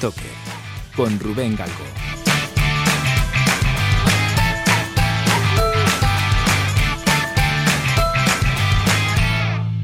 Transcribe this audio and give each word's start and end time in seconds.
Stoker 0.00 0.24
con 0.96 1.20
Rubén 1.20 1.54
Galgo. 1.54 1.74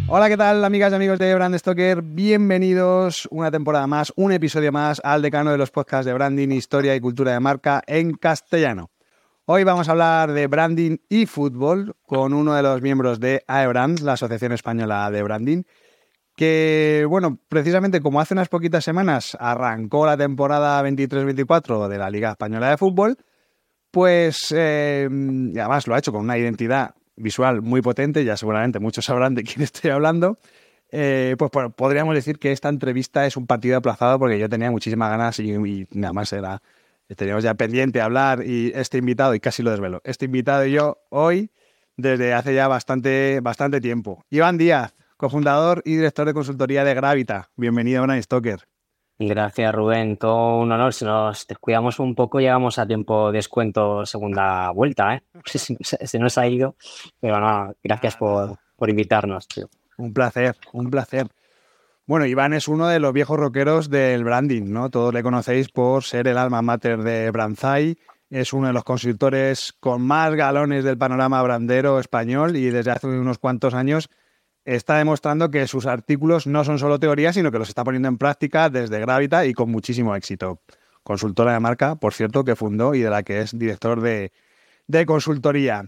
Hola, 0.08 0.30
¿qué 0.30 0.38
tal, 0.38 0.64
amigas 0.64 0.90
y 0.92 0.94
amigos 0.94 1.18
de 1.18 1.34
Brand 1.34 1.58
Stoker? 1.58 2.00
Bienvenidos 2.00 3.28
una 3.30 3.50
temporada 3.50 3.86
más, 3.86 4.10
un 4.16 4.32
episodio 4.32 4.72
más 4.72 5.02
al 5.04 5.20
decano 5.20 5.50
de 5.50 5.58
los 5.58 5.70
podcasts 5.70 6.06
de 6.06 6.14
branding, 6.14 6.48
historia 6.48 6.94
y 6.94 7.00
cultura 7.00 7.32
de 7.32 7.40
marca 7.40 7.82
en 7.86 8.14
castellano. 8.14 8.88
Hoy 9.44 9.64
vamos 9.64 9.86
a 9.86 9.90
hablar 9.90 10.32
de 10.32 10.46
branding 10.46 10.96
y 11.10 11.26
fútbol 11.26 11.94
con 12.06 12.32
uno 12.32 12.54
de 12.54 12.62
los 12.62 12.80
miembros 12.80 13.20
de 13.20 13.44
AEBRAND, 13.46 13.98
la 13.98 14.14
Asociación 14.14 14.52
Española 14.52 15.10
de 15.10 15.22
Branding, 15.22 15.64
que, 16.36 17.06
bueno, 17.08 17.38
precisamente 17.48 18.00
como 18.00 18.20
hace 18.20 18.34
unas 18.34 18.48
poquitas 18.48 18.84
semanas 18.84 19.36
arrancó 19.40 20.06
la 20.06 20.16
temporada 20.16 20.82
23-24 20.82 21.88
de 21.88 21.98
la 21.98 22.10
Liga 22.10 22.30
Española 22.30 22.70
de 22.70 22.76
Fútbol, 22.76 23.16
pues 23.90 24.52
eh, 24.54 25.08
además 25.10 25.86
lo 25.86 25.94
ha 25.94 25.98
hecho 25.98 26.12
con 26.12 26.20
una 26.20 26.36
identidad 26.36 26.94
visual 27.16 27.62
muy 27.62 27.80
potente, 27.80 28.24
ya 28.24 28.36
seguramente 28.36 28.78
muchos 28.78 29.06
sabrán 29.06 29.34
de 29.34 29.42
quién 29.42 29.62
estoy 29.62 29.90
hablando. 29.90 30.38
Eh, 30.92 31.34
pues 31.38 31.50
podríamos 31.74 32.14
decir 32.14 32.38
que 32.38 32.52
esta 32.52 32.68
entrevista 32.68 33.26
es 33.26 33.36
un 33.36 33.46
partido 33.46 33.78
aplazado 33.78 34.18
porque 34.18 34.38
yo 34.38 34.48
tenía 34.48 34.70
muchísimas 34.70 35.10
ganas 35.10 35.40
y, 35.40 35.86
nada 35.90 36.12
más 36.12 36.32
era, 36.32 36.62
teníamos 37.16 37.42
ya 37.42 37.54
pendiente 37.54 38.00
hablar 38.00 38.44
y 38.46 38.72
este 38.74 38.98
invitado, 38.98 39.34
y 39.34 39.40
casi 39.40 39.62
lo 39.62 39.70
desvelo, 39.70 40.00
este 40.04 40.26
invitado 40.26 40.64
y 40.66 40.72
yo 40.72 40.98
hoy 41.08 41.50
desde 41.96 42.34
hace 42.34 42.54
ya 42.54 42.68
bastante, 42.68 43.40
bastante 43.40 43.80
tiempo. 43.80 44.24
Iván 44.30 44.58
Díaz, 44.58 44.94
cofundador 45.16 45.82
y 45.84 45.96
director 45.96 46.26
de 46.26 46.34
consultoría 46.34 46.84
de 46.84 46.94
Gravita. 46.94 47.50
Bienvenido 47.56 48.04
a 48.04 48.22
Stoker. 48.22 48.68
Gracias, 49.18 49.74
Rubén. 49.74 50.18
Todo 50.18 50.58
un 50.58 50.70
honor. 50.70 50.92
Si 50.92 51.04
nos 51.04 51.46
descuidamos 51.46 51.98
un 51.98 52.14
poco, 52.14 52.38
llegamos 52.38 52.78
a 52.78 52.86
tiempo 52.86 53.32
descuento 53.32 54.04
segunda 54.04 54.70
vuelta. 54.72 55.14
¿eh? 55.14 55.22
Se, 55.46 56.18
nos 56.18 56.36
ha 56.36 56.46
ido, 56.46 56.76
pero 57.18 57.40
no, 57.40 57.72
gracias 57.82 58.16
por, 58.16 58.58
por 58.76 58.90
invitarnos. 58.90 59.48
Tío. 59.48 59.68
Un 59.96 60.12
placer, 60.12 60.56
un 60.72 60.90
placer. 60.90 61.28
Bueno, 62.06 62.26
Iván 62.26 62.52
es 62.52 62.68
uno 62.68 62.86
de 62.86 63.00
los 63.00 63.12
viejos 63.14 63.38
rockeros 63.38 63.88
del 63.88 64.22
branding, 64.22 64.70
¿no? 64.70 64.90
Todos 64.90 65.14
le 65.14 65.22
conocéis 65.22 65.70
por 65.70 66.04
ser 66.04 66.28
el 66.28 66.36
alma 66.36 66.60
mater 66.60 67.02
de 67.02 67.30
Branzai. 67.30 67.96
Es 68.28 68.52
uno 68.52 68.66
de 68.66 68.74
los 68.74 68.84
consultores 68.84 69.72
con 69.80 70.02
más 70.02 70.34
galones 70.34 70.84
del 70.84 70.98
panorama 70.98 71.42
brandero 71.42 71.98
español 71.98 72.54
y 72.54 72.66
desde 72.66 72.90
hace 72.90 73.06
unos 73.06 73.38
cuantos 73.38 73.72
años 73.72 74.10
está 74.66 74.98
demostrando 74.98 75.50
que 75.50 75.66
sus 75.68 75.86
artículos 75.86 76.46
no 76.46 76.64
son 76.64 76.78
solo 76.78 76.98
teorías, 76.98 77.36
sino 77.36 77.50
que 77.50 77.58
los 77.58 77.68
está 77.68 77.84
poniendo 77.84 78.08
en 78.08 78.18
práctica 78.18 78.68
desde 78.68 78.98
Gravita 78.98 79.46
y 79.46 79.54
con 79.54 79.70
muchísimo 79.70 80.14
éxito. 80.14 80.60
Consultora 81.04 81.52
de 81.52 81.60
marca, 81.60 81.94
por 81.94 82.12
cierto, 82.12 82.44
que 82.44 82.56
fundó 82.56 82.94
y 82.94 83.00
de 83.00 83.08
la 83.08 83.22
que 83.22 83.40
es 83.40 83.56
director 83.56 84.00
de, 84.00 84.32
consultoría. 85.06 85.84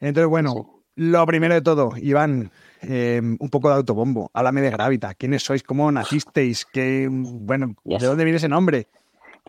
Entonces, 0.00 0.28
bueno, 0.28 0.82
lo 0.96 1.26
primero 1.26 1.54
de 1.54 1.60
todo, 1.60 1.92
Iván, 1.98 2.50
em, 2.80 3.36
un 3.38 3.50
poco 3.50 3.68
de 3.68 3.76
autobombo. 3.76 4.30
Háblame 4.32 4.62
de 4.62 4.70
Gravita. 4.70 5.14
¿Quiénes 5.14 5.42
sois? 5.42 5.62
¿Cómo 5.62 5.92
nacisteis? 5.92 6.64
¿Qué, 6.64 7.08
bueno, 7.10 7.74
¿De 7.84 8.06
dónde 8.06 8.24
viene 8.24 8.38
ese 8.38 8.48
nombre? 8.48 8.88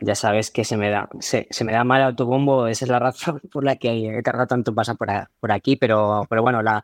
Ya 0.02 0.16
sabes 0.16 0.52
que 0.52 0.66
se 0.66 0.76
me 0.76 0.90
da, 0.90 1.08
se, 1.22 1.48
me 1.64 1.72
da 1.72 1.86
mal 1.86 2.02
autobombo, 2.02 2.68
esa 2.68 2.84
es 2.84 2.92
la 2.92 3.00
razón 3.00 3.40
por 3.52 3.64
la 3.64 3.78
que 3.78 4.18
he 4.18 4.22
tardado 4.22 4.48
tanto 4.48 4.72
en 4.72 4.76
pasar 4.76 4.98
por, 4.98 5.08
por 5.40 5.54
aquí, 5.54 5.78
pero, 5.78 6.26
pero 6.30 6.42
bueno, 6.42 6.62
la, 6.62 6.84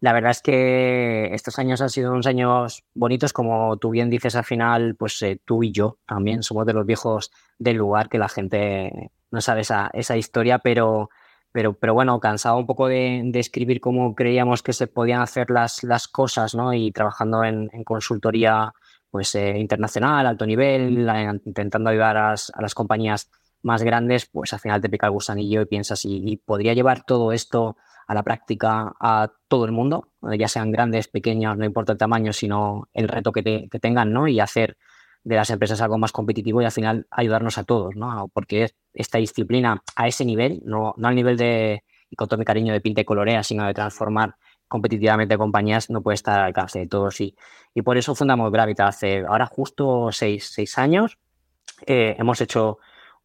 la 0.00 0.12
verdad 0.12 0.30
es 0.30 0.42
que 0.42 1.34
estos 1.34 1.58
años 1.58 1.80
han 1.80 1.90
sido 1.90 2.12
unos 2.12 2.26
años 2.26 2.84
bonitos, 2.94 3.32
como 3.32 3.76
tú 3.78 3.90
bien 3.90 4.10
dices 4.10 4.36
al 4.36 4.44
final, 4.44 4.94
pues 4.94 5.20
eh, 5.22 5.40
tú 5.44 5.64
y 5.64 5.72
yo 5.72 5.98
también 6.06 6.42
somos 6.44 6.66
de 6.66 6.72
los 6.72 6.86
viejos 6.86 7.32
del 7.58 7.76
lugar 7.76 8.08
que 8.08 8.18
la 8.18 8.28
gente 8.28 9.10
no 9.32 9.40
sabe 9.40 9.62
esa, 9.62 9.90
esa 9.92 10.16
historia, 10.16 10.60
pero, 10.60 11.10
pero, 11.50 11.72
pero 11.72 11.94
bueno, 11.94 12.20
cansado 12.20 12.58
un 12.58 12.66
poco 12.66 12.86
de, 12.86 13.28
escribir 13.34 13.80
cómo 13.80 14.14
creíamos 14.14 14.62
que 14.62 14.72
se 14.72 14.86
podían 14.86 15.20
hacer 15.20 15.50
las, 15.50 15.82
las 15.82 16.06
cosas, 16.06 16.54
¿no? 16.54 16.72
Y 16.72 16.92
trabajando 16.92 17.42
en, 17.42 17.68
consultoría 17.84 18.72
pues 19.10 19.34
eh, 19.34 19.58
internacional, 19.58 20.26
alto 20.26 20.46
nivel, 20.46 21.08
intentando 21.44 21.90
ayudar 21.90 22.16
a 22.18 22.30
las, 22.30 22.74
compañías 22.74 23.30
más 23.62 23.82
grandes, 23.82 24.26
pues 24.26 24.52
al 24.52 24.60
final 24.60 24.80
te 24.80 24.88
pica 24.88 25.06
el 25.06 25.12
gusanillo 25.12 25.62
y 25.62 25.66
piensas, 25.66 26.04
y 26.04 26.36
podría 26.36 26.74
llevar 26.74 27.02
todo 27.04 27.32
esto 27.32 27.76
a 28.08 28.14
la 28.14 28.22
práctica 28.22 28.94
a 28.98 29.30
todo 29.48 29.66
el 29.66 29.72
mundo, 29.72 30.08
ya 30.36 30.48
sean 30.48 30.72
grandes, 30.72 31.08
pequeños, 31.08 31.58
no 31.58 31.66
importa 31.66 31.92
el 31.92 31.98
tamaño, 31.98 32.32
sino 32.32 32.88
el 32.94 33.06
reto 33.06 33.32
que, 33.32 33.68
tengan, 33.80 34.14
¿no? 34.14 34.26
Y 34.26 34.40
hacer 34.40 34.78
de 35.24 35.36
las 35.36 35.50
empresas 35.50 35.82
algo 35.82 35.98
más 35.98 36.10
competitivo 36.10 36.62
y 36.62 36.64
al 36.64 36.72
final 36.72 37.06
ayudarnos 37.10 37.58
a 37.58 37.64
todos, 37.64 37.96
¿no? 37.96 38.30
Porque 38.32 38.70
esta 38.94 39.18
disciplina 39.18 39.82
a 39.94 40.08
ese 40.08 40.24
nivel, 40.24 40.62
no, 40.64 40.94
no 40.96 41.08
al 41.08 41.14
nivel 41.14 41.36
de, 41.36 41.84
y 42.08 42.16
con 42.16 42.28
todo 42.28 42.38
mi 42.38 42.46
cariño 42.46 42.72
de 42.72 42.80
pinta 42.80 43.02
y 43.02 43.04
colorea, 43.04 43.42
sino 43.42 43.66
de 43.66 43.74
transformar 43.74 44.36
competitivamente 44.68 45.36
compañías, 45.36 45.90
no 45.90 46.00
puede 46.00 46.14
estar 46.14 46.40
al 46.40 46.46
alcance 46.46 46.78
de 46.78 46.86
todos. 46.86 47.20
Y, 47.20 47.36
y 47.74 47.82
por 47.82 47.98
eso 47.98 48.14
fundamos 48.14 48.50
Gravita 48.50 48.86
hace 48.86 49.18
ahora 49.26 49.44
justo 49.44 50.10
seis, 50.12 50.50
seis 50.50 50.78
años. 50.78 51.18
Eh, 51.86 52.16
hemos 52.18 52.40
hecho 52.40 52.78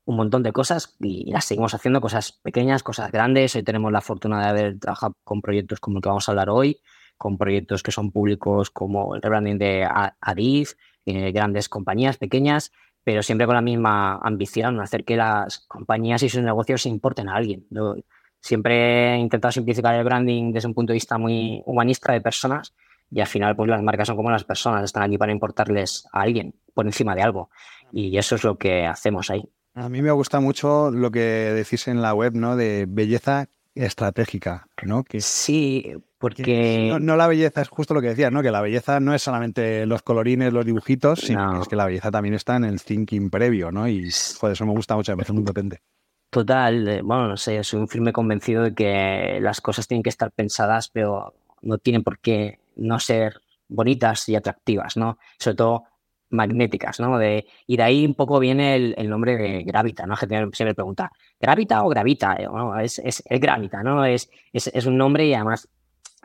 un 0.05 0.15
montón 0.17 0.43
de 0.43 0.51
cosas 0.51 0.95
y 0.99 1.31
las 1.31 1.45
seguimos 1.45 1.73
haciendo, 1.73 2.01
cosas 2.01 2.31
pequeñas, 2.31 2.83
cosas 2.83 3.11
grandes. 3.11 3.55
Hoy 3.55 3.63
tenemos 3.63 3.91
la 3.91 4.01
fortuna 4.01 4.41
de 4.41 4.49
haber 4.49 4.79
trabajado 4.79 5.15
con 5.23 5.41
proyectos 5.41 5.79
como 5.79 5.97
el 5.97 6.03
que 6.03 6.09
vamos 6.09 6.27
a 6.27 6.31
hablar 6.31 6.49
hoy, 6.49 6.81
con 7.17 7.37
proyectos 7.37 7.83
que 7.83 7.91
son 7.91 8.11
públicos 8.11 8.69
como 8.69 9.15
el 9.15 9.21
rebranding 9.21 9.57
de 9.57 9.87
Adif, 10.21 10.73
eh, 11.05 11.31
grandes 11.31 11.69
compañías 11.69 12.17
pequeñas, 12.17 12.71
pero 13.03 13.23
siempre 13.23 13.45
con 13.45 13.55
la 13.55 13.61
misma 13.61 14.19
ambición, 14.21 14.79
hacer 14.79 15.05
que 15.05 15.15
las 15.15 15.59
compañías 15.67 16.23
y 16.23 16.29
sus 16.29 16.41
negocios 16.41 16.81
se 16.81 16.89
importen 16.89 17.29
a 17.29 17.35
alguien. 17.35 17.65
siempre 18.39 19.15
he 19.15 19.17
intentado 19.17 19.53
simplificar 19.53 19.95
el 19.95 20.03
branding 20.03 20.51
desde 20.51 20.67
un 20.67 20.73
punto 20.73 20.91
de 20.91 20.95
vista 20.95 21.17
muy 21.17 21.61
humanista 21.65 22.11
de 22.11 22.19
personas 22.19 22.73
y 23.09 23.21
al 23.21 23.27
final 23.27 23.55
pues 23.55 23.69
las 23.69 23.81
marcas 23.81 24.07
son 24.07 24.17
como 24.17 24.31
las 24.31 24.43
personas, 24.43 24.83
están 24.83 25.03
aquí 25.03 25.17
para 25.17 25.31
importarles 25.31 26.05
a 26.11 26.21
alguien 26.21 26.53
por 26.73 26.85
encima 26.85 27.15
de 27.15 27.21
algo 27.21 27.49
y 27.93 28.17
eso 28.17 28.35
es 28.35 28.43
lo 28.43 28.57
que 28.57 28.85
hacemos 28.85 29.29
ahí. 29.29 29.49
A 29.75 29.89
mí 29.89 30.01
me 30.01 30.11
gusta 30.11 30.39
mucho 30.39 30.91
lo 30.91 31.09
que 31.09 31.19
decís 31.19 31.87
en 31.87 32.01
la 32.01 32.13
web, 32.13 32.33
¿no? 32.35 32.55
De 32.55 32.85
belleza 32.87 33.47
estratégica, 33.75 34.67
¿no? 34.83 35.03
Que, 35.03 35.19
sí, 35.19 35.95
porque... 36.19 36.95
no, 37.01 37.15
la 37.15 37.27
belleza, 37.27 37.61
es 37.61 37.69
justo 37.69 37.95
lo 37.95 38.01
que 38.01 38.09
decías, 38.09 38.31
¿no? 38.31 38.43
Que 38.43 38.51
la 38.51 38.61
belleza 38.61 38.99
no 38.99 39.15
es 39.15 39.23
solamente 39.23 39.85
los 39.87 40.03
colorines, 40.03 40.53
los 40.53 40.65
dibujitos, 40.65 41.21
sino 41.21 41.53
que 41.53 41.59
es 41.61 41.67
que 41.67 41.75
la 41.75 41.85
belleza 41.85 42.11
también 42.11 42.35
está 42.35 42.55
en 42.55 42.65
el 42.65 42.83
thinking 42.83 43.31
previo, 43.31 43.71
¿no? 43.71 43.87
Y 43.87 44.11
joder, 44.39 44.53
eso 44.53 44.65
me 44.65 44.73
gusta 44.73 44.95
mucho, 44.95 45.11
me 45.11 45.17
parece 45.17 45.33
muy 45.33 45.43
potente. 45.43 45.81
Total, 46.29 46.87
eh, 46.87 47.01
bueno, 47.03 47.27
no 47.27 47.37
sé, 47.37 47.63
soy 47.63 47.79
un 47.79 47.87
firme 47.87 48.13
convencido 48.13 48.63
de 48.63 48.73
que 48.73 49.39
las 49.41 49.59
cosas 49.61 49.87
tienen 49.87 50.03
que 50.03 50.09
estar 50.09 50.31
pensadas, 50.31 50.89
pero 50.89 51.33
no 51.61 51.77
tienen 51.77 52.03
por 52.03 52.19
qué 52.19 52.59
no 52.75 52.99
ser 52.99 53.41
bonitas 53.67 54.29
y 54.29 54.35
atractivas, 54.35 54.97
¿no? 54.97 55.17
Sobre 55.39 55.55
todo 55.55 55.83
magnéticas, 56.33 56.99
¿no? 56.99 57.17
De, 57.17 57.45
y 57.67 57.77
de 57.77 57.83
ahí 57.83 58.05
un 58.05 58.15
poco 58.15 58.39
viene 58.39 58.75
el, 58.75 59.09
nombre 59.09 59.37
de 59.37 59.63
Gravita, 59.63 60.05
¿no? 60.05 60.15
Gente 60.15 60.35
siempre 60.53 60.75
pregunta, 60.75 61.11
¿Gravita 61.39 61.83
o 61.83 61.89
Gravita? 61.89 62.35
Eh, 62.39 62.47
es, 62.83 62.99
es, 62.99 63.23
Gravita, 63.29 63.83
¿no? 63.83 64.05
Es, 64.05 64.29
es, 64.51 64.67
es, 64.67 64.85
un 64.85 64.97
nombre 64.97 65.25
y 65.25 65.33
además 65.33 65.69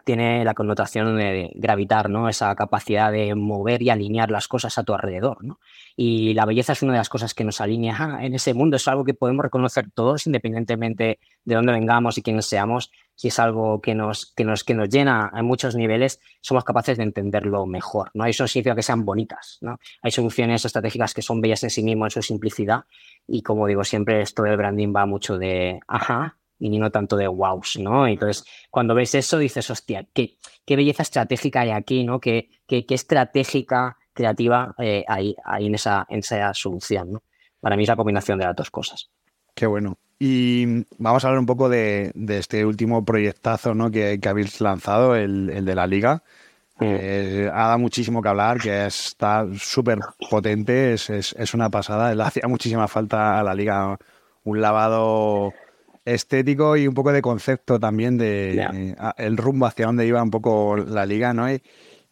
tiene 0.09 0.43
la 0.43 0.55
connotación 0.55 1.19
de 1.19 1.53
gravitar, 1.55 2.09
¿no? 2.09 2.31
Esa 2.31 2.55
capacidad 2.55 3.13
de 3.13 3.35
mover 3.35 3.83
y 3.83 3.91
alinear 3.91 4.31
las 4.31 4.49
cosas 4.49 4.79
a 4.79 4.83
tu 4.83 4.95
alrededor, 4.95 5.45
¿no? 5.45 5.61
Y 5.97 6.33
la 6.33 6.47
belleza 6.47 6.73
es 6.73 6.83
una 6.83 6.93
de 6.93 6.99
las 6.99 7.11
cosas 7.11 7.35
que 7.35 7.45
nos 7.45 7.61
alinea 7.61 8.19
en 8.23 8.35
ese 8.35 8.55
mundo, 8.55 8.77
es 8.77 8.89
algo 8.89 9.05
que 9.05 9.13
podemos 9.13 9.43
reconocer 9.43 9.91
todos 9.93 10.27
independientemente 10.27 11.19
de 11.45 11.55
dónde 11.55 11.73
vengamos 11.73 12.17
y 12.17 12.23
quiénes 12.23 12.47
seamos, 12.47 12.91
si 13.19 13.29
es 13.29 13.39
algo 13.41 13.81
que 13.81 13.97
nos, 13.97 14.33
que 14.37 14.45
nos, 14.45 14.63
que 14.63 14.75
nos 14.75 14.89
llena 14.89 15.33
en 15.35 15.45
muchos 15.45 15.75
niveles, 15.75 16.21
somos 16.41 16.63
capaces 16.63 16.99
de 16.99 17.03
entenderlo 17.03 17.67
mejor, 17.67 18.13
¿no? 18.15 18.25
Eso 18.27 18.47
significa 18.47 18.77
que 18.77 18.83
sean 18.85 19.05
bonitas, 19.05 19.59
¿no? 19.61 19.81
Hay 20.03 20.13
soluciones 20.13 20.65
estratégicas 20.65 21.15
que 21.15 21.23
son 21.23 21.41
bellas 21.41 21.65
en 21.65 21.71
sí 21.71 21.83
mismas, 21.83 22.17
en 22.17 22.23
su 22.23 22.29
simplicidad, 22.29 22.85
y 23.27 23.43
como 23.43 23.67
digo 23.67 23.83
siempre, 23.83 24.23
esto 24.23 24.45
del 24.45 24.57
branding 24.57 24.95
va 24.95 25.05
mucho 25.05 25.37
de, 25.37 25.81
ajá, 25.89 26.37
y 26.61 26.79
no 26.79 26.93
tanto 26.93 27.17
de 27.17 27.27
wows, 27.27 27.81
¿no? 27.81 28.07
Entonces, 28.07 28.45
cuando 28.71 28.95
ves 28.95 29.17
eso, 29.17 29.39
dices, 29.39 29.69
hostia, 29.69 30.07
qué, 30.15 30.37
qué 30.65 30.77
belleza 30.77 31.03
estratégica 31.03 31.63
hay 31.63 31.71
aquí, 31.71 32.05
¿no? 32.05 32.21
Qué, 32.21 32.51
qué, 32.69 32.87
qué 32.87 32.95
estratégica 32.95 33.97
creativa 34.13 34.77
eh, 34.79 35.05
hay, 35.09 35.35
hay, 35.45 35.67
en, 35.67 35.75
esa, 35.75 36.07
en 36.09 36.21
esa 36.21 36.55
solución, 36.55 37.11
¿no? 37.11 37.23
Para 37.61 37.75
mí 37.77 37.83
es 37.83 37.89
la 37.89 37.97
combinación 37.97 38.39
de 38.39 38.45
las 38.45 38.55
dos 38.55 38.71
cosas. 38.71 39.11
Qué 39.57 39.67
bueno. 39.67 39.99
Y 40.19 40.85
vamos 40.99 41.25
a 41.25 41.29
hablar 41.29 41.39
un 41.39 41.47
poco 41.47 41.69
de, 41.69 42.11
de 42.15 42.39
este 42.39 42.65
último 42.65 43.05
proyectazo 43.05 43.75
¿no? 43.75 43.91
que, 43.91 44.19
que 44.21 44.29
habéis 44.29 44.61
lanzado, 44.61 45.15
el, 45.15 45.51
el, 45.51 45.65
de 45.65 45.75
la 45.75 45.87
liga. 45.87 46.23
Mm. 46.79 46.85
Eh, 46.85 47.51
ha 47.53 47.69
dado 47.69 47.79
muchísimo 47.79 48.21
que 48.21 48.29
hablar, 48.29 48.59
que 48.59 48.87
está 48.87 49.47
súper 49.59 49.99
potente, 50.31 50.95
es, 50.95 51.11
es, 51.11 51.35
es, 51.39 51.55
una 51.55 51.71
pasada. 51.71 52.15
Le 52.15 52.23
hacía 52.23 52.49
muchísima 52.49 52.89
falta 52.89 53.39
a 53.39 53.43
la 53.43 53.55
liga 53.55 53.97
un 54.45 54.61
lavado 54.61 55.53
estético 56.05 56.77
y 56.77 56.89
un 56.89 56.95
poco 56.95 57.13
de 57.13 57.23
concepto 57.23 57.79
también 57.79 58.17
de 58.17 58.59
eh, 58.59 58.97
el 59.19 59.37
rumbo 59.37 59.67
hacia 59.67 59.87
dónde 59.87 60.07
iba 60.07 60.23
un 60.23 60.31
poco 60.31 60.77
la 60.77 61.07
liga, 61.07 61.33
¿no? 61.33 61.47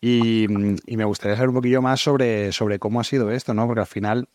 Y, 0.01 0.47
me 0.49 1.05
gustaría 1.05 1.35
saber 1.37 1.49
un 1.49 1.57
poquillo 1.57 1.83
más 1.83 2.01
sobre, 2.01 2.53
sobre 2.53 2.79
cómo 2.79 3.01
ha 3.01 3.05
sido 3.05 3.31
esto, 3.31 3.55
¿no? 3.55 3.67
Porque 3.67 3.81
al 3.81 3.87
final 3.87 4.29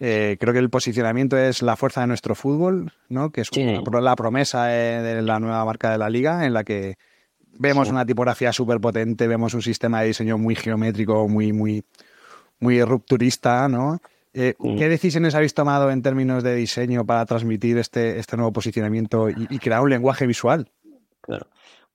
Eh, 0.00 0.36
creo 0.40 0.52
que 0.52 0.58
el 0.58 0.70
posicionamiento 0.70 1.36
es 1.36 1.62
la 1.62 1.76
fuerza 1.76 2.00
de 2.00 2.08
nuestro 2.08 2.34
fútbol, 2.34 2.92
¿no? 3.08 3.30
Que 3.30 3.42
es 3.42 3.50
la 3.54 4.16
promesa 4.16 4.64
de 4.66 5.22
la 5.22 5.38
nueva 5.38 5.64
marca 5.64 5.90
de 5.90 5.98
la 5.98 6.10
liga, 6.10 6.46
en 6.46 6.52
la 6.52 6.64
que 6.64 6.96
vemos 7.58 7.88
una 7.90 8.04
tipografía 8.04 8.52
súper 8.52 8.80
potente, 8.80 9.28
vemos 9.28 9.54
un 9.54 9.62
sistema 9.62 10.00
de 10.00 10.08
diseño 10.08 10.38
muy 10.38 10.54
geométrico, 10.54 11.28
muy, 11.28 11.52
muy, 11.52 11.84
muy 12.60 12.82
rupturista, 12.82 13.68
¿no? 13.68 14.00
Eh, 14.32 14.54
¿Qué 14.60 14.88
decisiones 14.88 15.36
habéis 15.36 15.54
tomado 15.54 15.92
en 15.92 16.02
términos 16.02 16.42
de 16.42 16.56
diseño 16.56 17.06
para 17.06 17.24
transmitir 17.24 17.78
este, 17.78 18.18
este 18.18 18.36
nuevo 18.36 18.52
posicionamiento 18.52 19.28
y, 19.30 19.58
crear 19.60 19.80
un 19.80 19.90
lenguaje 19.90 20.26
visual? 20.26 20.72
Claro. 21.20 21.46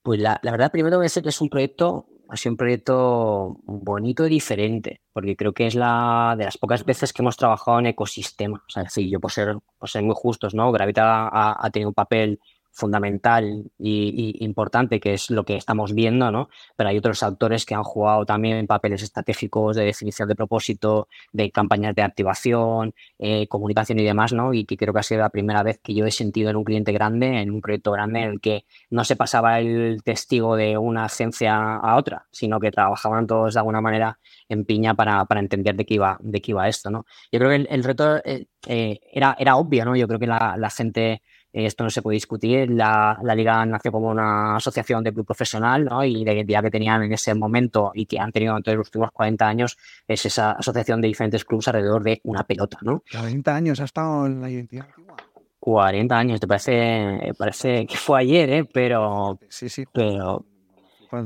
Pues 0.01 0.21
la, 0.21 0.39
verdad, 0.41 0.71
primero 0.71 1.01
que 1.01 1.05
es 1.05 1.41
un 1.41 1.49
proyecto, 1.49 2.07
ha 2.29 2.37
sido 2.37 2.53
un 2.53 2.57
proyecto 2.57 3.57
bonito 3.63 4.25
y 4.25 4.29
diferente, 4.29 5.01
porque 5.13 5.35
creo 5.35 5.53
que 5.53 5.67
es 5.67 5.75
la 5.75 6.35
de 6.37 6.45
las 6.45 6.57
pocas 6.57 6.85
veces 6.85 7.11
que 7.11 7.21
hemos 7.21 7.37
trabajado 7.37 7.79
en 7.79 7.87
ecosistema. 7.87 8.63
O 8.67 8.69
sea, 8.69 8.87
sí, 8.89 9.09
yo 9.09 9.19
por 9.19 9.31
ser, 9.31 9.57
por 9.77 9.89
ser 9.89 10.03
muy 10.03 10.15
justos, 10.15 10.53
¿no? 10.53 10.71
Gravita 10.71 11.27
ha, 11.27 11.65
ha 11.65 11.69
tenido 11.71 11.89
un 11.89 11.95
papel 11.95 12.39
fundamental 12.79 13.71
y, 13.77 14.43
importante, 14.43 14.99
que 14.99 15.13
es 15.13 15.29
lo 15.29 15.43
que 15.45 15.55
estamos 15.55 15.93
viendo, 15.93 16.31
¿no? 16.31 16.49
Pero 16.75 16.89
hay 16.89 16.97
otros 16.97 17.21
autores 17.23 17.65
que 17.65 17.75
han 17.75 17.83
jugado 17.83 18.25
también 18.25 18.65
papeles 18.67 19.03
estratégicos 19.03 19.75
de 19.75 19.85
definición 19.85 20.27
de 20.27 20.35
propósito, 20.35 21.07
de 21.33 21.51
campañas 21.51 21.95
de 21.95 22.01
activación, 22.01 22.93
eh, 23.19 23.47
comunicación 23.47 23.99
y 23.99 24.03
demás, 24.03 24.33
¿no? 24.33 24.53
Y 24.53 24.65
que 24.65 24.77
creo 24.77 24.93
que 24.93 24.99
ha 24.99 25.03
sido 25.03 25.21
la 25.21 25.29
primera 25.29 25.63
vez 25.63 25.79
que 25.83 25.93
yo 25.93 26.05
he 26.05 26.11
sentido 26.11 26.49
en 26.49 26.55
un 26.55 26.63
cliente 26.63 26.91
grande, 26.91 27.41
en 27.41 27.51
un 27.51 27.61
proyecto 27.61 27.91
grande, 27.91 28.21
en 28.21 28.29
el 28.31 28.41
que 28.41 28.65
no 28.89 29.03
se 29.03 29.15
pasaba 29.15 29.59
el 29.59 30.01
testigo 30.03 30.55
de 30.55 30.77
una 30.77 31.05
agencia 31.05 31.75
a 31.75 31.95
otra, 31.97 32.27
sino 32.31 32.59
que 32.59 32.71
trabajaban 32.71 33.27
todos 33.27 33.53
de 33.53 33.59
alguna 33.59 33.81
manera 33.81 34.19
en 34.47 34.65
piña 34.65 34.93
para, 34.95 35.25
entender 35.39 35.75
de 35.75 35.85
qué 35.85 35.95
iba, 35.95 36.17
de 36.21 36.41
qué 36.41 36.51
iba 36.51 36.67
esto, 36.67 36.89
¿no? 36.89 37.05
Yo 37.31 37.39
creo 37.39 37.49
que 37.51 37.67
el, 37.69 37.83
reto 37.83 38.17
eh, 38.25 38.47
eh, 38.67 38.99
era, 39.11 39.35
era 39.39 39.55
obvio, 39.57 39.85
¿no? 39.85 39.95
Yo 39.95 40.07
creo 40.07 40.19
que 40.19 40.27
la, 40.27 40.55
la 40.57 40.69
gente 40.69 41.21
esto 41.51 41.83
no 41.83 41.89
se 41.89 42.01
puede 42.01 42.15
discutir. 42.15 42.69
La, 42.71 43.19
liga 43.35 43.65
nació 43.65 43.91
como 43.91 44.09
una 44.09 44.55
asociación 44.55 45.03
de 45.03 45.13
club 45.13 45.25
profesional 45.25 45.85
¿no? 45.85 46.03
y 46.03 46.23
la 46.23 46.33
identidad 46.33 46.63
que 46.63 46.71
tenían 46.71 47.03
en 47.03 47.13
ese 47.13 47.33
momento 47.33 47.91
y 47.93 48.05
que 48.05 48.19
han 48.19 48.31
tenido 48.31 48.51
durante 48.53 48.75
los 48.75 48.87
últimos 48.87 49.11
40 49.11 49.47
años 49.47 49.77
es 50.07 50.25
esa 50.25 50.51
asociación 50.51 51.01
de 51.01 51.07
diferentes 51.07 51.45
clubes 51.45 51.67
alrededor 51.67 52.03
de 52.03 52.21
una 52.23 52.43
pelota. 52.43 52.77
¿no? 52.81 53.03
40 53.11 53.55
años 53.55 53.79
ha 53.79 53.85
estado 53.85 54.25
en 54.25 54.41
la 54.41 54.49
identidad 54.49 54.87
40 55.59 56.17
años, 56.17 56.39
te 56.39 56.47
parece, 56.47 57.33
parece 57.37 57.85
que 57.85 57.97
fue 57.97 58.21
ayer, 58.21 58.49
¿eh? 58.49 58.65
pero, 58.71 59.39
sí, 59.49 59.69
sí. 59.69 59.85
pero, 59.91 60.45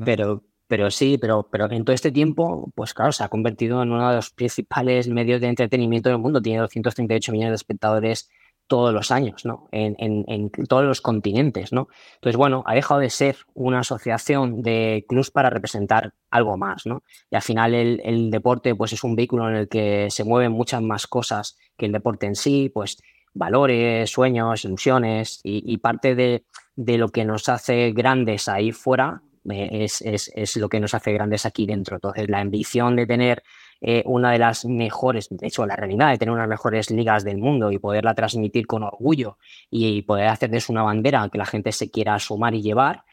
pero, 0.04 0.44
pero 0.68 0.90
sí, 0.90 1.18
pero, 1.20 1.48
pero 1.50 1.72
en 1.72 1.86
todo 1.86 1.94
este 1.94 2.12
tiempo, 2.12 2.72
pues 2.74 2.94
claro, 2.94 3.12
se 3.12 3.24
ha 3.24 3.30
convertido 3.30 3.82
en 3.84 3.92
uno 3.92 4.10
de 4.10 4.16
los 4.16 4.32
principales 4.32 5.08
medios 5.08 5.40
de 5.40 5.48
entretenimiento 5.48 6.10
del 6.10 6.18
mundo. 6.18 6.42
Tiene 6.42 6.60
238 6.60 7.32
millones 7.32 7.52
de 7.52 7.56
espectadores 7.56 8.30
todos 8.68 8.94
los 8.94 9.12
años, 9.12 9.46
¿no? 9.46 9.68
En, 9.72 10.50
todos 10.68 10.84
los 10.84 11.02
continentes, 11.02 11.74
¿no? 11.74 11.88
Entonces, 12.16 12.38
bueno, 12.38 12.64
ha 12.66 12.74
dejado 12.74 13.00
de 13.00 13.10
ser 13.10 13.38
una 13.54 13.80
asociación 13.80 14.62
de 14.62 15.06
clubs 15.08 15.32
para 15.32 15.50
representar 15.50 16.14
algo 16.32 16.58
más, 16.58 16.86
¿no? 16.86 17.04
Y 17.30 17.36
al 17.36 17.42
final 17.42 17.74
el, 17.74 18.32
deporte, 18.32 18.74
pues 18.76 18.94
es 18.94 19.04
un 19.04 19.16
vehículo 19.16 19.50
en 19.50 19.56
el 19.56 19.68
que 19.68 20.08
se 20.10 20.24
mueven 20.24 20.52
muchas 20.52 20.82
más 20.82 21.08
cosas 21.08 21.58
que 21.78 21.86
el 21.86 21.92
deporte 21.92 22.26
en 22.26 22.36
sí, 22.36 22.70
pues 22.74 22.98
valores, 23.34 24.10
sueños, 24.10 24.64
ilusiones, 24.64 25.42
y, 25.44 25.78
parte 25.78 26.16
de, 26.16 26.46
lo 26.76 27.10
que 27.10 27.26
nos 27.26 27.50
hace 27.50 27.92
grandes 27.92 28.48
ahí 28.48 28.72
fuera 28.72 29.22
eh, 29.50 29.84
es, 29.84 30.02
es, 30.02 30.58
lo 30.58 30.70
que 30.70 30.80
nos 30.80 30.94
hace 30.94 31.12
grandes 31.14 31.46
aquí 31.46 31.66
dentro. 31.66 31.98
Entonces, 31.98 32.30
la 32.30 32.40
ambición 32.40 32.96
de 32.96 33.08
tener 33.08 33.44
eh, 33.86 34.02
una 34.06 34.32
de 34.32 34.40
las 34.40 34.64
mejores, 34.64 35.28
de 35.30 35.46
hecho, 35.46 35.66
la 35.66 35.76
realidad 35.76 36.10
de 36.10 36.18
tener 36.18 36.34
unas 36.34 36.48
mejores 36.48 36.90
ligas 36.90 37.26
del 37.26 37.38
mundo 37.38 37.70
y 37.70 37.80
poderla 37.80 38.16
transmitir 38.16 38.66
con 38.66 38.82
orgullo 38.82 39.38
y 39.70 40.04
poder 40.04 40.28
hacer 40.28 40.50
de 40.50 40.60
eso 40.60 40.72
una 40.72 40.84
bandera 40.84 41.28
que 41.30 41.38
la 41.38 41.46
gente 41.46 41.74
se 41.74 41.92
quiera 41.92 42.18
sumar 42.18 42.56
y 42.56 42.62
llevar, 42.62 43.04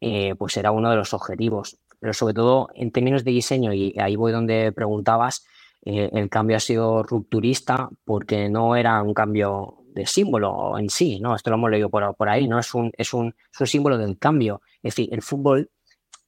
eh, 0.00 0.34
pues 0.38 0.56
era 0.56 0.70
uno 0.70 0.88
de 0.88 0.96
los 0.96 1.12
objetivos. 1.12 1.76
Pero 2.00 2.14
sobre 2.14 2.32
todo 2.32 2.70
en 2.74 2.90
términos 2.90 3.22
de 3.22 3.32
diseño, 3.32 3.74
y 3.74 3.94
ahí 3.98 4.16
voy 4.16 4.32
donde 4.32 4.72
preguntabas, 4.72 5.44
eh, 5.84 6.08
el 6.14 6.30
cambio 6.30 6.56
ha 6.56 6.60
sido 6.60 7.02
rupturista 7.02 7.90
porque 8.06 8.48
no 8.48 8.76
era 8.76 9.02
un 9.02 9.12
cambio 9.12 9.84
de 9.92 10.06
símbolo 10.06 10.78
en 10.78 10.88
sí, 10.88 11.20
¿no? 11.20 11.36
Esto 11.36 11.50
lo 11.50 11.56
hemos 11.56 11.70
leído 11.70 11.90
por, 11.90 12.16
por 12.16 12.30
ahí, 12.30 12.48
¿no? 12.48 12.58
Es 12.58 12.74
un, 12.74 12.90
es, 12.96 13.12
un, 13.12 13.34
es 13.52 13.60
un 13.60 13.66
símbolo 13.66 13.98
del 13.98 14.18
cambio. 14.18 14.62
Es 14.82 14.94
decir, 14.94 15.12
el 15.12 15.20
fútbol 15.20 15.70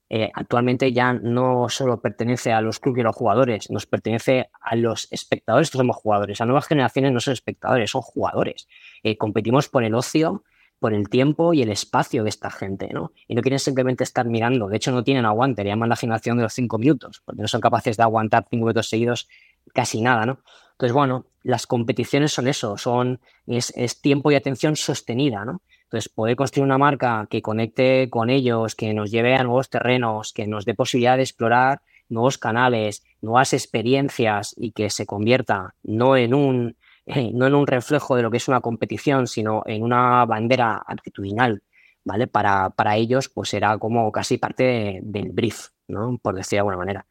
eh, 0.08 0.30
actualmente 0.34 0.92
ya 0.92 1.12
no 1.12 1.68
solo 1.68 2.00
pertenece 2.00 2.52
a 2.52 2.60
los 2.60 2.78
clubes 2.78 2.98
y 2.98 3.00
a 3.00 3.04
los 3.04 3.16
jugadores, 3.16 3.70
nos 3.70 3.86
pertenece 3.86 4.50
a 4.60 4.76
los 4.76 5.08
espectadores 5.10 5.70
que 5.70 5.78
somos 5.78 5.96
jugadores. 5.96 6.40
A 6.40 6.44
nuevas 6.44 6.66
generaciones 6.66 7.12
no 7.12 7.20
son 7.20 7.32
espectadores, 7.32 7.90
son 7.90 8.02
jugadores. 8.02 8.68
Eh, 9.02 9.16
competimos 9.16 9.68
por 9.68 9.82
el 9.82 9.94
ocio, 9.94 10.44
por 10.78 10.94
el 10.94 11.08
tiempo 11.08 11.54
y 11.54 11.62
el 11.62 11.70
espacio 11.70 12.22
de 12.22 12.28
esta 12.28 12.50
gente, 12.50 12.88
¿no? 12.92 13.12
Y 13.26 13.34
no 13.34 13.42
quieren 13.42 13.58
simplemente 13.58 14.04
estar 14.04 14.26
mirando. 14.26 14.68
De 14.68 14.76
hecho, 14.76 14.92
no 14.92 15.02
tienen 15.02 15.24
aguante, 15.24 15.64
le 15.64 15.70
llaman 15.70 15.88
la 15.88 15.96
generación 15.96 16.36
de 16.36 16.44
los 16.44 16.52
cinco 16.52 16.78
minutos, 16.78 17.22
porque 17.24 17.42
no 17.42 17.48
son 17.48 17.60
capaces 17.60 17.96
de 17.96 18.02
aguantar 18.02 18.46
cinco 18.48 18.66
minutos 18.66 18.88
seguidos 18.88 19.28
casi 19.74 20.00
nada, 20.02 20.26
¿no? 20.26 20.38
Entonces, 20.72 20.92
bueno, 20.92 21.26
las 21.42 21.66
competiciones 21.66 22.32
son 22.32 22.46
eso, 22.46 22.76
son, 22.76 23.20
es, 23.46 23.72
es 23.76 24.00
tiempo 24.00 24.30
y 24.30 24.34
atención 24.34 24.76
sostenida, 24.76 25.44
¿no? 25.44 25.62
Entonces, 25.86 26.08
poder 26.08 26.34
construir 26.34 26.64
una 26.64 26.78
marca 26.78 27.28
que 27.30 27.42
conecte 27.42 28.10
con 28.10 28.28
ellos, 28.28 28.74
que 28.74 28.92
nos 28.92 29.10
lleve 29.12 29.36
a 29.36 29.44
nuevos 29.44 29.70
terrenos, 29.70 30.32
que 30.32 30.46
nos 30.48 30.64
dé 30.64 30.74
posibilidad 30.74 31.16
de 31.16 31.22
explorar 31.22 31.80
nuevos 32.08 32.38
canales, 32.38 33.04
nuevas 33.20 33.52
experiencias 33.52 34.54
y 34.56 34.72
que 34.72 34.90
se 34.90 35.06
convierta 35.06 35.74
no 35.84 36.16
en 36.16 36.34
un, 36.34 36.76
no 37.06 37.46
en 37.46 37.54
un 37.54 37.66
reflejo 37.66 38.16
de 38.16 38.22
lo 38.22 38.30
que 38.30 38.38
es 38.38 38.48
una 38.48 38.60
competición, 38.60 39.28
sino 39.28 39.62
en 39.66 39.84
una 39.84 40.24
bandera 40.24 40.82
actitudinal, 40.84 41.62
¿vale? 42.04 42.26
Para, 42.26 42.70
para 42.70 42.96
ellos, 42.96 43.28
pues 43.28 43.54
era 43.54 43.78
como 43.78 44.10
casi 44.10 44.38
parte 44.38 45.00
del 45.02 45.30
brief, 45.30 45.68
¿no? 45.86 46.18
Por 46.18 46.34
decir 46.34 46.56
de 46.56 46.60
alguna 46.60 46.78
manera. 46.78 47.06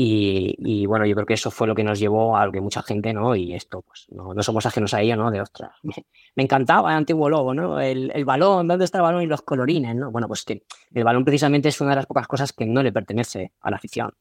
Y, 0.00 0.86
bueno, 0.86 1.06
yo 1.06 1.16
creo 1.16 1.26
que 1.26 1.34
eso 1.34 1.50
fue 1.50 1.66
lo 1.66 1.74
que 1.74 1.82
nos 1.82 1.98
llevó 1.98 2.36
a 2.36 2.46
lo 2.46 2.52
que 2.52 2.60
mucha 2.60 2.84
gente, 2.84 3.12
¿no? 3.12 3.34
Y 3.34 3.52
esto, 3.52 3.82
pues, 3.82 4.06
no, 4.10 4.32
somos 4.44 4.64
ajenos 4.64 4.94
a 4.94 5.00
ello, 5.00 5.16
¿no? 5.16 5.28
De 5.28 5.40
ostras, 5.40 5.72
me, 5.82 6.44
encantaba 6.44 6.92
el 6.92 6.98
antiguo 6.98 7.28
logo, 7.28 7.52
¿no? 7.52 7.80
El, 7.80 8.24
balón, 8.24 8.68
¿dónde 8.68 8.84
está 8.84 8.98
el 8.98 9.02
balón 9.02 9.22
y 9.22 9.26
los 9.26 9.42
colorines, 9.42 9.96
¿no? 9.96 10.12
Bueno, 10.12 10.28
pues 10.28 10.44
que 10.44 10.62
el 10.94 11.02
balón 11.02 11.24
precisamente 11.24 11.68
es 11.70 11.80
una 11.80 11.90
de 11.90 11.96
las 11.96 12.06
pocas 12.06 12.28
cosas 12.28 12.52
que 12.52 12.64
no 12.64 12.80
le 12.80 12.92
pertenece 12.92 13.54
a 13.60 13.72
la 13.72 13.78
afición. 13.78 14.14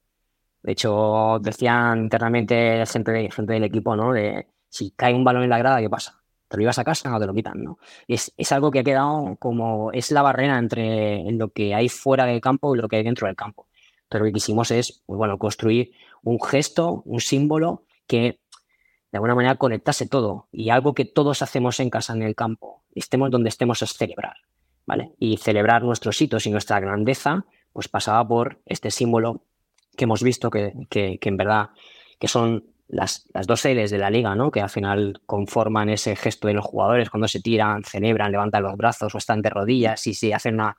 De 0.63 0.71
hecho, 0.71 1.37
decían 1.41 1.99
internamente 1.99 2.83
gente, 2.87 3.29
gente 3.29 3.53
del 3.53 3.63
equipo, 3.65 3.95
¿no? 3.95 4.13
De 4.13 4.47
si 4.69 4.89
cae 4.95 5.13
un 5.13 5.23
balón 5.23 5.43
en 5.43 5.51
la 5.51 5.59
grada, 5.59 5.79
¿qué 5.79 5.91
pasa? 5.91 6.23
¿Te 6.47 6.57
lo 6.57 6.63
ibas 6.63 6.79
a 6.79 6.83
casa 6.83 7.15
o 7.15 7.19
te 7.19 7.27
lo 7.27 7.35
quitan, 7.35 7.63
no? 7.63 7.77
Es, 8.07 8.33
es 8.35 8.51
algo 8.51 8.71
que 8.71 8.79
ha 8.79 8.83
quedado 8.83 9.35
como, 9.37 9.91
es 9.91 10.09
la 10.09 10.23
barrera 10.23 10.57
entre 10.57 11.31
lo 11.33 11.49
que 11.49 11.75
hay 11.75 11.87
fuera 11.87 12.25
del 12.25 12.41
campo 12.41 12.75
y 12.75 12.79
lo 12.79 12.87
que 12.87 12.95
hay 12.95 13.03
dentro 13.03 13.27
del 13.27 13.35
campo 13.35 13.66
pero 14.09 14.23
lo 14.23 14.29
que 14.29 14.33
quisimos 14.33 14.71
es, 14.71 15.03
pues 15.05 15.17
bueno, 15.17 15.37
construir 15.37 15.91
un 16.23 16.41
gesto, 16.41 17.01
un 17.05 17.19
símbolo 17.19 17.83
que 18.07 18.39
de 19.11 19.17
alguna 19.17 19.35
manera 19.35 19.55
conectase 19.55 20.07
todo 20.07 20.47
y 20.51 20.69
algo 20.69 20.93
que 20.93 21.05
todos 21.05 21.41
hacemos 21.41 21.79
en 21.79 21.89
casa, 21.89 22.13
en 22.13 22.23
el 22.23 22.35
campo, 22.35 22.83
estemos 22.93 23.31
donde 23.31 23.49
estemos, 23.49 23.81
es 23.81 23.93
celebrar, 23.93 24.35
¿vale? 24.85 25.13
Y 25.19 25.37
celebrar 25.37 25.83
nuestros 25.83 26.21
hitos 26.21 26.45
y 26.45 26.51
nuestra 26.51 26.79
grandeza, 26.79 27.45
pues 27.73 27.87
pasaba 27.87 28.27
por 28.27 28.59
este 28.65 28.91
símbolo 28.91 29.43
que 29.95 30.05
hemos 30.05 30.23
visto 30.23 30.49
que, 30.49 30.73
que, 30.89 31.19
en 31.21 31.37
verdad 31.37 31.69
que 32.19 32.27
son 32.27 32.65
las, 32.87 33.27
las, 33.33 33.47
dos 33.47 33.65
L's 33.65 33.91
de 33.91 33.97
la 33.97 34.09
liga, 34.09 34.35
¿no? 34.35 34.51
Que 34.51 34.61
al 34.61 34.69
final 34.69 35.21
conforman 35.25 35.89
ese 35.89 36.15
gesto 36.15 36.47
de 36.47 36.53
los 36.53 36.65
jugadores 36.65 37.09
cuando 37.09 37.27
se 37.27 37.41
tiran, 37.41 37.83
celebran, 37.83 38.31
levantan 38.31 38.63
los 38.63 38.75
brazos 38.77 39.13
o 39.13 39.17
están 39.17 39.41
de 39.41 39.49
rodillas 39.49 40.05
y 40.07 40.13
si 40.13 40.31
hacen 40.31 40.55
una, 40.55 40.77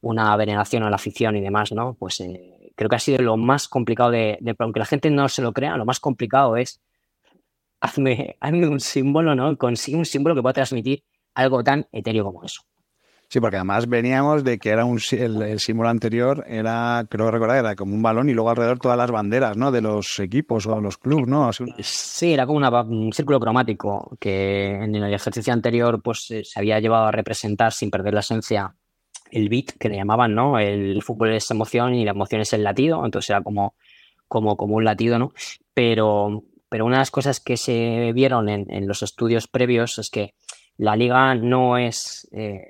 una 0.00 0.36
veneración 0.36 0.82
a 0.82 0.90
la 0.90 0.96
afición 0.96 1.36
y 1.36 1.40
demás, 1.40 1.72
¿no? 1.72 1.94
Pues 1.98 2.20
eh, 2.20 2.67
creo 2.78 2.88
que 2.88 2.96
ha 2.96 3.00
sido 3.00 3.20
lo 3.22 3.36
más 3.36 3.66
complicado 3.66 4.12
de, 4.12 4.38
aunque 4.60 4.78
la 4.78 4.86
gente 4.86 5.10
no 5.10 5.28
se 5.28 5.42
lo 5.42 5.52
crea, 5.52 5.76
lo 5.76 5.84
más 5.84 5.98
complicado 5.98 6.56
es 6.56 6.80
hazme, 7.80 8.36
un 8.42 8.78
símbolo, 8.78 9.34
¿no? 9.34 9.58
Consigue 9.58 9.98
un 9.98 10.06
símbolo 10.06 10.36
que 10.36 10.42
pueda 10.42 10.52
transmitir 10.52 11.02
algo 11.34 11.64
tan 11.64 11.88
etéreo 11.90 12.24
como 12.24 12.44
eso. 12.44 12.62
Sí, 13.28 13.40
porque 13.40 13.56
además 13.56 13.88
veníamos 13.88 14.44
de 14.44 14.58
que 14.58 14.70
era 14.70 14.84
un 14.84 15.00
el, 15.10 15.60
símbolo 15.60 15.88
anterior 15.88 16.44
era, 16.46 17.04
creo 17.10 17.30
recordar, 17.30 17.58
era 17.58 17.74
como 17.74 17.94
un 17.94 18.00
balón 18.00 18.30
y 18.30 18.32
luego 18.32 18.48
alrededor 18.48 18.78
todas 18.78 18.96
las 18.96 19.10
banderas, 19.10 19.56
¿no? 19.56 19.72
De 19.72 19.82
los 19.82 20.18
equipos 20.20 20.66
o 20.66 20.80
los 20.80 20.96
clubes, 20.98 21.26
¿no? 21.26 21.50
Sí, 21.80 22.32
era 22.32 22.46
como 22.46 22.58
un 22.58 23.12
círculo 23.12 23.40
cromático 23.40 24.16
que 24.20 24.70
en 24.70 24.94
el 24.94 25.12
ejercicio 25.12 25.52
anterior 25.52 26.00
pues 26.00 26.26
se 26.42 26.58
había 26.58 26.78
llevado 26.78 27.06
a 27.06 27.12
representar 27.12 27.72
sin 27.72 27.90
perder 27.90 28.14
la 28.14 28.20
esencia 28.20 28.76
el 29.30 29.48
beat 29.48 29.72
que 29.78 29.88
le 29.88 29.96
llamaban, 29.96 30.34
¿no? 30.34 30.58
El 30.58 31.02
fútbol 31.02 31.32
es 31.32 31.50
emoción 31.50 31.94
y 31.94 32.04
la 32.04 32.12
emoción 32.12 32.40
es 32.40 32.52
el 32.52 32.64
latido, 32.64 33.04
entonces 33.04 33.30
era 33.30 33.42
como, 33.42 33.74
como, 34.26 34.56
como 34.56 34.76
un 34.76 34.84
latido, 34.84 35.18
¿no? 35.18 35.32
Pero, 35.74 36.44
pero 36.68 36.84
una 36.84 36.96
de 36.96 37.00
las 37.00 37.10
cosas 37.10 37.40
que 37.40 37.56
se 37.56 38.12
vieron 38.12 38.48
en, 38.48 38.86
los 38.86 39.02
estudios 39.02 39.48
previos 39.48 39.98
es 39.98 40.10
que 40.10 40.34
la 40.76 40.96
liga 40.96 41.34
no 41.34 41.78
es... 41.78 42.28
Eh, 42.32 42.62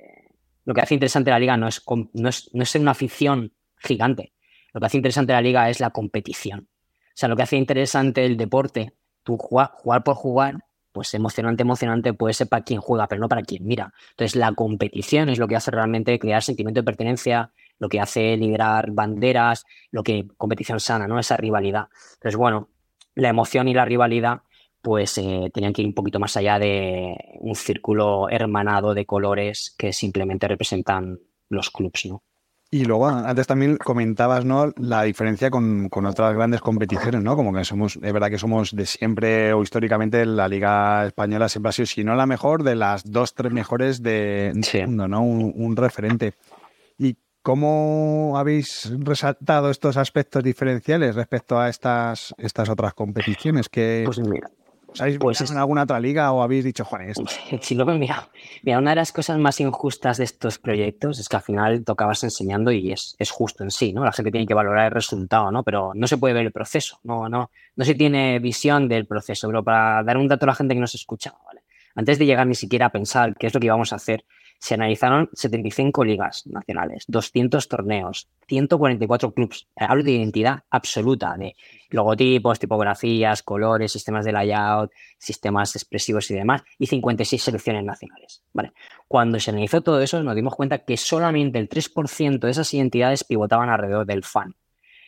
lo 0.65 0.73
que 0.73 0.81
hace 0.81 0.93
interesante 0.93 1.31
la 1.31 1.39
liga 1.39 1.57
no 1.57 1.67
es, 1.67 1.81
no 2.13 2.29
es, 2.29 2.49
no 2.53 2.63
es 2.63 2.75
una 2.75 2.91
afición 2.91 3.53
gigante. 3.77 4.33
Lo 4.73 4.79
que 4.79 4.85
hace 4.85 4.97
interesante 4.97 5.33
la 5.33 5.41
liga 5.41 5.69
es 5.69 5.79
la 5.79 5.89
competición. 5.89 6.69
O 6.69 7.11
sea, 7.15 7.27
lo 7.27 7.35
que 7.35 7.43
hace 7.43 7.57
interesante 7.57 8.23
el 8.23 8.37
deporte, 8.37 8.93
tú 9.23 9.37
jugar, 9.37 9.71
jugar 9.73 10.03
por 10.03 10.15
jugar, 10.15 10.59
pues 10.91 11.13
emocionante, 11.13 11.63
emocionante 11.63 12.13
puede 12.13 12.33
ser 12.33 12.47
para 12.47 12.63
quien 12.63 12.81
juega, 12.81 13.07
pero 13.07 13.21
no 13.21 13.29
para 13.29 13.43
quien 13.43 13.65
mira. 13.65 13.93
Entonces 14.11 14.35
la 14.35 14.53
competición 14.53 15.29
es 15.29 15.39
lo 15.39 15.47
que 15.47 15.55
hace 15.55 15.71
realmente 15.71 16.17
crear 16.19 16.43
sentimiento 16.43 16.81
de 16.81 16.85
pertenencia, 16.85 17.51
lo 17.77 17.89
que 17.89 17.99
hace 17.99 18.35
liderar 18.37 18.91
banderas, 18.91 19.65
lo 19.91 20.03
que 20.03 20.27
competición 20.37 20.79
sana, 20.79 21.07
¿no? 21.07 21.19
Esa 21.19 21.37
rivalidad. 21.37 21.87
Entonces, 22.15 22.35
bueno, 22.35 22.69
la 23.15 23.29
emoción 23.29 23.67
y 23.67 23.73
la 23.73 23.85
rivalidad 23.85 24.41
pues 24.81 25.17
eh, 25.17 25.51
tenían 25.53 25.73
que 25.73 25.81
ir 25.81 25.87
un 25.87 25.93
poquito 25.93 26.19
más 26.19 26.37
allá 26.37 26.57
de 26.57 27.15
un 27.39 27.55
círculo 27.55 28.29
hermanado 28.29 28.93
de 28.93 29.05
colores 29.05 29.75
que 29.77 29.91
simplemente 29.91 30.47
representan 30.47 31.19
los 31.49 31.69
clubs, 31.69 32.05
¿no? 32.05 32.23
Y 32.71 32.85
luego, 32.85 33.07
antes 33.07 33.47
también 33.47 33.77
comentabas, 33.77 34.45
¿no? 34.45 34.71
La 34.77 35.01
diferencia 35.01 35.49
con, 35.49 35.89
otras 35.91 36.35
grandes 36.35 36.61
competiciones, 36.61 37.23
¿no? 37.23 37.35
Como 37.35 37.51
que 37.51 37.65
somos, 37.65 37.95
es 37.95 38.13
verdad 38.13 38.29
que 38.29 38.37
somos 38.37 38.75
de 38.75 38.85
siempre 38.85 39.53
o 39.53 39.63
históricamente 39.63 40.23
la 40.27 40.47
Liga 40.47 41.07
Española 41.07 41.49
siempre 41.49 41.69
ha 41.69 41.73
sido, 41.73 41.87
si 41.87 42.03
no 42.03 42.13
la 42.13 42.27
mejor, 42.27 42.61
de 42.63 42.75
las 42.75 43.09
dos, 43.09 43.33
tres 43.33 43.51
mejores 43.51 44.03
de, 44.03 44.53
mundo, 44.85 45.07
¿no? 45.07 45.23
Un, 45.23 45.75
referente. 45.77 46.35
¿Y 46.99 47.17
cómo 47.41 48.37
habéis 48.37 48.91
resaltado 48.99 49.71
estos 49.71 49.97
aspectos 49.97 50.43
diferenciales 50.43 51.15
respecto 51.15 51.59
a 51.59 51.69
estas, 51.69 52.35
estas 52.37 52.69
otras 52.69 52.93
competiciones? 52.93 53.67
Que... 53.67 54.03
Pues 54.05 54.19
mira, 54.19 54.47
¿Os 54.91 55.01
habéis 55.01 55.17
pues 55.19 55.51
en 55.51 55.57
alguna 55.57 55.83
otra 55.83 55.99
liga 55.99 56.31
o 56.31 56.41
habéis 56.41 56.63
dicho, 56.63 56.83
Juan, 56.83 57.09
esto? 57.09 57.23
Sí, 57.61 57.75
lo 57.75 57.85
mira, 57.85 58.29
mira, 58.63 58.79
una 58.79 58.91
de 58.91 58.95
las 58.95 59.11
cosas 59.11 59.37
más 59.37 59.59
injustas 59.59 60.17
de 60.17 60.23
estos 60.23 60.57
proyectos 60.57 61.19
es 61.19 61.29
que 61.29 61.35
al 61.35 61.41
final 61.43 61.83
tocabas 61.83 62.23
enseñando 62.23 62.71
y 62.71 62.91
es, 62.91 63.15
es 63.19 63.31
justo 63.31 63.63
en 63.63 63.71
sí, 63.71 63.93
¿no? 63.93 64.03
La 64.03 64.11
gente 64.11 64.31
tiene 64.31 64.47
que 64.47 64.53
valorar 64.53 64.87
el 64.87 64.91
resultado, 64.91 65.51
¿no? 65.51 65.63
Pero 65.63 65.91
no 65.93 66.07
se 66.07 66.17
puede 66.17 66.33
ver 66.33 66.45
el 66.45 66.51
proceso, 66.51 66.99
no, 67.03 67.29
no, 67.29 67.51
no 67.75 67.85
se 67.85 67.95
tiene 67.95 68.39
visión 68.39 68.87
del 68.87 69.05
proceso. 69.05 69.47
Pero 69.47 69.63
para 69.63 70.03
dar 70.03 70.17
un 70.17 70.27
dato 70.27 70.45
a 70.45 70.47
la 70.47 70.55
gente 70.55 70.73
que 70.73 70.81
nos 70.81 70.95
escucha, 70.95 71.33
¿vale? 71.45 71.61
Antes 71.95 72.17
de 72.17 72.25
llegar 72.25 72.47
ni 72.47 72.55
siquiera 72.55 72.87
a 72.87 72.89
pensar 72.89 73.35
qué 73.35 73.47
es 73.47 73.53
lo 73.53 73.59
que 73.59 73.67
íbamos 73.67 73.93
a 73.93 73.97
hacer, 73.97 74.25
se 74.59 74.73
analizaron 74.73 75.29
75 75.33 76.03
ligas 76.03 76.45
nacionales, 76.45 77.05
200 77.07 77.67
torneos, 77.69 78.27
144 78.47 79.33
clubes. 79.33 79.67
Hablo 79.75 80.03
de 80.03 80.11
identidad 80.11 80.63
absoluta, 80.69 81.35
de 81.37 81.55
logotipos, 81.89 82.59
tipografías, 82.59 83.41
colores, 83.41 83.93
sistemas 83.93 84.25
de 84.25 84.33
layout, 84.33 84.91
sistemas 85.17 85.75
expresivos 85.75 86.29
y 86.29 86.35
demás, 86.35 86.63
y 86.77 86.87
56 86.87 87.41
selecciones 87.41 87.85
nacionales. 87.85 88.43
¿vale? 88.51 88.73
Cuando 89.07 89.39
se 89.39 89.51
analizó 89.51 89.81
todo 89.81 90.01
eso, 90.01 90.21
nos 90.21 90.35
dimos 90.35 90.55
cuenta 90.55 90.79
que 90.79 90.97
solamente 90.97 91.57
el 91.57 91.69
3% 91.69 92.39
de 92.39 92.51
esas 92.51 92.73
identidades 92.73 93.23
pivotaban 93.23 93.69
alrededor 93.69 94.05
del 94.05 94.23
fan. 94.23 94.55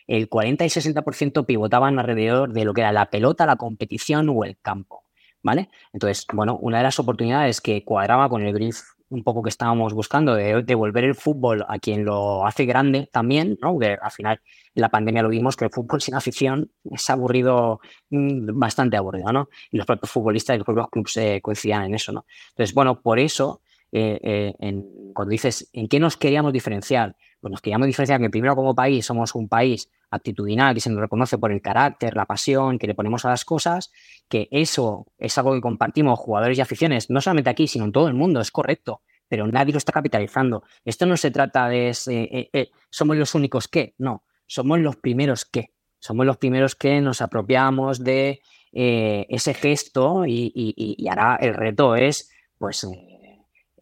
El 0.06 0.28
40 0.30 0.64
y 0.64 0.68
60% 0.68 1.44
pivotaban 1.44 1.98
alrededor 1.98 2.52
de 2.52 2.64
lo 2.64 2.72
que 2.72 2.80
era 2.80 2.92
la 2.92 3.10
pelota, 3.10 3.46
la 3.46 3.56
competición 3.56 4.28
o 4.30 4.44
el 4.44 4.58
campo. 4.60 5.04
¿Vale? 5.44 5.70
Entonces, 5.92 6.24
bueno, 6.32 6.56
una 6.56 6.78
de 6.78 6.84
las 6.84 7.00
oportunidades 7.00 7.60
que 7.60 7.84
cuadraba 7.84 8.28
con 8.28 8.42
el 8.42 8.54
brief 8.54 8.80
un 9.12 9.22
poco 9.22 9.42
que 9.42 9.50
estábamos 9.50 9.92
buscando, 9.92 10.34
de 10.34 10.62
devolver 10.62 11.04
el 11.04 11.14
fútbol 11.14 11.64
a 11.68 11.78
quien 11.78 12.04
lo 12.04 12.46
hace 12.46 12.64
grande 12.64 13.08
también, 13.12 13.58
¿no? 13.60 13.78
Que 13.78 13.98
al 14.00 14.10
final 14.10 14.40
en 14.74 14.80
la 14.80 14.88
pandemia 14.88 15.22
lo 15.22 15.28
vimos 15.28 15.54
que 15.54 15.66
el 15.66 15.70
fútbol 15.70 16.00
sin 16.00 16.14
afición 16.14 16.70
es 16.90 17.08
aburrido, 17.10 17.80
mm, 18.10 18.58
bastante 18.58 18.96
aburrido, 18.96 19.32
¿no? 19.32 19.48
Y 19.70 19.76
los 19.76 19.86
propios 19.86 20.10
futbolistas 20.10 20.54
y 20.54 20.58
los 20.58 20.64
propios 20.64 20.88
clubes 20.88 21.16
eh, 21.18 21.40
coincidían 21.42 21.84
en 21.84 21.94
eso, 21.94 22.12
¿no? 22.12 22.24
Entonces, 22.50 22.74
bueno, 22.74 23.00
por 23.02 23.18
eso, 23.18 23.60
eh, 23.92 24.18
eh, 24.58 24.82
cuando 25.12 25.30
dices, 25.30 25.68
¿en 25.74 25.88
qué 25.88 26.00
nos 26.00 26.16
queríamos 26.16 26.52
diferenciar? 26.52 27.14
Pues 27.40 27.50
nos 27.50 27.60
queríamos 27.60 27.86
diferenciar 27.86 28.18
que 28.18 28.30
primero 28.30 28.56
como 28.56 28.74
país 28.74 29.04
somos 29.04 29.34
un 29.34 29.48
país 29.48 29.90
actitudinal 30.12 30.74
que 30.74 30.80
se 30.80 30.90
nos 30.90 31.00
reconoce 31.00 31.38
por 31.38 31.50
el 31.50 31.60
carácter, 31.60 32.14
la 32.14 32.26
pasión 32.26 32.78
que 32.78 32.86
le 32.86 32.94
ponemos 32.94 33.24
a 33.24 33.30
las 33.30 33.44
cosas, 33.44 33.90
que 34.28 34.48
eso 34.50 35.06
es 35.18 35.36
algo 35.38 35.54
que 35.54 35.60
compartimos 35.60 36.18
jugadores 36.18 36.58
y 36.58 36.60
aficiones, 36.60 37.10
no 37.10 37.20
solamente 37.20 37.50
aquí, 37.50 37.66
sino 37.66 37.86
en 37.86 37.92
todo 37.92 38.08
el 38.08 38.14
mundo, 38.14 38.40
es 38.40 38.50
correcto, 38.50 39.02
pero 39.28 39.46
nadie 39.46 39.72
lo 39.72 39.78
está 39.78 39.92
capitalizando. 39.92 40.62
Esto 40.84 41.06
no 41.06 41.16
se 41.16 41.30
trata 41.30 41.68
de 41.68 41.88
eh, 41.88 42.50
eh, 42.52 42.70
somos 42.90 43.16
los 43.16 43.34
únicos 43.34 43.66
que, 43.66 43.94
no, 43.98 44.24
somos 44.46 44.78
los 44.78 44.96
primeros 44.96 45.44
que, 45.46 45.72
somos 45.98 46.26
los 46.26 46.36
primeros 46.36 46.74
que 46.76 47.00
nos 47.00 47.22
apropiamos 47.22 48.04
de 48.04 48.40
eh, 48.72 49.26
ese 49.30 49.54
gesto 49.54 50.26
y, 50.26 50.52
y, 50.54 51.08
ahora 51.08 51.38
el 51.40 51.54
reto 51.54 51.96
es, 51.96 52.30
pues, 52.58 52.86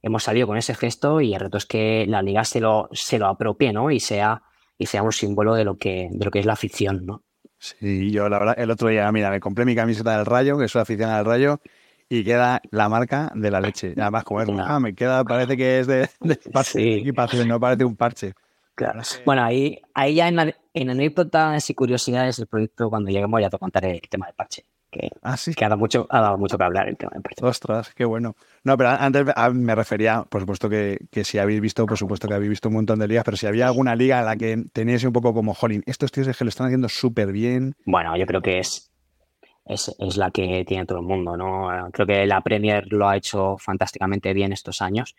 hemos 0.02 0.22
salido 0.22 0.46
con 0.46 0.56
ese 0.56 0.74
gesto 0.74 1.20
y 1.20 1.34
el 1.34 1.40
reto 1.40 1.58
es 1.58 1.66
que 1.66 2.06
la 2.06 2.22
liga 2.22 2.44
se 2.44 2.60
lo, 2.60 2.88
se 2.92 3.18
lo 3.18 3.26
apropie, 3.26 3.72
¿no? 3.72 3.90
Y 3.90 4.00
sea, 4.00 4.42
y 4.80 4.86
sea 4.86 5.02
un 5.02 5.12
símbolo 5.12 5.54
de 5.54 5.64
lo 5.64 5.76
que, 5.76 6.08
de 6.10 6.24
lo 6.24 6.30
que 6.30 6.38
es 6.38 6.46
la 6.46 6.54
afición, 6.54 7.04
¿no? 7.04 7.22
Sí, 7.58 8.10
yo 8.10 8.30
la 8.30 8.38
verdad, 8.38 8.54
el 8.58 8.70
otro 8.70 8.88
día, 8.88 9.12
mira, 9.12 9.30
me 9.30 9.38
compré 9.38 9.66
mi 9.66 9.74
camiseta 9.74 10.16
del 10.16 10.24
Rayo, 10.24 10.58
que 10.58 10.68
soy 10.68 10.80
aficionado 10.80 11.18
al 11.18 11.26
Rayo, 11.26 11.60
y 12.08 12.24
queda 12.24 12.62
la 12.70 12.88
marca 12.88 13.30
de 13.34 13.50
la 13.50 13.60
leche. 13.60 13.92
Además, 13.98 14.24
como 14.24 14.40
es 14.40 14.48
ah, 14.58 14.80
me 14.80 14.94
queda, 14.94 15.22
parece 15.22 15.58
que 15.58 15.80
es 15.80 15.86
de, 15.86 16.08
de 16.20 16.36
parche, 17.14 17.44
no 17.44 17.60
parece 17.60 17.84
un 17.84 17.94
parche. 17.94 18.32
Claro. 18.74 19.02
Bueno, 19.26 19.44
ahí, 19.44 19.78
ahí 19.92 20.14
ya 20.14 20.28
en, 20.28 20.54
en 20.72 20.90
anécdotas 20.90 21.68
y 21.68 21.74
curiosidades 21.74 22.38
del 22.38 22.46
proyecto, 22.46 22.88
cuando 22.88 23.10
lleguemos 23.10 23.38
ya 23.38 23.50
te 23.50 23.58
contaré 23.58 24.00
el 24.02 24.08
tema 24.08 24.24
del 24.26 24.34
parche 24.34 24.64
que, 24.90 25.10
ah, 25.22 25.36
que 25.56 25.64
ha, 25.64 25.68
dado 25.68 25.78
mucho, 25.78 26.06
ha 26.10 26.20
dado 26.20 26.38
mucho 26.38 26.58
que 26.58 26.64
hablar 26.64 26.88
el 26.88 26.96
tema 26.96 27.12
de 27.14 27.46
Ostras, 27.46 27.94
qué 27.94 28.04
bueno. 28.04 28.36
No, 28.64 28.76
pero 28.76 28.90
antes 28.90 29.24
me 29.54 29.74
refería, 29.74 30.24
por 30.28 30.40
supuesto 30.40 30.68
que, 30.68 30.98
que, 31.10 31.24
si 31.24 31.38
habéis 31.38 31.60
visto, 31.60 31.86
por 31.86 31.96
supuesto 31.96 32.28
que 32.28 32.34
habéis 32.34 32.50
visto 32.50 32.68
un 32.68 32.74
montón 32.74 32.98
de 32.98 33.08
ligas, 33.08 33.24
pero 33.24 33.36
si 33.36 33.46
había 33.46 33.66
alguna 33.66 33.94
liga 33.96 34.18
en 34.20 34.24
la 34.26 34.36
que 34.36 34.64
teníais 34.72 35.04
un 35.04 35.12
poco 35.12 35.32
como, 35.32 35.54
jolín, 35.54 35.82
estos 35.86 36.12
tíos 36.12 36.26
es 36.26 36.36
que 36.36 36.44
lo 36.44 36.48
están 36.48 36.66
haciendo 36.66 36.88
súper 36.88 37.32
bien. 37.32 37.74
Bueno, 37.84 38.16
yo 38.16 38.26
creo 38.26 38.42
que 38.42 38.58
es, 38.58 38.90
es, 39.64 39.94
es, 39.98 40.16
la 40.16 40.30
que 40.30 40.64
tiene 40.66 40.86
todo 40.86 40.98
el 40.98 41.06
mundo, 41.06 41.36
¿no? 41.36 41.68
Creo 41.92 42.06
que 42.06 42.26
la 42.26 42.40
Premier 42.40 42.92
lo 42.92 43.08
ha 43.08 43.16
hecho 43.16 43.56
fantásticamente 43.58 44.32
bien 44.34 44.52
estos 44.52 44.82
años, 44.82 45.14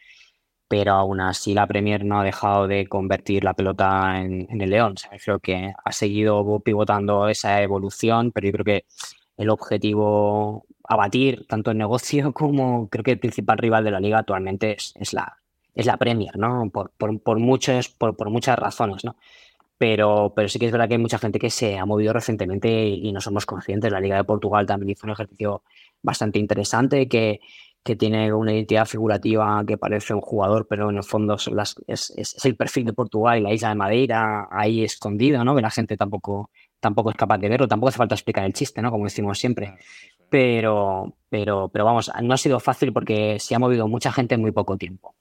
pero 0.68 0.94
aún 0.94 1.22
así 1.22 1.54
la 1.54 1.68
Premier 1.68 2.06
no 2.06 2.20
ha 2.20 2.24
dejado 2.24 2.68
de 2.68 2.88
convertir 2.88 3.44
la 3.44 3.54
pelota 3.54 4.22
en, 4.22 4.48
en 4.50 4.62
el 4.62 4.70
León. 4.70 4.96
creo 5.24 5.40
que 5.40 5.74
ha 5.84 5.92
seguido 5.92 6.60
pivotando 6.60 7.28
esa 7.30 7.62
evolución, 7.62 8.32
pero 8.32 8.48
yo 8.48 8.54
creo 8.54 8.66
que 8.66 8.86
el 9.38 9.50
objetivo 9.50 10.66
a 10.84 10.96
batir, 10.96 11.46
tanto 11.48 11.72
en 11.72 11.78
negocio 11.78 12.34
como 12.34 12.90
creo 12.90 13.04
que 13.04 13.12
el 13.12 13.20
principal 13.20 13.58
rival 13.58 13.84
de 13.84 13.92
la 13.92 14.00
liga 14.00 14.20
actualmente 14.20 14.76
es, 14.76 15.14
la, 15.14 15.38
es 15.76 15.86
la 15.86 15.98
Premier, 15.98 16.38
¿no? 16.38 16.70
Por, 16.70 16.92
por, 16.92 17.20
por 17.22 17.40
muchas 17.40 18.60
razones, 18.60 19.04
¿no? 19.04 19.16
Pero, 19.78 20.34
pero 20.36 20.48
sí 20.48 20.60
que 20.60 20.68
es 20.68 20.72
verdad 20.72 20.88
que 20.88 20.94
hay 20.94 21.02
mucha 21.02 21.18
gente 21.18 21.40
que 21.40 21.50
se 21.50 21.80
ha 21.80 21.88
movido 21.88 22.14
recientemente 22.14 22.86
y, 22.88 23.12
no 23.12 23.20
somos 23.20 23.48
conscientes. 23.48 23.92
La 23.92 24.00
Liga 24.00 24.16
de 24.16 24.24
Portugal 24.24 24.68
también 24.68 24.92
hizo 24.92 25.08
un 25.08 25.14
ejercicio 25.14 25.64
bastante 26.04 26.38
interesante 26.38 27.08
que, 27.08 27.40
que 27.84 27.96
tiene 27.96 28.32
una 28.32 28.54
identidad 28.54 28.86
figurativa 28.86 29.64
que 29.66 29.80
parece 29.80 30.14
un 30.14 30.22
jugador, 30.22 30.68
pero 30.68 30.92
en 30.92 30.98
el 30.98 31.04
fondo 31.04 31.36
es, 31.88 32.14
es, 32.16 32.46
el 32.46 32.56
perfil 32.56 32.86
de 32.86 32.94
Portugal 32.94 33.40
y 33.40 33.42
la 33.42 33.54
isla 33.54 33.70
de 33.70 33.76
Madeira 33.76 34.48
ahí 34.52 34.84
escondido, 34.84 35.44
¿no? 35.44 35.56
Que 35.56 35.64
la 35.64 35.72
gente 35.72 35.98
tampoco, 35.98 36.52
tampoco 36.82 37.12
es 37.12 37.16
capaz 37.16 37.38
de 37.38 37.48
verlo, 37.48 37.68
tampoco 37.68 37.90
hace 37.90 37.98
falta 37.98 38.16
explicar 38.16 38.44
el 38.44 38.54
chiste, 38.54 38.82
¿no? 38.82 38.92
Como 38.92 39.06
decimos 39.06 39.40
siempre. 39.40 39.78
Pero, 40.30 41.16
pero, 41.30 41.70
pero 41.70 41.86
vamos, 41.86 42.12
no 42.22 42.34
ha 42.34 42.38
sido 42.38 42.60
fácil 42.60 42.92
porque 42.92 43.40
se 43.40 43.56
ha 43.56 43.60
movido 43.60 43.88
mucha 43.88 44.12
gente 44.12 44.36
en 44.36 44.42
muy 44.42 44.52
poco 44.52 44.78
tiempo. 44.78 45.16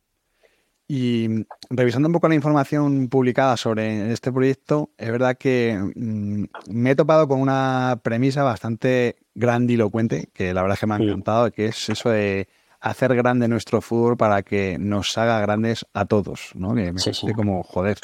Y 0.93 1.47
revisando 1.69 2.09
un 2.09 2.12
poco 2.12 2.29
la 2.29 2.35
información 2.35 3.09
publicada 3.09 3.57
sobre 3.57 4.11
este 4.12 4.33
proyecto, 4.33 4.90
es 4.99 5.09
verdad 5.12 5.38
que 5.38 5.79
mm, 5.95 6.45
me 6.67 6.90
he 6.90 6.97
topado 6.97 7.29
con 7.29 7.40
una 7.40 8.00
premisa 8.02 8.43
bastante 8.43 9.14
grandilocuente, 9.37 10.31
que 10.33 10.52
la 10.52 10.62
verdad 10.62 10.75
es 10.75 10.81
que 10.81 10.87
me 10.88 10.95
ha 10.95 10.99
encantado, 10.99 11.52
que 11.52 11.67
es 11.67 11.88
eso 11.90 12.11
de 12.11 12.49
hacer 12.81 13.14
grande 13.14 13.47
nuestro 13.47 13.81
fútbol 13.81 14.17
para 14.17 14.43
que 14.43 14.79
nos 14.81 15.17
haga 15.17 15.40
grandes 15.40 15.87
a 15.95 16.07
todos, 16.07 16.50
¿no? 16.55 16.75
Que 16.75 16.93
me 16.93 16.99
sí, 16.99 17.12
como, 17.37 17.62
joder, 17.62 17.99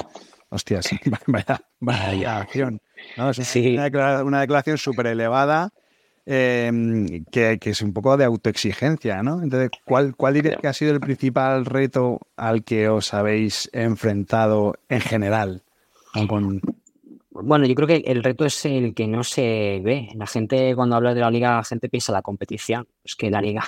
hostia, 0.50 0.80
sí, 0.80 0.96
vaya, 1.26 1.60
vaya 1.80 2.38
acción. 2.38 2.80
¿No? 3.16 3.30
Es 3.30 3.56
una, 3.56 4.40
declaración 4.40 4.78
súper 4.78 5.06
elevada 5.08 5.70
em, 6.24 7.24
que, 7.30 7.58
es 7.60 7.82
un 7.82 7.92
poco 7.92 8.16
de 8.16 8.24
autoexigencia, 8.24 9.22
¿no? 9.22 9.42
Entonces, 9.42 9.70
¿cuál, 9.84 10.14
cuál 10.16 10.34
dirías 10.34 10.56
que 10.60 10.68
ha 10.68 10.72
sido 10.72 10.92
el 10.92 11.00
principal 11.00 11.64
reto 11.64 12.20
al 12.36 12.64
que 12.64 12.88
os 12.88 13.14
habéis 13.14 13.70
enfrentado 13.72 14.74
en 14.88 15.00
general? 15.00 15.62
Bueno, 17.30 17.66
yo 17.66 17.74
creo 17.74 17.86
que 17.86 18.02
el 18.06 18.24
reto 18.24 18.46
es 18.46 18.64
el 18.64 18.94
que 18.94 19.06
no 19.06 19.22
se 19.22 19.80
ve. 19.84 20.08
La 20.14 20.26
gente, 20.26 20.74
cuando 20.74 20.96
habla 20.96 21.14
de 21.14 21.20
la 21.20 21.30
liga, 21.30 21.56
la 21.56 21.64
gente 21.64 21.88
piensa 21.88 22.12
la 22.12 22.22
competición. 22.22 22.88
Es 23.04 23.14
que 23.14 23.30
la 23.30 23.42
liga 23.42 23.62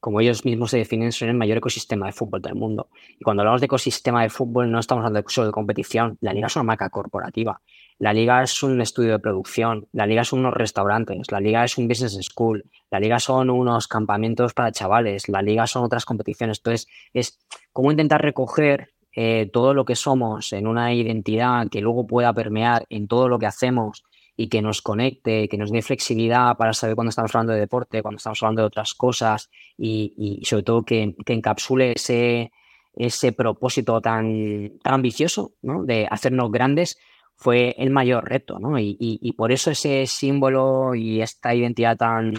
como 0.00 0.20
ellos 0.20 0.44
mismos 0.44 0.70
se 0.70 0.78
definen, 0.78 1.12
son 1.12 1.28
el 1.28 1.36
mayor 1.36 1.58
ecosistema 1.58 2.06
de 2.06 2.12
fútbol 2.12 2.40
del 2.40 2.54
mundo. 2.54 2.88
Y 3.18 3.24
cuando 3.24 3.42
hablamos 3.42 3.60
de 3.60 3.66
ecosistema 3.66 4.22
de 4.22 4.30
fútbol, 4.30 4.70
no 4.70 4.78
estamos 4.78 5.04
hablando 5.04 5.28
solo 5.28 5.48
de 5.48 5.52
competición. 5.52 6.18
La 6.20 6.32
liga 6.32 6.46
es 6.46 6.56
una 6.56 6.62
marca 6.62 6.88
corporativa. 6.90 7.60
La 7.98 8.12
liga 8.12 8.42
es 8.42 8.62
un 8.62 8.80
estudio 8.80 9.12
de 9.12 9.18
producción. 9.18 9.88
La 9.92 10.06
liga 10.06 10.22
son 10.22 10.40
unos 10.40 10.54
restaurantes. 10.54 11.32
La 11.32 11.40
liga 11.40 11.64
es 11.64 11.76
un 11.78 11.88
business 11.88 12.16
school. 12.22 12.64
La 12.90 13.00
liga 13.00 13.18
son 13.18 13.50
unos 13.50 13.88
campamentos 13.88 14.54
para 14.54 14.70
chavales. 14.70 15.28
La 15.28 15.42
liga 15.42 15.66
son 15.66 15.82
otras 15.82 16.04
competiciones. 16.04 16.58
Entonces, 16.58 16.86
es 17.12 17.38
cómo 17.72 17.90
intentar 17.90 18.22
recoger 18.22 18.90
eh, 19.16 19.50
todo 19.52 19.74
lo 19.74 19.84
que 19.84 19.96
somos 19.96 20.52
en 20.52 20.68
una 20.68 20.94
identidad 20.94 21.68
que 21.68 21.80
luego 21.80 22.06
pueda 22.06 22.32
permear 22.32 22.86
en 22.88 23.08
todo 23.08 23.28
lo 23.28 23.40
que 23.40 23.46
hacemos 23.46 24.04
y 24.40 24.48
que 24.48 24.62
nos 24.62 24.82
conecte, 24.82 25.48
que 25.48 25.58
nos 25.58 25.72
dé 25.72 25.82
flexibilidad 25.82 26.56
para 26.56 26.72
saber 26.72 26.94
cuándo 26.94 27.08
estamos 27.08 27.34
hablando 27.34 27.54
de 27.54 27.58
deporte, 27.58 28.02
cuando 28.02 28.18
estamos 28.18 28.40
hablando 28.40 28.62
de 28.62 28.66
otras 28.66 28.94
cosas 28.94 29.50
y, 29.76 30.40
sobre 30.44 30.62
todo 30.62 30.84
que, 30.84 31.16
encapsule 31.26 31.94
ese, 31.96 32.52
ese 32.94 33.32
propósito 33.32 34.00
tan, 34.00 34.78
tan 34.80 34.94
ambicioso 34.94 35.54
¿no? 35.60 35.82
de 35.82 36.06
hacernos 36.08 36.52
grandes 36.52 36.98
fue 37.34 37.74
el 37.78 37.90
mayor 37.90 38.28
reto, 38.28 38.60
¿no? 38.60 38.78
Y, 38.78 39.34
por 39.36 39.50
eso 39.50 39.72
ese 39.72 40.06
símbolo 40.06 40.94
y 40.94 41.20
esta 41.20 41.52
identidad 41.52 41.96
tan, 41.96 42.34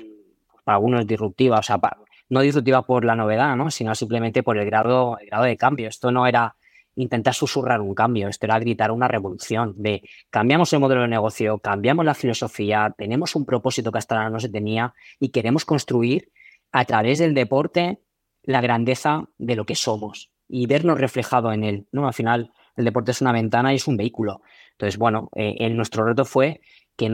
para 0.63 0.77
algunos, 0.77 1.05
disruptiva, 1.05 1.59
o 1.59 1.63
sea, 1.63 1.81
no 2.29 2.39
disruptiva 2.39 2.81
por 2.83 3.03
la 3.03 3.17
novedad, 3.17 3.57
¿no? 3.57 3.71
Sino 3.71 3.93
simplemente 3.93 4.41
por 4.41 4.57
el 4.57 4.65
grado, 4.65 5.17
el 5.19 5.27
grado 5.27 5.43
de 5.43 5.57
cambio. 5.57 5.89
Esto 5.89 6.11
no 6.11 6.27
era 6.27 6.55
intentar 7.01 7.33
susurrar 7.33 7.81
un 7.81 7.93
cambio, 7.93 8.27
esto 8.27 8.45
era 8.45 8.59
gritar 8.59 8.91
una 8.91 9.07
revolución 9.07 9.73
de 9.77 10.03
cambiamos 10.29 10.71
el 10.73 10.79
modelo 10.79 11.01
de 11.01 11.07
negocio, 11.07 11.57
cambiamos 11.59 12.05
la 12.05 12.13
filosofía, 12.13 12.93
tenemos 12.97 13.35
un 13.35 13.45
propósito 13.45 13.91
que 13.91 13.97
hasta 13.97 14.15
ahora 14.15 14.29
no 14.29 14.39
se 14.39 14.49
tenía 14.49 14.93
y 15.19 15.29
queremos 15.29 15.65
construir 15.65 16.31
a 16.71 16.85
través 16.85 17.19
del 17.19 17.33
deporte 17.33 17.99
la 18.43 18.61
grandeza 18.61 19.29
de 19.37 19.55
lo 19.55 19.65
que 19.65 19.75
somos 19.75 20.31
y 20.47 20.65
vernos 20.67 20.99
reflejado 20.99 21.51
en 21.53 21.63
él, 21.63 21.87
¿no? 21.91 22.07
Al 22.07 22.13
final 22.13 22.51
el 22.75 22.85
deporte 22.85 23.11
es 23.11 23.21
una 23.21 23.31
ventana 23.31 23.73
y 23.73 23.77
es 23.77 23.87
un 23.87 23.97
vehículo. 23.97 24.41
Entonces, 24.71 24.97
bueno, 24.97 25.29
eh, 25.35 25.69
nuestro 25.69 26.05
reto 26.05 26.25
fue 26.25 26.61
que, 26.95 27.07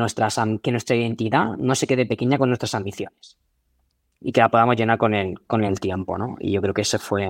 que 0.62 0.72
nuestra 0.72 0.96
identidad 0.96 1.58
no 1.58 1.76
se 1.76 1.88
quede 1.88 2.06
pequeña 2.06 2.38
con 2.38 2.50
nuestras 2.50 2.76
ambiciones 2.76 3.38
y 4.22 4.32
que 4.32 4.42
la 4.42 4.50
podamos 4.50 4.76
llenar 4.76 4.98
con 4.98 5.14
el, 5.14 5.40
con 5.42 5.64
el 5.64 5.80
tiempo, 5.80 6.18
¿no? 6.18 6.36
Y 6.40 6.52
yo 6.52 6.62
creo 6.62 6.74
que 6.74 6.82
ese 6.82 7.00
fue 7.00 7.30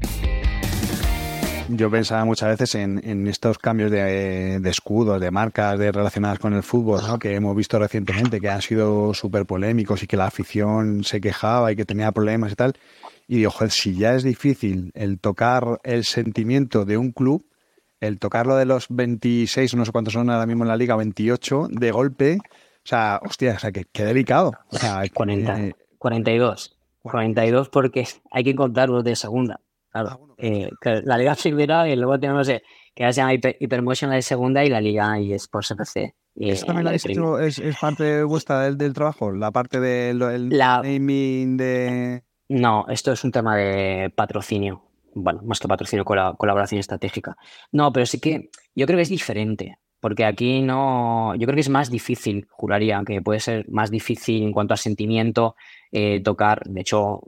Yo 1.73 1.89
pensaba 1.89 2.25
muchas 2.25 2.49
veces 2.49 2.75
en, 2.75 3.27
estos 3.27 3.57
cambios 3.57 3.91
de, 3.91 4.61
escudos, 4.65 5.21
de 5.21 5.31
marcas 5.31 5.79
de 5.79 5.91
relacionadas 5.91 6.39
con 6.39 6.53
el 6.53 6.63
fútbol, 6.63 7.01
que 7.19 7.33
hemos 7.35 7.55
visto 7.55 7.79
recientemente, 7.79 8.41
que 8.41 8.49
han 8.49 8.61
sido 8.61 9.13
súper 9.13 9.45
polémicos 9.45 10.03
y 10.03 10.07
que 10.07 10.17
la 10.17 10.25
afición 10.25 11.03
se 11.03 11.21
quejaba 11.21 11.71
y 11.71 11.75
que 11.75 11.85
tenía 11.85 12.11
problemas 12.11 12.51
y 12.51 12.55
tal. 12.55 12.73
Y 13.27 13.37
digo, 13.37 13.51
joder, 13.51 13.71
si 13.71 13.95
ya 13.95 14.15
es 14.15 14.23
difícil 14.23 14.91
el 14.95 15.19
tocar 15.19 15.79
el 15.83 16.03
sentimiento 16.03 16.83
de 16.83 16.97
un 16.97 17.11
club, 17.11 17.45
el 18.01 18.19
tocarlo 18.19 18.57
de 18.57 18.65
los 18.65 18.87
26, 18.89 19.75
no 19.75 19.85
sé 19.85 19.91
cuántos 19.91 20.13
son 20.13 20.29
ahora 20.29 20.45
mismo 20.45 20.63
en 20.63 20.69
la 20.69 20.75
liga, 20.75 20.95
28, 20.95 21.69
de 21.71 21.91
golpe, 21.91 22.37
o 22.83 22.87
sea, 22.87 23.21
hostia, 23.23 23.53
o 23.53 23.59
sea, 23.59 23.71
que, 23.71 23.85
delicado. 24.03 24.51
O 24.69 24.77
sea, 24.77 25.03
40, 25.13 25.75
42. 25.97 26.77
42 27.03 27.69
porque 27.69 28.07
hay 28.31 28.43
que 28.43 28.55
contarlos 28.55 29.03
de 29.03 29.15
segunda. 29.15 29.59
Claro. 29.91 30.09
Ah, 30.09 30.33
eh, 30.37 30.69
la 31.03 31.17
Liga 31.17 31.35
Primera 31.35 31.87
y 31.87 31.95
luego 31.95 32.19
tenemos 32.19 32.47
eh, 32.49 32.63
que 32.95 33.03
se 33.11 33.21
llama 33.21 33.33
Hypermotion 33.33 34.09
la 34.09 34.15
de 34.15 34.21
segunda 34.21 34.63
y 34.63 34.69
la 34.69 34.81
Liga 34.81 35.19
y 35.19 35.33
Sports 35.33 35.71
FC. 35.71 36.15
¿Eso 36.35 36.65
también 36.65 36.85
la 36.85 36.93
es, 36.93 37.59
es, 37.59 37.77
parte 37.77 38.23
vuestra 38.23 38.61
del, 38.61 38.77
del, 38.77 38.93
trabajo? 38.93 39.31
¿La 39.31 39.51
parte 39.51 39.81
del 39.81 40.49
naming 40.49 41.57
de...? 41.57 42.23
No, 42.47 42.85
esto 42.87 43.11
es 43.11 43.23
un 43.23 43.31
tema 43.31 43.57
de 43.57 44.11
patrocinio. 44.15 44.83
Bueno, 45.13 45.41
más 45.43 45.59
que 45.59 45.67
patrocinio, 45.67 46.05
colaboración 46.05 46.79
estratégica. 46.79 47.35
No, 47.71 47.91
pero 47.91 48.05
sí 48.05 48.19
que 48.19 48.49
yo 48.75 48.85
creo 48.85 48.97
que 48.97 49.03
es 49.03 49.09
diferente. 49.09 49.77
Porque 50.01 50.25
aquí 50.25 50.61
no. 50.61 51.35
Yo 51.35 51.45
creo 51.45 51.55
que 51.55 51.61
es 51.61 51.69
más 51.69 51.89
difícil, 51.89 52.47
juraría, 52.49 53.01
que 53.05 53.21
puede 53.21 53.39
ser 53.39 53.69
más 53.69 53.91
difícil 53.91 54.43
en 54.43 54.51
cuanto 54.51 54.73
a 54.73 54.77
sentimiento 54.77 55.55
eh, 55.91 56.21
tocar. 56.21 56.63
De 56.65 56.81
hecho, 56.81 57.21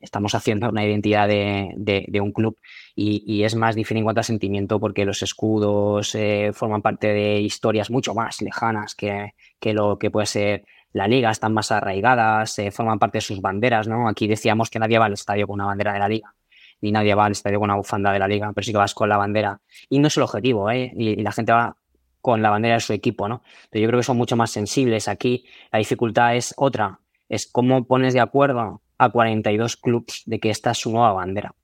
estamos 0.00 0.34
haciendo 0.34 0.68
una 0.68 0.86
identidad 0.86 1.28
de, 1.28 2.20
un 2.20 2.32
club 2.32 2.56
y, 2.94 3.42
es 3.42 3.56
más 3.56 3.74
difícil 3.74 3.98
en 3.98 4.04
cuanto 4.04 4.20
a 4.20 4.24
sentimiento 4.24 4.78
porque 4.80 5.04
los 5.04 5.22
escudos 5.22 6.14
eh, 6.14 6.52
forman 6.54 6.80
parte 6.80 7.08
de 7.08 7.40
historias 7.40 7.90
mucho 7.90 8.14
más 8.14 8.40
lejanas 8.40 8.94
que, 8.94 9.34
que 9.58 9.74
lo 9.74 9.98
que 9.98 10.10
puede 10.10 10.26
ser 10.26 10.64
la 10.92 11.08
liga, 11.08 11.30
están 11.30 11.54
más 11.54 11.72
arraigadas, 11.72 12.58
eh, 12.58 12.70
forman 12.70 12.98
parte 12.98 13.18
de 13.18 13.22
sus 13.22 13.40
banderas, 13.40 13.88
¿no? 13.88 14.08
Aquí 14.08 14.26
decíamos 14.26 14.70
que 14.70 14.78
nadie 14.78 14.98
va 14.98 15.06
al 15.06 15.14
estadio 15.14 15.46
con 15.46 15.54
una 15.54 15.66
bandera 15.66 15.92
de 15.92 15.98
la 15.98 16.08
liga, 16.08 16.34
ni 16.80 16.92
nadie 16.92 17.14
va 17.14 17.26
al 17.26 17.32
estadio 17.32 17.58
con 17.58 17.70
una 17.70 17.76
bufanda 17.76 18.12
de 18.12 18.18
la 18.18 18.28
liga, 18.28 18.52
pero 18.54 18.64
sí 18.64 18.72
que 18.72 18.78
vas 18.78 18.94
con 18.94 19.08
la 19.08 19.16
bandera. 19.16 19.60
Y 19.88 19.98
no 19.98 20.08
es 20.08 20.16
el 20.16 20.24
objetivo, 20.24 20.70
¿eh? 20.70 20.92
Y, 20.94 21.22
la 21.22 21.32
gente 21.32 21.52
va 21.52 21.76
con 22.22 22.40
la 22.40 22.48
bandera 22.48 22.76
de 22.76 22.80
su 22.80 22.94
equipo, 22.94 23.28
¿no? 23.28 23.42
Pero 23.68 23.82
yo 23.82 23.88
creo 23.88 24.00
que 24.00 24.04
son 24.04 24.16
mucho 24.16 24.36
más 24.36 24.50
sensibles. 24.50 25.08
Aquí 25.08 25.44
la 25.70 25.78
dificultad 25.78 26.34
es 26.36 26.54
otra, 26.56 27.00
es 27.28 27.46
cómo 27.46 27.84
pones 27.84 28.14
de 28.14 28.20
acuerdo 28.20 28.80
a 28.96 29.10
42 29.10 29.76
clubes 29.76 30.22
de 30.24 30.40
que 30.40 30.48
esta 30.48 30.70
es 30.70 30.78
su 30.78 30.90
nueva 30.90 31.12
bandera, 31.12 31.54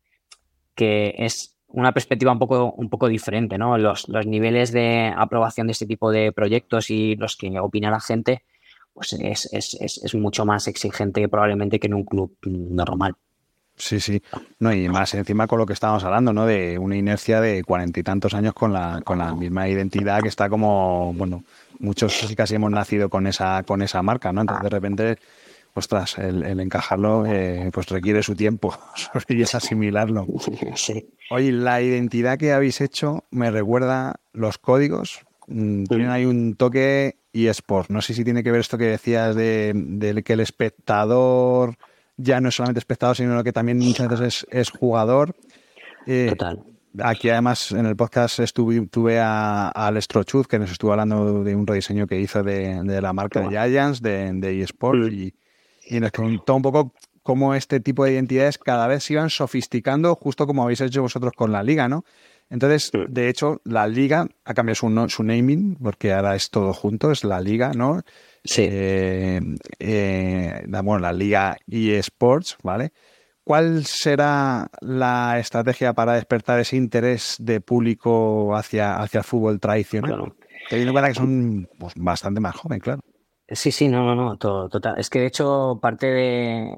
que 0.75 1.14
es 1.16 1.57
una 1.68 1.92
perspectiva 1.92 2.33
un 2.33 2.38
poco, 2.38 2.73
un 2.73 2.90
poco 2.90 3.09
diferente, 3.09 3.57
¿no? 3.57 3.79
Los, 3.79 4.09
los 4.09 4.27
niveles 4.27 4.73
de 4.73 5.12
aprobación 5.16 5.68
de 5.68 5.73
este 5.73 5.87
tipo 5.87 6.11
de 6.11 6.33
proyectos 6.33 6.90
y 6.90 7.14
los 7.16 7.37
que 7.37 7.59
opina 7.61 7.90
la 7.90 8.01
gente 8.01 8.44
pues 8.99 9.12
es, 9.12 9.49
es, 9.53 10.03
es, 10.03 10.14
mucho 10.16 10.44
más 10.44 10.66
exigente 10.66 11.29
probablemente 11.29 11.79
que 11.79 11.87
en 11.87 11.94
un 11.94 12.05
club 12.05 12.37
normal. 12.42 13.14
Sí, 13.79 14.01
sí. 14.01 14.23
No, 14.59 14.73
y 14.73 14.88
más 14.88 15.14
encima 15.14 15.47
con 15.47 15.59
lo 15.59 15.67
que 15.67 15.73
estábamos 15.73 16.05
hablando, 16.05 16.33
¿no? 16.33 16.47
De 16.47 16.79
una 16.79 16.97
inercia 16.97 17.41
de 17.41 17.62
cuarenta 17.64 18.01
y 18.01 18.03
tantos 18.03 18.35
años 18.35 18.55
con 18.55 18.73
la, 18.73 19.01
con 19.05 19.19
la 19.19 19.35
misma 19.35 19.69
identidad 19.69 20.21
que 20.21 20.29
está 20.29 20.49
como, 20.49 21.14
bueno, 21.14 21.45
muchos 21.79 22.33
casi 22.37 22.57
hemos 22.57 22.71
nacido 22.71 23.09
con 23.09 23.27
esa, 23.27 23.62
con 23.62 23.83
esa 23.83 24.03
marca, 24.03 24.33
¿no? 24.33 24.43
Entonces 24.43 24.64
de 24.64 24.71
repente, 24.71 25.19
ostras, 25.75 26.19
el, 26.19 26.61
encajarlo 26.61 27.25
eh, 27.27 27.71
pues 27.73 27.88
requiere 27.88 28.23
su 28.23 28.35
tiempo 28.35 28.77
y 29.29 29.43
es 29.43 29.55
asimilarlo. 29.55 30.27
Sí. 30.75 31.09
Oye, 31.31 31.53
la 31.53 31.81
identidad 31.81 32.38
que 32.38 32.53
habéis 32.53 32.81
hecho 32.81 33.25
me 33.31 33.51
recuerda 33.51 34.17
los 34.33 34.59
códigos. 34.59 35.21
Mm, 35.47 35.85
tienen 35.85 36.11
ahí 36.11 36.25
un 36.27 36.57
toque 36.57 37.17
eSport. 37.33 37.91
No 37.91 38.03
sé 38.03 38.14
si 38.14 38.25
tiene 38.25 38.43
que 38.43 38.51
ver 38.51 38.61
esto 38.61 38.79
que 38.79 38.85
decías 38.85 39.35
de, 39.35 40.23
que 40.25 40.33
el 40.33 40.41
espectador 40.41 41.77
ya 42.18 42.40
no 42.40 42.50
es 42.50 42.57
solamente 42.57 42.81
espectador, 42.81 43.16
sino 43.16 43.42
que 43.42 43.52
también 43.52 43.78
muchas 43.78 44.09
veces 44.09 44.46
es, 44.50 44.70
jugador. 44.70 45.35
Eh, 46.07 46.26
Total. 46.31 46.62
Aquí 47.00 47.31
además 47.31 47.70
en 47.72 47.87
el 47.87 47.96
podcast 47.96 48.40
estuve, 48.40 48.87
tuve 48.88 49.20
a, 49.20 49.68
a 49.68 50.00
Chuz, 50.24 50.48
que 50.48 50.59
nos 50.59 50.72
estuvo 50.72 50.90
hablando 50.92 51.44
de 51.44 51.54
un 51.54 51.66
rediseño 51.66 52.07
que 52.07 52.18
hizo 52.18 52.42
de, 52.42 52.83
la 53.00 53.12
marca 53.12 53.40
de 53.40 53.48
Giants, 53.50 54.02
de, 54.02 54.33
de 54.33 54.62
eSport, 54.62 55.12
y, 55.12 55.35
y, 55.87 56.00
nos 56.00 56.11
contó 56.11 56.57
un 56.57 56.62
poco 56.62 56.92
cómo 57.22 57.54
este 57.54 57.78
tipo 57.78 58.04
de 58.04 58.14
identidades 58.14 58.59
cada 58.59 58.87
vez 58.88 59.04
se 59.04 59.12
iban 59.12 59.31
sofisticando, 59.31 60.14
justo 60.16 60.46
como 60.46 60.64
habéis 60.64 60.81
hecho 60.81 61.02
vosotros 61.02 61.33
con 61.37 61.52
la 61.52 61.62
liga, 61.62 61.88
¿no? 61.88 62.04
Entonces, 62.50 62.90
de 63.09 63.28
hecho, 63.28 63.61
la 63.64 63.87
liga 63.87 64.26
ha 64.44 64.54
cambiado 64.54 64.76
su, 64.76 65.09
su 65.09 65.22
naming, 65.22 65.76
porque 65.76 66.14
ahora 66.14 66.35
es 66.35 66.50
todo 66.50 66.72
junto, 66.72 67.12
es 67.12 67.22
la 67.22 67.40
liga, 67.40 67.72
¿no? 67.74 68.02
Sí. 68.44 68.66
Eh, 68.70 69.40
eh, 69.79 70.64
bueno, 70.66 70.98
la 70.98 71.12
liga 71.12 71.57
eSports, 71.66 72.57
¿vale? 72.62 72.92
¿Cuál 73.44 73.87
será 73.87 74.70
la 74.81 75.38
estrategia 75.38 75.94
para 75.94 76.14
despertar 76.14 76.61
ese 76.61 76.77
interés 76.77 77.37
de 77.38 77.61
público 77.61 78.55
hacia, 78.55 78.96
hacia 78.96 79.18
el 79.18 79.24
fútbol 79.24 79.59
tradicional? 79.59 80.35
Teniendo 80.68 80.90
en 80.90 80.92
cuenta 80.92 81.09
que 81.09 81.14
son 81.14 81.68
pues, 81.79 81.94
bastante 81.96 82.40
más 82.40 82.55
jóvenes, 82.55 82.83
claro. 82.83 83.01
Sí, 83.51 83.73
sí, 83.73 83.89
no, 83.89 84.15
no, 84.15 84.15
no, 84.15 84.37
total. 84.37 84.99
Es 84.99 85.09
que 85.09 85.21
de 85.21 85.27
hecho 85.27 85.79
parte 85.81 86.07
de, 86.07 86.77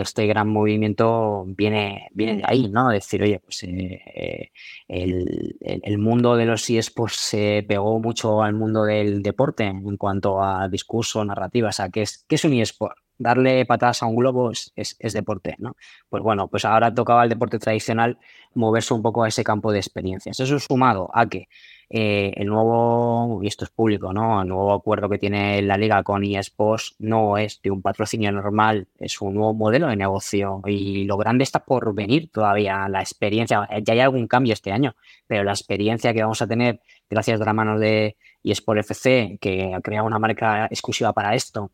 este 0.00 0.26
gran 0.28 0.48
movimiento 0.48 1.44
viene, 1.48 2.08
viene 2.14 2.36
de 2.36 2.42
ahí, 2.46 2.68
¿no? 2.68 2.90
Decir, 2.90 3.22
oye, 3.24 3.40
pues 3.40 3.64
eh, 3.64 4.52
el, 4.86 5.98
mundo 5.98 6.36
de 6.36 6.46
los 6.46 6.70
eSports 6.70 7.16
se 7.16 7.64
pegó 7.66 7.98
mucho 7.98 8.40
al 8.40 8.54
mundo 8.54 8.84
del 8.84 9.20
deporte 9.20 9.64
en 9.64 9.96
cuanto 9.96 10.40
a 10.40 10.68
discurso, 10.68 11.24
narrativa. 11.24 11.70
O 11.70 11.72
sea, 11.72 11.88
¿qué 11.88 12.02
es, 12.02 12.24
qué 12.28 12.36
es 12.36 12.44
un 12.44 12.52
eSport? 12.52 12.96
Darle 13.18 13.64
patadas 13.66 14.02
a 14.02 14.06
un 14.06 14.16
globo 14.16 14.50
es, 14.50 14.72
es, 14.74 15.12
deporte, 15.12 15.54
¿no? 15.58 15.76
Pues 16.08 16.22
bueno, 16.22 16.48
pues 16.48 16.64
ahora 16.64 16.92
tocaba 16.92 17.22
al 17.22 17.28
deporte 17.28 17.58
tradicional 17.58 18.18
moverse 18.54 18.94
un 18.94 19.02
poco 19.02 19.22
a 19.22 19.28
ese 19.28 19.44
campo 19.44 19.72
de 19.72 19.78
experiencias. 19.78 20.40
Eso 20.40 20.58
sumado 20.58 21.10
a 21.14 21.28
que 21.28 21.48
eh, 21.94 22.32
el 22.36 22.46
nuevo, 22.46 23.40
y 23.42 23.48
esto 23.48 23.66
es 23.66 23.70
público, 23.70 24.14
¿no? 24.14 24.40
El 24.40 24.48
nuevo 24.48 24.72
acuerdo 24.72 25.10
que 25.10 25.18
tiene 25.18 25.60
la 25.60 25.76
liga 25.76 26.02
con 26.02 26.24
eSports 26.24 26.96
no 26.98 27.36
es 27.36 27.60
de 27.60 27.70
un 27.70 27.82
patrocinio 27.82 28.32
normal, 28.32 28.88
es 28.98 29.20
un 29.20 29.34
nuevo 29.34 29.52
modelo 29.52 29.88
de 29.88 29.96
negocio 29.96 30.62
y 30.64 31.04
lo 31.04 31.18
grande 31.18 31.44
está 31.44 31.66
por 31.66 31.94
venir 31.94 32.30
todavía, 32.30 32.88
la 32.88 33.00
experiencia, 33.00 33.68
ya 33.82 33.92
hay 33.92 34.00
algún 34.00 34.26
cambio 34.26 34.54
este 34.54 34.72
año, 34.72 34.96
pero 35.26 35.44
la 35.44 35.52
experiencia 35.52 36.14
que 36.14 36.22
vamos 36.22 36.40
a 36.40 36.46
tener 36.46 36.80
gracias 37.10 37.38
a 37.42 37.44
la 37.44 37.52
mano 37.52 37.78
de 37.78 38.16
eSports 38.42 38.90
FC, 38.90 39.36
que 39.38 39.74
ha 39.74 39.80
creado 39.82 40.06
una 40.06 40.18
marca 40.18 40.66
exclusiva 40.70 41.12
para 41.12 41.34
esto, 41.34 41.70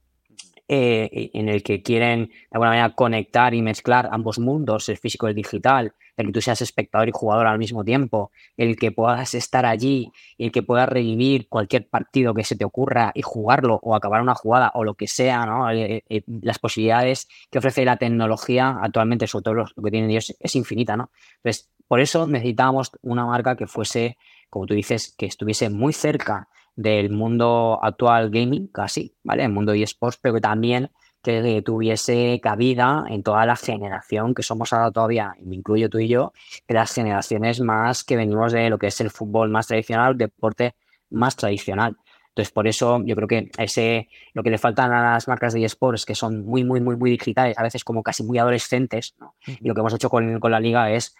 eh, 0.68 1.31
en 1.33 1.48
el 1.48 1.62
que 1.62 1.83
quieren 1.83 2.26
de 2.26 2.35
alguna 2.52 2.70
manera 2.70 2.94
conectar 2.94 3.54
y 3.54 3.62
mezclar 3.62 4.09
ambos 4.12 4.38
mundos, 4.38 4.88
el 4.88 4.98
físico 4.98 5.26
y 5.26 5.31
el 5.31 5.37
digital, 5.37 5.94
el 6.18 6.26
que 6.26 6.33
tú 6.33 6.40
seas 6.42 6.61
espectador 6.61 7.09
y 7.09 7.12
jugador 7.12 7.46
al 7.46 7.59
mismo 7.59 7.85
tiempo, 7.85 8.33
el 8.57 8.76
que 8.76 8.92
puedas 8.92 9.35
estar 9.35 9.64
allí 9.64 10.12
el 10.37 10.52
que 10.52 10.62
puedas 10.62 10.88
revivir 10.88 11.48
cualquier 11.48 11.88
partido 11.88 12.35
que 12.35 12.44
se 12.44 12.57
te 12.57 12.64
ocurra 12.64 13.12
y 13.14 13.22
jugarlo 13.22 13.81
o 13.83 13.94
acabar 13.94 14.20
una 14.20 14.35
jugada 14.35 14.70
o 14.74 14.85
lo 14.85 14.94
que 14.94 15.07
sea, 15.07 15.46
¿no? 15.46 15.70
Eh, 15.70 16.04
eh, 16.09 16.22
las 16.42 16.59
posibilidades 16.59 17.28
que 17.50 17.59
ofrece 17.59 17.85
la 17.85 17.96
tecnología 17.96 18.78
actualmente, 18.83 19.26
sobre 19.26 19.44
todo 19.44 19.54
lo, 19.54 19.66
que 19.66 19.90
tienen 19.90 20.11
ellos, 20.11 20.37
es 20.38 20.54
infinita, 20.57 20.96
¿no? 20.96 21.11
Entonces, 21.37 21.70
por 21.87 22.00
eso 22.00 22.26
necesitábamos 22.26 22.92
una 23.02 23.24
marca 23.24 23.57
que 23.57 23.66
fuese, 23.66 24.18
como 24.50 24.66
tú 24.66 24.74
dices, 24.74 25.14
que 25.16 25.26
estuviese 25.26 25.70
muy 25.70 25.92
cerca 25.92 26.48
del 26.79 27.11
mundo 27.11 27.81
actual 27.83 28.31
gaming, 28.31 28.69
casi, 28.69 29.12
¿vale? 29.25 29.43
El 29.43 29.51
mundo 29.51 29.73
eSports, 29.73 30.17
pero 30.23 30.35
que 30.35 30.41
también 30.41 30.93
que 31.25 31.61
tuviese 31.62 32.38
cabida 32.41 33.05
en 33.09 33.25
toda 33.25 33.45
la 33.47 33.57
generación 33.57 34.33
que 34.33 34.45
somos 34.45 34.73
ahora 34.73 34.93
todavía, 34.93 35.35
y 35.41 35.47
me 35.47 35.57
incluyo 35.57 35.91
tú 35.91 35.99
y 35.99 36.07
yo, 36.07 36.33
de 36.69 36.75
las 36.75 36.95
generaciones 36.95 37.61
más 37.61 38.05
que 38.05 38.17
venimos 38.17 38.53
de 38.53 38.71
lo 38.71 38.79
que 38.79 38.87
es 38.87 39.01
el 39.01 39.11
fútbol 39.11 39.51
más 39.51 39.67
tradicional, 39.67 40.12
el 40.12 40.19
deporte 40.19 40.77
más 41.11 41.35
tradicional. 41.35 41.97
Entonces, 42.29 42.53
por 42.53 42.69
eso 42.69 43.03
yo 43.05 43.17
creo 43.17 43.27
que 43.27 43.51
ese, 43.59 44.09
lo 44.33 44.45
que 44.45 44.51
le 44.51 44.59
faltan 44.59 44.93
a 44.93 45.14
las 45.14 45.27
marcas 45.27 45.55
de 45.55 45.64
eSports, 45.64 46.07
que 46.07 46.14
son 46.14 46.47
muy, 46.47 46.62
muy, 46.62 46.81
muy, 46.81 46.95
muy 46.95 47.11
digitales, 47.11 47.59
a 47.59 47.64
veces 47.64 47.83
como 47.83 48.05
casi 48.05 48.23
muy 48.23 48.38
adolescentes, 48.38 49.17
y 49.45 49.67
lo 49.67 49.75
que 49.75 49.81
hemos 49.81 49.95
hecho 49.95 50.09
con, 50.09 50.38
con 50.38 50.53
la 50.53 50.61
liga 50.61 50.93
es 50.93 51.17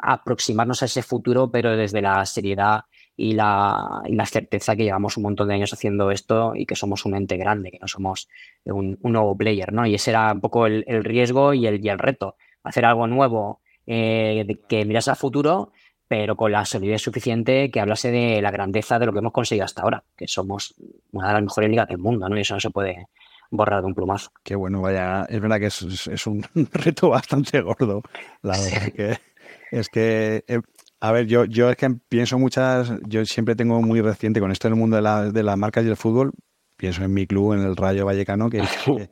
aproximarnos 0.00 0.82
a 0.82 0.86
ese 0.86 1.02
futuro, 1.02 1.50
pero 1.50 1.76
desde 1.76 2.00
la 2.00 2.24
seriedad 2.24 2.84
y 3.20 3.34
la, 3.34 4.00
y 4.06 4.14
la, 4.14 4.24
certeza 4.24 4.74
que 4.74 4.84
llevamos 4.84 5.18
un 5.18 5.24
montón 5.24 5.48
de 5.48 5.54
años 5.54 5.74
haciendo 5.74 6.10
esto 6.10 6.54
y 6.54 6.64
que 6.64 6.74
somos 6.74 7.04
un 7.04 7.14
ente 7.14 7.36
grande, 7.36 7.70
que 7.70 7.78
no 7.78 7.86
somos 7.86 8.30
un, 8.64 8.98
nuevo 9.02 9.36
player, 9.36 9.74
¿no? 9.74 9.84
Y 9.84 9.94
ese 9.94 10.12
era 10.12 10.32
un 10.32 10.40
poco 10.40 10.66
el, 10.66 11.04
riesgo 11.04 11.52
y 11.52 11.66
el, 11.66 11.84
y 11.84 11.90
el, 11.90 11.98
reto, 11.98 12.36
hacer 12.62 12.86
algo 12.86 13.06
nuevo 13.06 13.60
eh, 13.86 14.46
que 14.66 14.86
mirase 14.86 15.10
al 15.10 15.16
futuro, 15.16 15.70
pero 16.08 16.34
con 16.34 16.50
la 16.50 16.64
solidez 16.64 17.02
suficiente 17.02 17.70
que 17.70 17.80
hablase 17.80 18.10
de 18.10 18.40
la 18.40 18.50
grandeza 18.50 18.98
de 18.98 19.04
lo 19.04 19.12
que 19.12 19.18
hemos 19.18 19.32
conseguido 19.32 19.66
hasta 19.66 19.82
ahora, 19.82 20.02
que 20.16 20.26
somos 20.26 20.74
una 21.12 21.28
de 21.28 21.34
las 21.34 21.42
mejores 21.42 21.68
ligas 21.68 21.88
del 21.88 21.98
mundo, 21.98 22.26
¿no? 22.26 22.38
Y 22.38 22.40
eso 22.40 22.54
no 22.54 22.60
se 22.60 22.70
puede 22.70 23.08
borrar 23.50 23.82
de 23.82 23.86
un 23.88 23.94
plumazo. 23.94 24.30
Qué 24.42 24.56
bueno, 24.56 24.80
vaya, 24.80 25.26
es 25.28 25.40
verdad 25.40 25.60
que 25.60 25.66
es, 25.66 26.06
es 26.06 26.26
un 26.26 26.42
reto 26.72 27.10
bastante 27.10 27.60
gordo, 27.60 28.00
la 28.40 28.58
verdad 28.58 28.92
que 28.94 29.18
es 29.70 29.88
que 29.88 30.44
eh, 30.46 30.60
a 31.00 31.12
ver, 31.12 31.26
yo, 31.26 31.46
yo 31.46 31.70
es 31.70 31.76
que 31.76 31.90
pienso 32.08 32.38
muchas, 32.38 32.92
yo 33.06 33.24
siempre 33.24 33.56
tengo 33.56 33.80
muy 33.80 34.02
reciente 34.02 34.38
con 34.38 34.52
esto 34.52 34.68
en 34.68 34.74
el 34.74 34.78
mundo 34.78 34.96
de, 34.96 35.02
la, 35.02 35.30
de 35.30 35.42
las 35.42 35.56
marcas 35.56 35.84
y 35.84 35.88
el 35.88 35.96
fútbol, 35.96 36.32
pienso 36.76 37.02
en 37.02 37.14
mi 37.14 37.26
club, 37.26 37.54
en 37.54 37.60
el 37.60 37.74
Rayo 37.74 38.04
Vallecano, 38.04 38.50
que, 38.50 38.62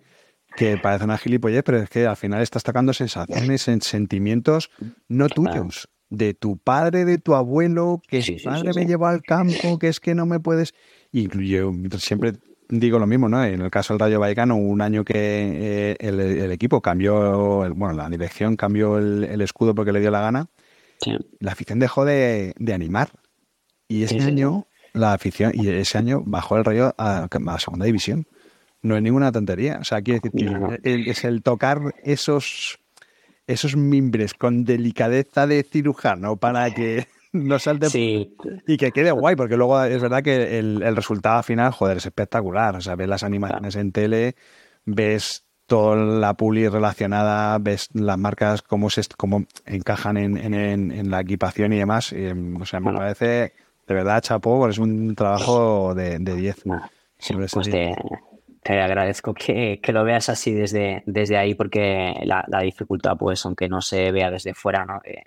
que, 0.56 0.76
parece 0.76 1.04
una 1.04 1.16
gilipollez, 1.16 1.62
pero 1.64 1.78
es 1.78 1.88
que 1.88 2.06
al 2.06 2.16
final 2.16 2.42
estás 2.42 2.62
tocando 2.62 2.92
sensaciones, 2.92 3.68
en 3.68 3.80
sentimientos 3.80 4.70
no 5.08 5.30
tuyos, 5.30 5.88
de 6.10 6.34
tu 6.34 6.58
padre, 6.58 7.06
de 7.06 7.16
tu 7.16 7.34
abuelo, 7.34 8.02
que 8.06 8.20
su 8.20 8.36
padre 8.44 8.70
me 8.74 8.84
llevó 8.84 9.06
al 9.06 9.22
campo, 9.22 9.78
que 9.78 9.88
es 9.88 9.98
que 9.98 10.14
no 10.14 10.26
me 10.26 10.40
puedes... 10.40 10.74
Y 11.10 11.28
yo 11.48 11.72
siempre 11.98 12.34
digo 12.68 12.98
lo 12.98 13.06
mismo, 13.06 13.30
¿no? 13.30 13.42
En 13.42 13.62
el 13.62 13.70
caso 13.70 13.94
del 13.94 14.00
Rayo 14.00 14.20
Vallecano, 14.20 14.56
un 14.56 14.82
año 14.82 15.06
que 15.06 15.14
eh, 15.16 15.96
el, 16.00 16.52
equipo 16.52 16.82
cambió, 16.82 17.74
bueno, 17.74 17.94
la 17.94 18.10
dirección 18.10 18.56
cambió 18.56 18.98
el 18.98 19.40
escudo 19.40 19.74
porque 19.74 19.92
le 19.92 20.00
dio 20.00 20.10
la 20.10 20.20
gana 20.20 20.48
la 21.40 21.52
afición 21.52 21.78
dejó 21.78 22.04
de, 22.04 22.54
animar. 22.72 23.10
Y 23.86 24.02
ese 24.02 24.20
año, 24.20 24.66
la 24.92 25.12
afición, 25.12 25.52
y 25.54 25.68
ese 25.68 25.98
año 25.98 26.22
bajó 26.24 26.56
el 26.56 26.64
rayo 26.64 26.94
a, 26.98 27.28
la 27.30 27.58
segunda 27.58 27.86
división. 27.86 28.26
No 28.82 28.96
es 28.96 29.02
ninguna 29.02 29.32
tontería. 29.32 29.78
O 29.80 29.84
sea, 29.84 30.02
quiere 30.02 30.20
decir 30.20 30.80
que 30.82 31.10
es 31.10 31.24
el 31.24 31.42
tocar 31.42 31.94
esos, 32.04 32.78
esos 33.46 33.76
mimbres 33.76 34.34
con 34.34 34.64
delicadeza 34.64 35.46
de 35.46 35.62
cirujano 35.62 36.36
para 36.36 36.72
que 36.72 37.06
no 37.32 37.58
salte 37.58 37.88
y 38.66 38.76
que 38.76 38.92
quede 38.92 39.10
guay, 39.10 39.36
porque 39.36 39.56
luego 39.56 39.82
es 39.82 40.00
verdad 40.00 40.22
que 40.22 40.58
el, 40.58 40.82
el 40.82 40.96
resultado 40.96 41.42
final, 41.42 41.72
joder, 41.72 41.96
es 41.96 42.06
espectacular. 42.06 42.76
O 42.76 42.80
sea, 42.80 42.94
ves 42.94 43.08
las 43.08 43.24
animaciones 43.24 43.74
en 43.74 43.90
tele, 43.90 44.36
ves 44.84 45.47
toda 45.68 45.96
la 45.96 46.34
puli 46.34 46.66
relacionada, 46.66 47.58
ves 47.58 47.90
las 47.92 48.18
marcas 48.18 48.62
cómo 48.62 48.90
se 48.90 49.02
cómo 49.16 49.44
encajan 49.66 50.16
en, 50.16 51.10
la 51.10 51.20
equipación 51.20 51.72
y 51.72 51.78
demás. 51.78 52.12
o 52.12 52.64
sea, 52.64 52.80
me 52.80 52.92
parece 52.92 53.52
de 53.86 53.94
verdad 53.94 54.20
chapó, 54.20 54.68
es 54.68 54.78
un 54.78 55.14
trabajo 55.14 55.94
de 55.94 56.18
10. 56.18 56.64
pues 57.52 57.70
te, 57.70 58.80
agradezco 58.80 59.34
que, 59.34 59.80
lo 59.88 60.04
veas 60.04 60.28
así 60.28 60.52
desde, 60.52 61.02
desde 61.06 61.36
ahí, 61.36 61.54
porque 61.54 62.14
la, 62.24 62.44
dificultad, 62.62 63.16
pues, 63.16 63.44
aunque 63.46 63.68
no 63.68 63.80
se 63.80 64.10
vea 64.10 64.30
desde 64.30 64.54
fuera, 64.54 64.84
¿no? 64.84 65.00
Eh, 65.04 65.24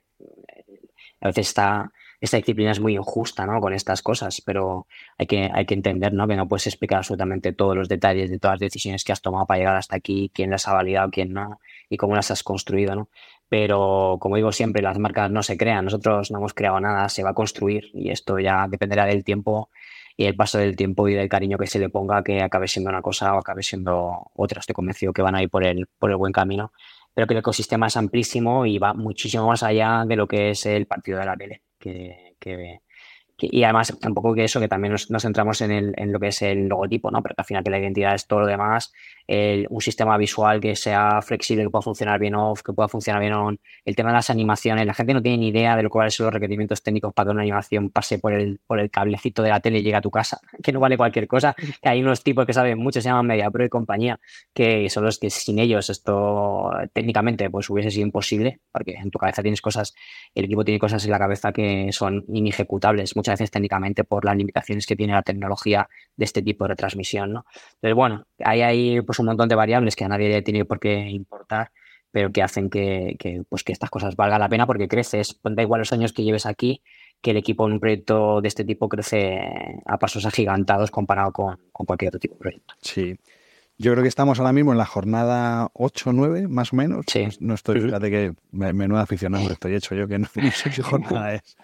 a 1.22 1.28
veces 1.28 1.48
está 1.48 1.92
esta 2.22 2.38
disciplina 2.38 2.72
es 2.72 2.80
muy 2.80 2.96
injusta 2.96 3.48
¿no? 3.48 3.60
con 3.60 3.74
estas 3.74 4.04
cosas, 4.04 4.42
pero 4.46 4.86
hay 5.18 5.26
que, 5.26 5.50
hay 5.52 5.66
que 5.66 5.74
entender 5.74 6.14
¿no? 6.14 6.28
que 6.28 6.36
no 6.36 6.48
puedes 6.48 6.68
explicar 6.68 7.00
absolutamente 7.00 7.52
todos 7.52 7.76
los 7.76 7.90
detalles 7.90 8.30
de 8.30 8.38
todas 8.38 8.56
las 8.56 8.60
decisiones 8.60 9.04
que 9.04 9.12
has 9.12 9.22
tomado 9.24 9.48
para 9.48 9.58
llegar 9.58 9.76
hasta 9.76 9.96
aquí, 9.96 10.32
quién 10.32 10.52
las 10.52 10.68
ha 10.68 10.74
validado, 10.74 11.10
quién 11.10 11.34
no, 11.34 11.60
y 11.90 11.98
cómo 11.98 12.16
las 12.16 12.30
has 12.30 12.44
construido. 12.44 12.96
¿no? 12.96 13.10
Pero 13.50 14.18
como 14.22 14.36
digo 14.36 14.52
siempre, 14.52 14.84
las 14.84 15.00
marcas 15.00 15.32
no 15.32 15.42
se 15.42 15.58
crean, 15.58 15.86
nosotros 15.86 16.30
no 16.30 16.38
hemos 16.38 16.54
creado 16.54 16.80
nada, 16.80 17.10
se 17.10 17.24
va 17.24 17.32
a 17.32 17.34
construir 17.34 17.90
y 17.94 18.12
esto 18.12 18.38
ya 18.38 18.68
dependerá 18.70 19.06
del 19.06 19.24
tiempo 19.24 19.72
y 20.16 20.26
el 20.26 20.36
paso 20.36 20.60
del 20.60 20.76
tiempo 20.76 21.08
y 21.08 21.16
del 21.16 21.28
cariño 21.28 21.58
que 21.58 21.66
se 21.66 21.80
le 21.80 21.90
ponga 21.90 22.24
que 22.24 22.44
acabe 22.44 22.68
siendo 22.68 22.92
una 22.92 23.02
cosa 23.02 23.34
o 23.34 23.40
acabe 23.40 23.64
siendo 23.64 24.30
otra. 24.36 24.60
Estoy 24.60 24.74
convencido 24.76 25.12
que 25.12 25.24
van 25.24 25.34
a 25.34 25.42
ir 25.42 25.50
por 25.50 25.66
el, 25.66 25.88
por 25.98 26.12
el 26.12 26.18
buen 26.18 26.34
camino, 26.34 26.72
pero 27.16 27.26
que 27.26 27.34
el 27.34 27.40
ecosistema 27.40 27.88
es 27.88 27.98
amplísimo 27.98 28.68
y 28.68 28.78
va 28.78 28.94
muchísimo 28.94 29.48
más 29.48 29.64
allá 29.64 30.04
de 30.06 30.16
lo 30.16 30.28
que 30.28 30.52
es 30.52 30.68
el 30.68 30.86
partido 30.86 31.18
de 31.18 31.26
la 31.26 31.36
tele 31.36 31.64
que, 31.82 32.38
que, 32.40 32.82
y 33.50 33.64
además 33.64 33.96
un 34.06 34.14
poco 34.14 34.34
que 34.34 34.44
eso, 34.44 34.60
que 34.60 34.68
también 34.68 34.94
nos, 34.94 35.08
centramos 35.22 35.62
en, 35.62 35.72
el, 35.72 35.94
en, 35.98 36.12
lo 36.12 36.20
que 36.20 36.28
es 36.28 36.42
el 36.42 36.68
logotipo, 36.68 37.12
¿no? 37.12 37.22
Pero 37.22 37.36
al 37.38 37.46
final 37.46 37.64
que 37.64 37.72
la 37.72 37.80
identidad 37.80 38.16
es 38.16 38.28
todo 38.28 38.42
lo 38.42 38.48
demás, 38.48 38.92
un 39.70 39.82
sistema 39.82 40.18
visual 40.18 40.60
que 40.60 40.76
sea 40.76 41.22
flexible, 41.22 41.64
que 41.64 41.70
pueda 41.70 41.82
funcionar 41.82 42.20
bien 42.20 42.36
off, 42.36 42.62
que 42.64 42.74
pueda 42.74 42.90
funcionar 42.90 43.22
bien 43.22 43.34
on, 43.34 43.60
el 43.86 43.96
tema 43.96 44.10
de 44.10 44.16
las 44.16 44.30
animaciones, 44.30 44.86
la 44.86 44.94
gente 44.94 45.14
no 45.14 45.22
tiene 45.22 45.38
ni 45.38 45.48
idea 45.50 45.76
de 45.76 45.84
lo 45.84 45.90
cuáles 45.90 46.16
son 46.16 46.26
los 46.26 46.34
requerimientos 46.34 46.84
técnicos 46.84 47.14
para 47.14 47.28
que 47.28 47.32
una 47.32 47.42
animación 47.42 47.90
pase 47.90 48.20
por 48.20 48.34
el, 48.34 48.60
por 48.68 48.80
el 48.80 48.90
cablecito 48.90 49.42
de 49.42 49.50
la 49.50 49.60
tele 49.60 49.80
y 49.80 49.84
llegue 49.84 49.96
a 49.96 50.02
tu 50.02 50.12
casa, 50.12 50.40
que 50.64 50.72
no 50.72 50.80
vale 50.80 50.98
cualquier 50.98 51.28
cosa, 51.28 51.56
que 51.82 51.90
hay 51.90 52.02
unos 52.02 52.24
tipos 52.24 52.46
que 52.46 52.54
saben 52.54 52.78
mucho, 52.78 53.02
se 53.02 53.08
llaman 53.08 53.28
MediaPro 53.28 53.66
y 53.66 53.70
compañía, 53.70 54.20
que 54.54 54.90
son 54.90 55.06
los 55.06 55.18
que 55.18 55.30
sin 55.30 55.60
ellos 55.60 55.90
esto 55.90 56.72
técnicamente 56.94 57.50
pues 57.50 57.70
hubiese 57.70 57.92
sido 57.92 58.06
imposible, 58.06 58.60
porque 58.72 58.96
en 58.96 59.12
tu 59.12 59.20
cabeza 59.20 59.42
tienes 59.42 59.62
cosas, 59.62 59.94
el 60.36 60.46
equipo 60.46 60.66
tiene 60.66 60.80
cosas 60.80 61.06
en 61.06 61.12
la 61.12 61.20
cabeza 61.20 61.54
que 61.54 61.90
son 61.92 62.26
inejecutables, 62.28 63.16
muchas 63.16 63.31
veces 63.34 63.52
técnicamente 63.52 64.04
por 64.04 64.26
las 64.26 64.36
limitaciones 64.36 64.86
que 64.86 64.96
tiene 64.96 65.14
la 65.14 65.24
tecnología 65.24 65.90
de 66.16 66.26
este 66.26 66.42
tipo 66.42 66.64
de 66.64 66.70
retransmisión, 66.70 67.34
¿no? 67.34 67.46
Entonces, 67.76 67.96
bueno, 67.96 68.26
hay 68.44 68.62
ahí 68.62 69.02
pues 69.02 69.20
un 69.20 69.28
montón 69.28 69.50
de 69.50 69.56
variables 69.56 69.96
que 69.96 70.06
a 70.06 70.08
nadie 70.08 70.42
tiene 70.42 70.66
por 70.66 70.80
qué 70.80 71.10
importar, 71.10 71.72
pero 72.12 72.32
que 72.32 72.44
hacen 72.44 72.70
que, 72.70 73.44
pues, 73.50 73.64
que 73.64 73.72
estas 73.72 73.90
cosas 73.90 74.16
valgan 74.16 74.42
la 74.42 74.50
pena 74.50 74.68
porque 74.68 74.88
creces, 74.88 75.34
pues, 75.34 75.56
da 75.56 75.64
igual 75.64 75.80
los 75.80 75.94
años 75.94 76.14
que 76.14 76.24
lleves 76.24 76.46
aquí, 76.46 76.82
que 77.22 77.32
el 77.32 77.38
equipo 77.38 77.66
en 77.66 77.74
un 77.74 77.80
proyecto 77.80 78.42
de 78.42 78.48
este 78.48 78.66
tipo 78.66 78.90
crece 78.90 79.40
a 79.86 79.98
pasos 79.98 80.26
agigantados 80.26 80.92
comparado 80.92 81.32
con, 81.32 81.58
cualquier 81.72 82.10
otro 82.10 82.20
tipo 82.20 82.36
de 82.36 82.40
proyecto. 82.40 82.74
Sí. 82.82 83.16
Yo 83.78 83.92
creo 83.94 84.04
que 84.04 84.10
estamos 84.10 84.40
ahora 84.40 84.54
mismo 84.54 84.74
en 84.74 84.78
la 84.78 84.86
jornada 84.86 85.70
8 85.74 86.10
o 86.10 86.14
9, 86.14 86.48
más 86.48 86.74
o 86.74 86.76
menos. 86.76 87.06
Sí. 87.08 87.28
No 87.40 87.56
estoy, 87.56 87.82
fíjate 87.82 88.12
que 88.12 88.34
menuda 88.52 89.02
aficionado 89.02 89.50
estoy 89.52 89.76
hecho 89.76 89.96
yo, 89.96 90.08
que 90.08 90.20
no, 90.20 90.28
no 90.36 90.52
sé 90.52 90.70
qué 90.70 90.84
jornada 90.84 91.36
es. 91.36 91.56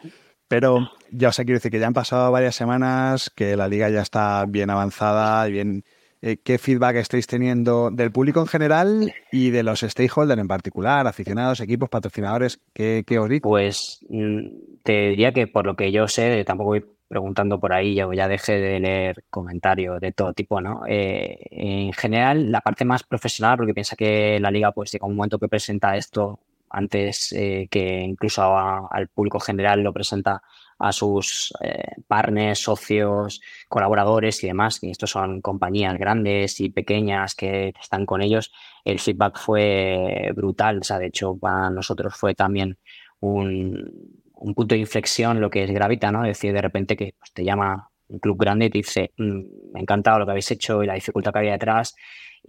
Pero 0.48 0.92
ya 1.12 1.30
os 1.30 1.36
quiero 1.36 1.54
decir 1.54 1.72
que 1.72 1.80
ya 1.80 1.88
han 1.88 1.94
pasado 1.94 2.32
varias 2.32 2.56
semanas, 2.56 3.30
que 3.36 3.58
la 3.58 3.68
liga 3.68 3.90
ya 3.90 4.02
está 4.02 4.46
bien 4.48 4.70
avanzada 4.70 5.48
y 5.48 5.52
bien. 5.52 5.84
Eh, 6.20 6.38
¿Qué 6.44 6.58
feedback 6.58 6.96
estáis 6.96 7.28
teniendo 7.28 7.92
del 7.92 8.12
público 8.12 8.40
en 8.40 8.48
general 8.48 9.14
y 9.32 9.52
de 9.52 9.62
los 9.62 9.82
stakeholders 9.82 10.42
en 10.42 10.48
particular, 10.48 11.06
aficionados, 11.06 11.60
equipos, 11.60 11.90
patrocinadores? 11.90 12.60
¿Qué, 12.74 13.04
os 13.20 13.30
digo? 13.30 13.48
Pues 13.48 14.00
mm, 14.10 14.48
te 14.82 15.10
diría 15.10 15.32
que 15.32 15.46
por 15.46 15.68
lo 15.68 15.76
que 15.76 15.92
yo 15.92 16.08
sé, 16.08 16.44
tampoco 16.44 16.70
voy 16.70 16.86
preguntando 17.08 17.60
por 17.60 17.74
ahí, 17.74 17.94
ya, 17.94 18.08
ya 18.14 18.28
dejé 18.28 18.54
de 18.54 18.80
leer 18.80 19.24
comentarios 19.30 20.02
de 20.02 20.12
todo 20.12 20.34
tipo, 20.34 20.60
¿no? 20.60 20.82
Eh, 20.88 21.38
en 21.52 21.94
general, 21.94 22.52
la 22.52 22.62
parte 22.62 22.84
más 22.84 23.04
profesional, 23.04 23.58
porque 23.58 23.76
piensa 23.76 23.96
que 23.96 24.40
la 24.40 24.52
liga, 24.52 24.72
pues 24.72 24.92
llega 24.92 25.06
un 25.06 25.16
momento 25.16 25.40
que 25.40 25.48
presenta 25.48 25.96
esto 25.96 26.40
antes 26.70 27.32
eh, 27.34 27.68
que 27.70 28.02
incluso 28.02 28.58
al 28.58 29.08
público 29.08 29.40
general 29.40 29.82
lo 29.82 29.94
presenta 29.94 30.42
a 30.80 30.92
sus 30.92 31.54
eh, 31.62 31.96
partners, 32.08 32.60
socios, 32.60 33.42
colaboradores 33.68 34.44
y 34.44 34.48
demás, 34.48 34.80
y 34.84 34.92
estos 34.92 35.10
son 35.10 35.42
compañías 35.42 35.98
grandes 35.98 36.60
y 36.60 36.70
pequeñas 36.70 37.34
que 37.36 37.74
están 37.80 38.06
con 38.06 38.22
ellos, 38.22 38.52
el 38.86 39.00
feedback 39.00 39.40
fue 39.40 40.32
brutal, 40.36 40.80
o 40.80 40.84
sea, 40.84 41.00
de 41.00 41.08
hecho 41.08 41.36
para 41.38 41.70
nosotros 41.70 42.16
fue 42.16 42.36
también 42.36 42.78
un, 43.20 44.22
punto 44.56 44.76
de 44.76 44.80
inflexión 44.80 45.42
lo 45.42 45.50
que 45.50 45.64
es 45.64 45.72
Gravita, 45.72 46.12
¿no? 46.12 46.24
Decir, 46.24 46.54
de 46.54 46.62
repente 46.62 46.96
que 46.96 47.16
pues, 47.18 47.34
te 47.34 47.44
llama 47.44 47.90
un 48.08 48.20
club 48.20 48.38
grande 48.40 48.68
y 48.68 48.70
te 48.70 48.78
dice, 48.78 49.12
mm, 49.18 49.42
me 49.74 49.80
ha 49.80 49.82
encantado 49.82 50.20
lo 50.20 50.26
que 50.26 50.32
habéis 50.32 50.52
hecho 50.52 50.84
y 50.84 50.88
la 50.88 50.94
dificultad 50.94 51.34
que 51.34 51.40
había 51.40 51.52
detrás 51.54 51.96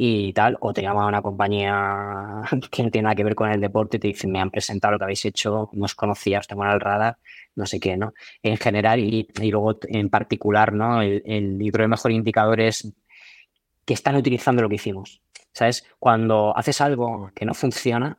y 0.01 0.33
tal, 0.33 0.57
o 0.61 0.73
te 0.73 0.81
llama 0.81 1.09
una 1.09 1.21
compañía 1.21 2.43
que 2.71 2.85
no 2.85 2.91
tiene 2.91 3.03
nada 3.03 3.17
que 3.17 3.25
ver 3.25 3.35
con 3.35 3.51
el 3.51 3.61
deporte 3.61 3.97
y 3.97 4.01
te 4.01 4.09
dicen, 4.09 4.31
me 4.31 4.41
han 4.41 4.51
presentado 4.51 4.93
lo 4.93 4.99
que 4.99 5.05
habéis 5.05 5.25
hecho, 5.25 5.71
no 5.73 5.85
os 5.85 5.95
conocía, 5.97 6.39
os 6.39 6.47
tengo 6.47 6.65
en 6.65 6.71
el 6.71 6.81
radar, 6.81 7.19
no 7.57 7.67
sé 7.67 7.81
qué, 7.81 7.97
¿no? 7.97 8.15
En 8.45 8.57
general 8.59 9.01
y, 9.01 9.29
luego 9.51 9.77
en 9.89 10.09
particular, 10.09 10.73
¿no? 10.73 11.03
El, 11.03 11.23
el 11.27 11.59
libro 11.59 11.83
de 11.83 11.89
mejor 11.89 12.13
indicador 12.13 12.61
es 12.61 12.93
que 13.85 13.95
están 13.95 14.15
utilizando 14.15 14.63
lo 14.63 14.69
que 14.69 14.77
hicimos. 14.77 15.21
¿Sabes? 15.53 15.85
Cuando 15.99 16.57
haces 16.57 16.81
algo 16.81 17.33
que 17.35 17.45
no 17.45 17.55
funciona, 17.55 18.19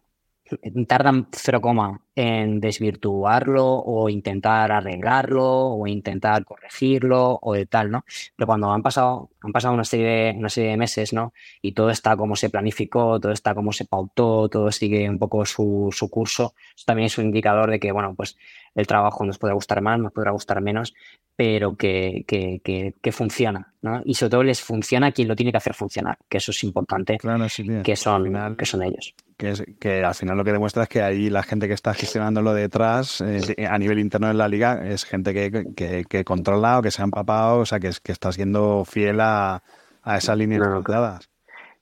tardan 0.87 1.27
cero 1.31 1.61
coma 1.61 2.01
en 2.15 2.59
desvirtuarlo 2.59 3.65
o 3.65 4.09
intentar 4.09 4.71
arreglarlo 4.71 5.45
o 5.45 5.87
intentar 5.87 6.43
corregirlo 6.43 7.39
o 7.41 7.53
de 7.53 7.65
tal, 7.65 7.91
¿no? 7.91 8.03
Pero 8.35 8.47
cuando 8.47 8.71
han 8.71 8.81
pasado, 8.81 9.29
han 9.41 9.51
pasado 9.51 9.73
una 9.73 9.85
serie 9.85 10.07
de, 10.07 10.35
una 10.37 10.49
serie 10.49 10.71
de 10.71 10.77
meses, 10.77 11.13
¿no? 11.13 11.33
Y 11.61 11.71
todo 11.71 11.89
está 11.89 12.17
como 12.17 12.35
se 12.35 12.49
planificó, 12.49 13.19
todo 13.19 13.31
está 13.31 13.55
como 13.55 13.71
se 13.71 13.85
pautó, 13.85 14.49
todo 14.49 14.71
sigue 14.71 15.09
un 15.09 15.19
poco 15.19 15.45
su, 15.45 15.89
su 15.91 16.09
curso, 16.09 16.53
eso 16.75 16.83
también 16.85 17.05
es 17.07 17.17
un 17.17 17.25
indicador 17.25 17.69
de 17.71 17.79
que, 17.79 17.91
bueno, 17.91 18.13
pues 18.15 18.37
el 18.75 18.87
trabajo 18.87 19.25
nos 19.25 19.37
puede 19.37 19.53
gustar 19.53 19.81
más, 19.81 19.99
nos 19.99 20.11
podrá 20.11 20.31
gustar 20.31 20.61
menos, 20.61 20.93
pero 21.35 21.75
que, 21.77 22.25
que, 22.27 22.61
que, 23.01 23.11
funciona, 23.11 23.73
¿no? 23.81 24.01
Y 24.05 24.15
sobre 24.15 24.31
todo 24.31 24.43
les 24.43 24.61
funciona 24.61 25.07
a 25.07 25.11
quien 25.11 25.27
lo 25.27 25.35
tiene 25.35 25.51
que 25.51 25.57
hacer 25.57 25.73
funcionar, 25.73 26.17
que 26.27 26.37
eso 26.37 26.51
es 26.51 26.63
importante, 26.63 27.17
que, 27.17 27.95
son, 27.95 28.55
que 28.57 28.65
son 28.65 28.83
ellos 28.83 29.15
que, 29.39 29.51
es, 29.51 29.63
que 29.79 30.03
al 30.03 30.13
final 30.13 30.35
lo 30.35 30.43
que 30.43 30.51
demuestra 30.51 30.83
es 30.83 30.89
que 30.89 31.01
ahí 31.01 31.29
la 31.29 31.43
gente 31.43 31.69
que 31.69 31.73
está 31.73 31.93
gestionándolo 31.93 32.53
detrás 32.53 33.21
eh, 33.21 33.65
a 33.65 33.77
nivel 33.79 33.97
interno 33.97 34.27
de 34.27 34.33
la 34.33 34.49
liga 34.49 34.85
es 34.85 35.05
gente 35.05 35.33
que, 35.33 36.03
que, 36.05 36.25
controla 36.25 36.77
o 36.77 36.81
que 36.81 36.91
se 36.91 37.01
ha 37.01 37.05
empapado, 37.05 37.59
o 37.59 37.65
sea, 37.65 37.79
que, 37.79 37.89
que 38.03 38.11
está 38.11 38.33
siendo 38.33 38.83
fiel 38.83 39.21
a, 39.21 39.63
a 40.03 40.17
esas 40.17 40.37
líneas 40.37 40.61
no, 40.61 40.83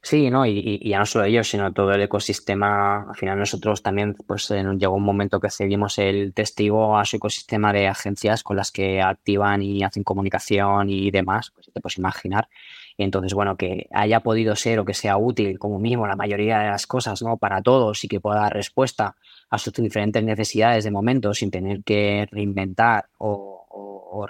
Sí, 0.03 0.29
¿no? 0.29 0.45
Y, 0.45 0.87
ya 0.87 0.99
no 0.99 1.05
solo 1.07 1.25
ellos, 1.25 1.49
sino 1.49 1.73
todo 1.73 1.91
el 1.91 2.01
ecosistema. 2.01 3.07
Al 3.09 3.15
final 3.15 3.39
nosotros 3.39 3.81
también, 3.81 4.13
pues 4.13 4.47
llegó 4.49 4.95
un 4.95 5.03
momento 5.03 5.39
que 5.39 5.49
cedimos 5.49 5.97
el 5.97 6.33
testigo 6.33 6.97
a 6.97 7.05
su 7.05 7.17
ecosistema 7.17 7.73
de 7.73 7.87
agencias 7.87 8.43
con 8.43 8.55
las 8.55 8.71
que 8.71 9.01
activan 9.01 9.63
y 9.63 9.83
hacen 9.83 10.03
comunicación 10.03 10.91
y 10.91 11.09
demás, 11.09 11.51
pues 11.55 11.71
te 11.73 11.81
puedes 11.81 11.97
imaginar. 11.97 12.47
Entonces, 12.97 13.33
bueno, 13.33 13.57
que 13.57 13.87
haya 13.91 14.21
podido 14.21 14.55
ser 14.55 14.79
o 14.79 14.85
que 14.85 14.93
sea 14.95 15.17
útil 15.17 15.59
como 15.59 15.79
mismo 15.79 16.07
la 16.07 16.15
mayoría 16.15 16.59
de 16.59 16.69
las 16.69 16.87
cosas, 16.87 17.21
¿no? 17.21 17.37
Para 17.37 17.61
todos 17.61 18.03
y 18.03 18.07
que 18.07 18.19
pueda 18.19 18.41
dar 18.41 18.53
respuesta 18.53 19.15
a 19.49 19.57
sus 19.59 19.73
diferentes 19.73 20.23
necesidades 20.23 20.83
de 20.83 20.91
momento 20.91 21.33
sin 21.33 21.51
tener 21.51 21.83
que 21.83 22.27
reinventar 22.31 23.09
o, 23.19 23.45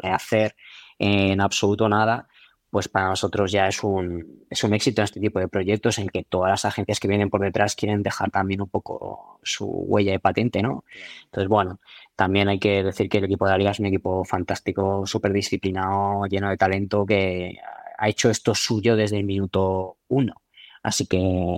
rehacer 0.02 0.56
en 1.00 1.40
absoluto 1.40 1.88
nada, 1.88 2.28
pues 2.70 2.90
para 2.90 3.08
nosotros 3.08 3.54
ya 3.54 3.70
es 3.70 3.82
un, 3.84 4.44
es 4.50 4.62
un 4.66 4.74
éxito 4.74 5.02
en 5.02 5.06
este 5.06 5.22
tipo 5.22 5.40
de 5.40 5.48
proyectos 5.48 5.98
en 5.98 6.10
que 6.10 6.24
todas 6.26 6.50
las 6.50 6.66
agencias 6.66 7.00
que 7.00 7.08
vienen 7.08 7.30
por 7.30 7.40
detrás 7.42 7.76
quieren 7.76 8.04
dejar 8.04 8.30
también 8.30 8.62
un 8.62 8.68
poco 8.68 9.40
su 9.44 9.66
huella 9.66 10.12
de 10.12 10.20
patente, 10.20 10.62
¿no? 10.62 10.84
Entonces, 11.26 11.48
bueno, 11.48 11.80
también 12.18 12.50
hay 12.50 12.60
que 12.60 12.84
decir 12.84 13.08
que 13.08 13.20
el 13.20 13.26
equipo 13.26 13.46
de 13.46 13.52
la 13.52 13.58
liga 13.58 13.72
es 13.72 13.80
un 13.80 13.86
equipo 13.86 14.26
fantástico, 14.26 15.06
súper 15.06 15.32
disciplinado, 15.32 16.26
lleno 16.26 16.50
de 16.50 16.58
talento, 16.58 17.06
que 17.06 17.58
ha 17.98 18.10
hecho 18.10 18.30
esto 18.30 18.56
suyo 18.56 18.96
desde 18.96 19.18
el 19.18 19.24
minuto 19.24 19.98
uno. 20.08 20.42
Así 20.84 21.06
que, 21.06 21.58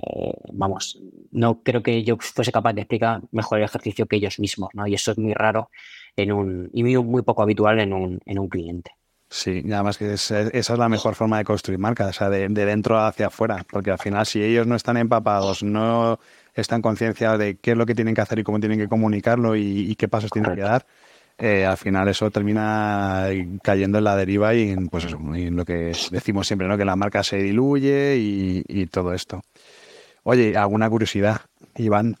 vamos, 0.52 1.00
no 1.30 1.62
creo 1.62 1.82
que 1.82 2.02
yo 2.02 2.16
fuese 2.18 2.50
capaz 2.50 2.72
de 2.72 2.80
explicar 2.80 3.20
mejor 3.30 3.58
el 3.58 3.64
ejercicio 3.64 4.06
que 4.06 4.16
ellos 4.16 4.40
mismos, 4.40 4.70
¿no? 4.72 4.86
Y 4.86 4.94
eso 4.94 5.12
es 5.12 5.18
muy 5.18 5.34
raro 5.34 5.70
en 6.16 6.32
un, 6.32 6.70
y 6.72 6.82
muy, 6.82 6.96
muy 6.98 7.22
poco 7.22 7.42
habitual 7.42 7.78
en 7.80 7.92
un, 7.92 8.20
en 8.26 8.38
un 8.38 8.48
cliente. 8.48 8.92
Sí, 9.28 9.62
y 9.64 9.72
además 9.72 9.96
que 9.96 10.12
esa 10.12 10.48
es 10.48 10.70
la 10.70 10.88
mejor 10.88 11.14
forma 11.14 11.38
de 11.38 11.44
construir 11.44 11.78
marcas, 11.78 12.08
o 12.08 12.12
sea, 12.12 12.30
de, 12.30 12.48
dentro 12.48 12.98
hacia 12.98 13.28
afuera, 13.28 13.64
porque 13.70 13.92
al 13.92 13.98
final 13.98 14.26
si 14.26 14.42
ellos 14.42 14.66
no 14.66 14.74
están 14.74 14.96
empapados, 14.96 15.62
no 15.62 16.18
están 16.54 16.82
concienciados 16.82 17.38
de 17.38 17.56
qué 17.56 17.70
es 17.72 17.76
lo 17.76 17.86
que 17.86 17.94
tienen 17.94 18.16
que 18.16 18.22
hacer 18.22 18.40
y 18.40 18.42
cómo 18.42 18.58
tienen 18.58 18.80
que 18.80 18.88
comunicarlo 18.88 19.54
y 19.54 19.94
qué 19.94 20.08
pasos 20.08 20.32
tienen 20.32 20.56
que 20.56 20.62
dar, 20.62 20.84
eh, 21.40 21.64
al 21.64 21.78
final 21.78 22.06
eso 22.08 22.30
termina 22.30 23.28
cayendo 23.62 23.96
en 23.96 24.04
la 24.04 24.14
deriva 24.14 24.54
y 24.54 24.70
en, 24.70 24.88
pues 24.88 25.06
en 25.06 25.56
lo 25.56 25.64
que 25.64 25.92
decimos 26.10 26.46
siempre, 26.46 26.68
¿no? 26.68 26.76
que 26.76 26.84
la 26.84 26.96
marca 26.96 27.22
se 27.22 27.38
diluye 27.38 28.16
y, 28.18 28.86
todo 28.86 29.14
esto. 29.14 29.40
Oye, 30.22 30.54
alguna 30.56 30.90
curiosidad, 30.90 31.40
Iván. 31.76 32.16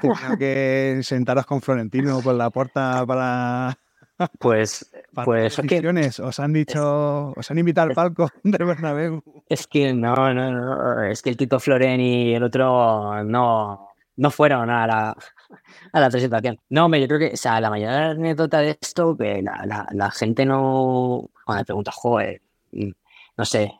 Tengo 0.00 0.38
que 0.38 1.00
sentaros 1.02 1.44
con 1.44 1.60
Florentino 1.60 2.20
por 2.20 2.34
la 2.34 2.50
puerta 2.50 3.04
para. 3.04 3.76
Pues, 4.38 4.92
pues 5.24 5.58
os 6.20 6.40
han 6.40 6.52
dicho, 6.52 7.32
os 7.36 7.50
han 7.50 7.58
invitado 7.58 7.88
al 7.88 7.94
palco 7.94 8.28
de 8.44 8.64
Bernabéu. 8.64 9.24
Es 9.48 9.66
que 9.66 9.92
no, 9.92 10.14
no, 10.14 10.52
no, 10.52 11.02
es 11.02 11.22
que 11.22 11.30
el 11.30 11.36
Tito 11.36 11.58
Floren 11.58 12.00
y 12.00 12.34
el 12.34 12.44
otro 12.44 13.24
no, 13.24 13.88
no 14.16 14.30
fueron 14.30 14.70
a 14.70 14.86
la, 14.86 15.16
a 15.92 16.00
la 16.00 16.10
presentación. 16.10 16.58
No, 16.68 16.88
yo 16.94 17.06
creo 17.06 17.18
que, 17.18 17.34
o 17.34 17.36
sea, 17.36 17.60
la 17.60 17.70
mayor 17.70 17.90
anécdota 17.90 18.58
de 18.58 18.78
esto, 18.80 19.16
que 19.16 19.42
la, 19.42 20.10
gente 20.10 20.44
no. 20.46 21.30
Cuando 21.44 21.60
me 21.60 21.64
pregunta, 21.64 21.92
joder, 21.92 22.42
mm, 22.72 22.90
no 23.36 23.44
sé, 23.44 23.72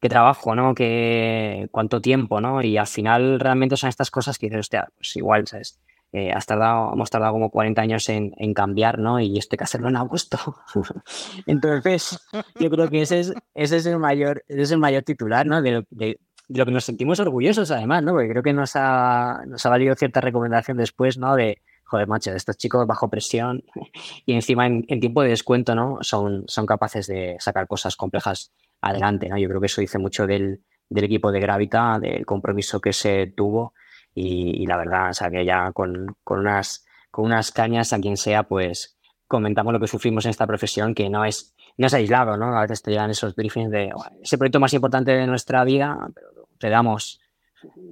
qué 0.00 0.08
trabajo, 0.08 0.54
¿no? 0.54 0.74
¿Qué, 0.74 1.68
cuánto 1.70 2.00
tiempo, 2.00 2.40
¿no? 2.40 2.62
Y 2.62 2.76
al 2.76 2.86
final 2.86 3.40
realmente 3.40 3.76
son 3.76 3.88
estas 3.88 4.10
cosas 4.10 4.38
que 4.38 4.46
dices, 4.46 4.60
hostia, 4.60 4.88
pues 4.96 5.16
igual, 5.16 5.46
¿sabes? 5.46 5.80
Eh, 6.12 6.32
has 6.32 6.46
tardado, 6.46 6.92
hemos 6.92 7.10
tardado 7.10 7.32
como 7.32 7.50
40 7.50 7.82
años 7.82 8.08
en, 8.08 8.32
cambiar, 8.54 8.98
¿no? 8.98 9.20
Y 9.20 9.38
esto 9.38 9.54
hay 9.54 9.58
que 9.58 9.64
hacerlo 9.64 9.88
en 9.88 9.96
agosto. 9.96 10.38
Entonces, 11.46 12.18
yo 12.58 12.70
creo 12.70 12.88
que 12.88 13.02
ese 13.02 13.20
es, 13.20 13.34
ese 13.54 13.76
es 13.78 13.86
el 13.86 13.98
mayor, 13.98 14.44
ese 14.48 14.62
es 14.62 14.70
el 14.70 14.78
mayor 14.78 15.02
titular, 15.02 15.46
¿no? 15.46 15.60
De 16.48 16.58
lo 16.58 16.64
que 16.66 16.72
nos 16.72 16.84
sentimos 16.84 17.20
orgullosos 17.20 17.70
además, 17.70 18.02
¿no? 18.02 18.12
Porque 18.12 18.28
creo 18.28 18.42
que 18.42 18.52
nos 18.52 18.72
ha, 18.76 19.42
nos 19.46 19.64
ha 19.64 19.68
valido 19.68 19.94
cierta 19.94 20.20
recomendación 20.20 20.76
después, 20.76 21.18
¿no? 21.18 21.34
De, 21.34 21.62
joder, 21.84 22.06
macho, 22.08 22.32
estos 22.32 22.56
chicos 22.56 22.86
bajo 22.86 23.08
presión 23.08 23.62
y 24.26 24.34
encima 24.34 24.66
en, 24.66 24.84
tiempo 25.00 25.22
de 25.22 25.30
descuento, 25.30 25.74
¿no? 25.74 25.98
Son, 26.02 26.44
son 26.46 26.66
capaces 26.66 27.06
de 27.06 27.36
sacar 27.38 27.66
cosas 27.66 27.96
complejas 27.96 28.52
adelante, 28.80 29.28
¿no? 29.28 29.38
Yo 29.38 29.48
creo 29.48 29.60
que 29.60 29.66
eso 29.66 29.80
dice 29.80 29.98
mucho 29.98 30.26
del, 30.26 30.62
del 30.88 31.04
equipo 31.04 31.32
de 31.32 31.40
Gravita, 31.40 31.98
del 32.00 32.24
compromiso 32.26 32.80
que 32.80 32.92
se 32.92 33.32
tuvo 33.36 33.74
y, 34.14 34.66
la 34.66 34.78
verdad, 34.78 35.10
o 35.10 35.12
sea, 35.12 35.30
que 35.30 35.44
ya 35.44 35.72
con, 35.72 36.16
con, 36.24 36.38
unas, 36.38 36.86
con 37.10 37.26
unas 37.26 37.52
cañas 37.52 37.92
a 37.92 38.00
quien 38.00 38.16
sea, 38.16 38.44
pues 38.44 38.96
comentamos 39.26 39.72
lo 39.72 39.80
que 39.80 39.88
sufrimos 39.88 40.24
en 40.24 40.30
esta 40.30 40.46
profesión, 40.46 40.94
que 40.94 41.10
no 41.10 41.24
es, 41.24 41.54
no 41.76 41.86
es 41.86 41.94
aislado, 41.94 42.36
¿no? 42.36 42.56
A 42.56 42.62
veces 42.62 42.80
te 42.82 42.92
llegan 42.92 43.10
esos 43.10 43.34
briefings 43.34 43.70
de 43.70 43.92
ese 44.22 44.38
proyecto 44.38 44.60
más 44.60 44.72
importante 44.72 45.12
de 45.12 45.26
nuestra 45.26 45.64
vida, 45.64 45.98
pero 46.14 46.28
te 46.58 46.68
damos 46.68 47.20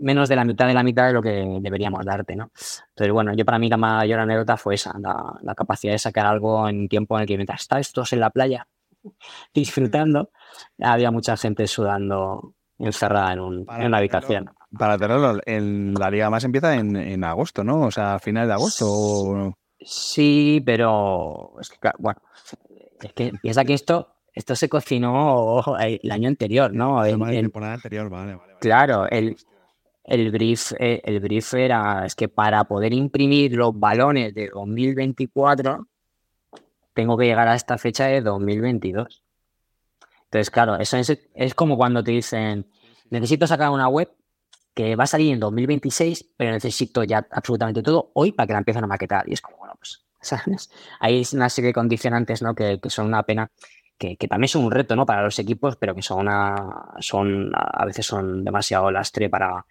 menos 0.01 0.29
de 0.29 0.37
la 0.37 0.45
mitad 0.45 0.67
de 0.67 0.75
la 0.75 0.83
mitad 0.83 1.07
de 1.07 1.13
lo 1.13 1.23
que 1.23 1.59
deberíamos 1.61 2.05
darte, 2.05 2.37
¿no? 2.37 2.51
Entonces, 2.91 3.13
bueno, 3.13 3.33
yo 3.35 3.45
para 3.45 3.59
mí 3.59 3.69
la 3.69 3.77
mayor 3.77 4.21
anécdota 4.21 4.57
fue 4.57 4.75
esa, 4.75 4.95
la, 4.99 5.55
capacidad 5.55 5.93
de 5.93 5.99
sacar 5.99 6.27
algo 6.27 6.69
en 6.69 6.89
tiempo 6.89 7.17
en 7.17 7.23
el 7.23 7.29
que 7.29 7.37
mientras 7.37 7.63
estáis 7.63 7.93
todos 7.93 8.13
en 8.13 8.21
la 8.21 8.31
playa 8.31 8.67
disfrutando, 9.55 10.31
había 10.81 11.11
mucha 11.11 11.37
gente 11.37 11.67
sudando 11.67 12.55
encerrada 12.79 13.33
en, 13.33 13.41
un, 13.41 13.67
en 13.69 13.87
una 13.87 13.99
habitación. 13.99 14.51
Para 14.77 14.99
tenerlo, 14.99 15.41
en 15.47 15.95
la 15.95 16.11
liga 16.11 16.31
más 16.31 16.45
empieza 16.45 16.75
en, 16.75 17.25
agosto, 17.25 17.63
¿no? 17.63 17.83
O 17.83 17.91
sea, 17.91 18.15
a 18.15 18.19
finales 18.19 18.49
de 18.49 18.55
agosto. 18.55 19.55
Sí, 19.81 20.63
pero 20.65 21.55
es 21.61 21.71
que, 21.71 21.79
bueno, 21.99 22.21
es 23.01 23.13
que 23.13 23.33
piensa 23.41 23.65
que 23.65 23.75
esto 23.75 24.14
esto 24.35 24.57
se 24.57 24.69
cocinó 24.69 25.63
el 25.79 26.11
año 26.11 26.29
anterior, 26.29 26.73
¿no? 26.73 27.05
El, 27.05 27.19
temporada 27.19 27.75
anterior, 27.75 28.11
vale, 28.11 28.35
vale. 28.35 28.55
Claro, 28.61 29.09
el, 29.09 29.37
el, 30.03 30.31
brief, 30.33 30.73
eh, 30.79 31.01
el 31.05 31.21
brief 31.21 31.55
era, 31.55 32.05
es 32.05 32.17
que 32.17 32.29
para 32.29 32.65
poder 32.65 32.93
imprimir 32.93 33.53
los 33.53 33.79
balones 33.79 34.35
de 34.35 34.51
2024, 34.53 35.87
tengo 36.95 37.17
que 37.17 37.27
llegar 37.27 37.47
a 37.47 37.55
esta 37.55 37.79
fecha 37.79 38.07
de 38.07 38.21
2022. 38.23 39.23
Entonces, 40.25 40.51
claro, 40.51 40.77
eso 40.81 40.97
es, 40.97 41.17
es 41.35 41.55
como 41.55 41.77
cuando 41.77 42.03
te 42.03 42.11
dicen, 42.11 42.67
necesito 43.11 43.47
sacar 43.47 43.71
una 43.71 43.87
web 43.87 44.11
que 44.75 44.97
va 44.97 45.05
a 45.05 45.07
salir 45.07 45.33
en 45.33 45.39
2026, 45.39 46.33
pero 46.37 46.51
necesito 46.51 47.05
ya 47.05 47.25
absolutamente 47.31 47.85
todo 47.85 48.11
hoy 48.15 48.33
para 48.33 48.49
que 48.49 48.53
la 48.55 48.59
empiecen 48.59 48.83
a 48.83 48.89
maquetar. 48.89 49.29
Y 49.29 49.35
es 49.35 49.41
como, 49.41 49.59
bueno, 49.59 49.75
pues, 49.79 50.05
¿sabes? 50.21 50.71
Hay 50.99 51.25
una 51.35 51.49
serie 51.49 51.69
de 51.69 51.75
condicionantes, 51.75 52.43
¿no? 52.43 52.57
Que, 52.57 52.81
que 52.81 52.91
son 52.91 53.07
una 53.07 53.23
pena 53.23 53.53
que, 53.99 54.17
también 54.29 54.49
son 54.49 54.65
un 54.65 54.71
reto 54.71 54.97
¿no? 54.97 55.07
para 55.07 55.23
los 55.23 55.39
equipos, 55.39 55.77
pero 55.77 55.95
que 55.95 56.03
son, 56.03 56.21
una, 56.21 56.55
son 57.01 57.53
a 57.55 57.85
veces 57.85 58.07
son 58.07 58.45
demasiado 58.45 58.91
lastre 58.91 59.29
para, 59.29 59.65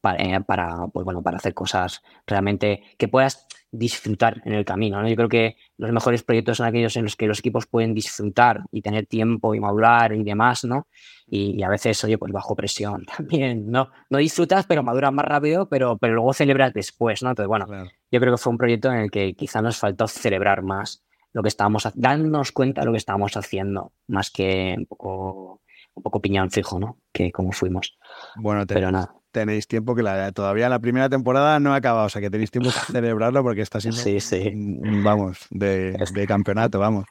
para, 0.00 0.22
eh, 0.22 0.40
para, 0.40 0.86
pues 0.92 1.04
bueno, 1.04 1.22
para 1.22 1.38
hacer 1.38 1.54
cosas 1.54 2.02
realmente 2.26 2.82
que 2.96 3.08
puedas 3.08 3.46
disfrutar 3.72 4.40
en 4.44 4.52
el 4.54 4.64
camino. 4.64 5.02
¿no? 5.02 5.08
Yo 5.08 5.16
creo 5.16 5.28
que 5.28 5.56
los 5.76 5.92
mejores 5.92 6.22
proyectos 6.22 6.58
son 6.58 6.66
aquellos 6.66 6.96
en 6.96 7.04
los 7.04 7.16
que 7.16 7.26
los 7.26 7.40
equipos 7.40 7.66
pueden 7.66 7.94
disfrutar 7.94 8.62
y 8.70 8.82
tener 8.82 9.06
tiempo 9.06 9.54
y 9.54 9.60
madurar 9.60 10.12
y 10.12 10.22
demás, 10.22 10.64
¿no? 10.64 10.86
Y, 11.28 11.60
a 11.62 11.68
veces, 11.68 12.02
oye, 12.04 12.18
pues 12.18 12.32
bajo 12.32 12.54
presión 12.54 13.04
también, 13.16 13.70
¿no? 13.70 13.90
No 14.08 14.18
disfrutas, 14.18 14.66
pero 14.66 14.82
maduras 14.82 15.12
más 15.12 15.24
rápido, 15.24 15.68
pero, 15.68 15.98
pero 15.98 16.14
luego 16.14 16.32
celebras 16.32 16.72
después, 16.72 17.22
¿no? 17.22 17.30
Entonces, 17.30 17.48
bueno, 17.48 17.66
yo 18.10 18.20
creo 18.20 18.34
que 18.34 18.38
fue 18.38 18.52
un 18.52 18.58
proyecto 18.58 18.92
en 18.92 18.98
el 18.98 19.10
que 19.10 19.34
quizá 19.34 19.60
nos 19.60 19.76
faltó 19.76 20.06
celebrar 20.06 20.62
más 20.62 21.05
lo 21.36 21.42
que 21.42 21.48
estábamos, 21.48 21.86
darnos 21.94 22.50
cuenta 22.50 22.80
de 22.80 22.86
lo 22.86 22.92
que 22.92 22.98
estábamos 22.98 23.36
haciendo, 23.36 23.92
más 24.08 24.30
que 24.30 24.74
un 24.78 24.86
poco 24.86 25.60
un 25.94 26.02
poco 26.02 26.22
piñón 26.22 26.50
fijo, 26.50 26.80
¿no? 26.80 26.98
Que 27.12 27.30
como 27.30 27.52
fuimos. 27.52 27.98
Bueno, 28.36 28.64
pero 28.66 28.90
nada. 28.90 29.14
Tenéis 29.32 29.68
tiempo 29.68 29.94
que 29.94 30.02
la, 30.02 30.32
todavía 30.32 30.70
la 30.70 30.78
primera 30.78 31.10
temporada 31.10 31.60
no 31.60 31.74
ha 31.74 31.76
acabado, 31.76 32.06
o 32.06 32.08
sea 32.08 32.22
que 32.22 32.30
tenéis 32.30 32.50
tiempo 32.50 32.70
para 32.70 32.86
celebrarlo 32.86 33.42
porque 33.42 33.60
está 33.60 33.80
siendo, 33.80 34.00
sí, 34.00 34.18
sí. 34.18 34.50
vamos, 34.54 35.46
de, 35.50 35.92
de 35.92 36.26
campeonato, 36.26 36.78
vamos. 36.78 37.04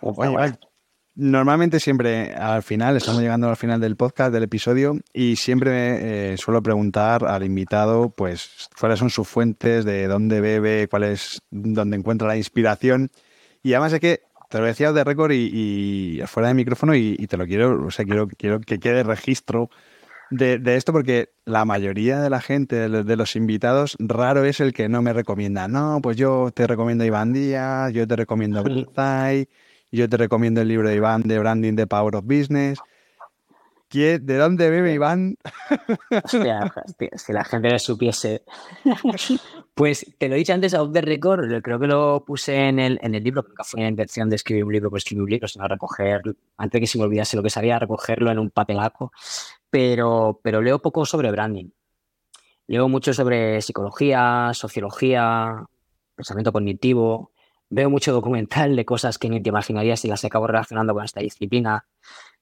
Oye, 0.00 0.58
Normalmente 1.14 1.78
siempre 1.78 2.34
al 2.34 2.64
final, 2.64 2.96
estamos 2.96 3.20
llegando 3.20 3.48
al 3.48 3.56
final 3.56 3.80
del 3.80 3.94
podcast, 3.94 4.32
del 4.32 4.44
episodio, 4.44 4.98
y 5.12 5.36
siempre 5.36 6.32
eh, 6.32 6.36
suelo 6.38 6.60
preguntar 6.60 7.24
al 7.24 7.44
invitado, 7.44 8.10
pues, 8.10 8.68
cuáles 8.78 8.98
son 8.98 9.10
sus 9.10 9.28
fuentes, 9.28 9.84
de 9.84 10.08
dónde 10.08 10.40
bebe, 10.40 10.88
cuál 10.88 11.04
es, 11.04 11.40
dónde 11.50 11.96
encuentra 11.96 12.26
la 12.26 12.36
inspiración. 12.36 13.10
Y 13.62 13.74
además 13.74 13.92
es 13.92 14.00
que 14.00 14.22
te 14.48 14.58
lo 14.58 14.64
decía 14.64 14.92
de 14.92 15.04
récord 15.04 15.32
y, 15.32 16.20
fuera 16.26 16.48
de 16.48 16.54
micrófono 16.54 16.94
y, 16.94 17.16
te 17.26 17.36
lo 17.36 17.46
quiero, 17.46 17.86
o 17.86 17.90
sea, 17.90 18.04
quiero, 18.04 18.26
quiero 18.28 18.60
que 18.60 18.78
quede 18.78 19.02
registro 19.02 19.70
de, 20.30 20.76
esto 20.76 20.92
porque 20.92 21.30
la 21.44 21.64
mayoría 21.64 22.20
de 22.20 22.30
la 22.30 22.40
gente, 22.40 22.88
de, 22.88 23.16
los 23.16 23.36
invitados, 23.36 23.96
raro 23.98 24.44
es 24.44 24.60
el 24.60 24.72
que 24.72 24.88
no 24.88 25.02
me 25.02 25.12
recomienda. 25.12 25.68
No, 25.68 26.00
pues 26.02 26.16
yo 26.16 26.50
te 26.52 26.66
recomiendo 26.66 27.04
Iván 27.04 27.32
Díaz, 27.32 27.92
yo 27.92 28.06
te 28.06 28.16
recomiendo 28.16 28.62
Brizay, 28.64 29.48
yo 29.90 30.08
te 30.08 30.16
recomiendo 30.16 30.60
el 30.60 30.68
libro 30.68 30.88
de 30.88 30.96
Iván 30.96 31.22
de 31.22 31.38
Branding 31.38 31.74
de 31.74 31.86
Power 31.86 32.16
of 32.16 32.24
Business. 32.24 32.78
¿De 33.92 34.18
dónde 34.18 34.70
bebe 34.70 34.94
Iván? 34.94 35.36
Hostia, 36.24 36.72
si 37.16 37.32
la 37.32 37.44
gente 37.44 37.70
lo 37.70 37.78
supiese. 37.78 38.44
Pues 39.72 40.04
te 40.18 40.28
lo 40.28 40.34
he 40.34 40.38
dicho 40.38 40.52
antes 40.52 40.74
a 40.74 40.82
off 40.82 40.92
the 40.92 41.00
record, 41.00 41.62
creo 41.62 41.78
que 41.78 41.86
lo 41.86 42.22
puse 42.26 42.68
en 42.68 42.78
el, 42.78 42.98
en 43.02 43.14
el 43.14 43.24
libro, 43.24 43.42
nunca 43.48 43.64
fue 43.64 43.80
la 43.80 43.88
intención 43.88 44.28
de 44.28 44.36
escribir 44.36 44.64
un 44.64 44.72
libro 44.72 44.90
por 44.90 44.98
escribir 44.98 45.22
un 45.22 45.30
libro, 45.30 45.48
sino 45.48 45.66
recoger, 45.66 46.20
antes 46.58 46.72
de 46.72 46.80
que 46.80 46.86
se 46.86 46.98
me 46.98 47.04
olvidase 47.04 47.34
lo 47.34 47.42
que 47.42 47.48
sabía, 47.48 47.78
recogerlo 47.78 48.30
en 48.30 48.38
un 48.38 48.50
papelaco. 48.50 49.10
Pero, 49.70 50.38
pero 50.42 50.60
leo 50.60 50.80
poco 50.80 51.06
sobre 51.06 51.30
branding. 51.30 51.70
Leo 52.66 52.88
mucho 52.90 53.14
sobre 53.14 53.62
psicología, 53.62 54.50
sociología, 54.52 55.64
pensamiento 56.14 56.52
cognitivo, 56.52 57.32
veo 57.70 57.88
mucho 57.88 58.12
documental 58.12 58.76
de 58.76 58.84
cosas 58.84 59.16
que 59.16 59.30
ni 59.30 59.40
te 59.40 59.48
imaginarías 59.48 60.04
y 60.04 60.08
las 60.08 60.24
acabo 60.24 60.46
relacionando 60.46 60.92
con 60.92 61.04
esta 61.04 61.20
disciplina 61.20 61.86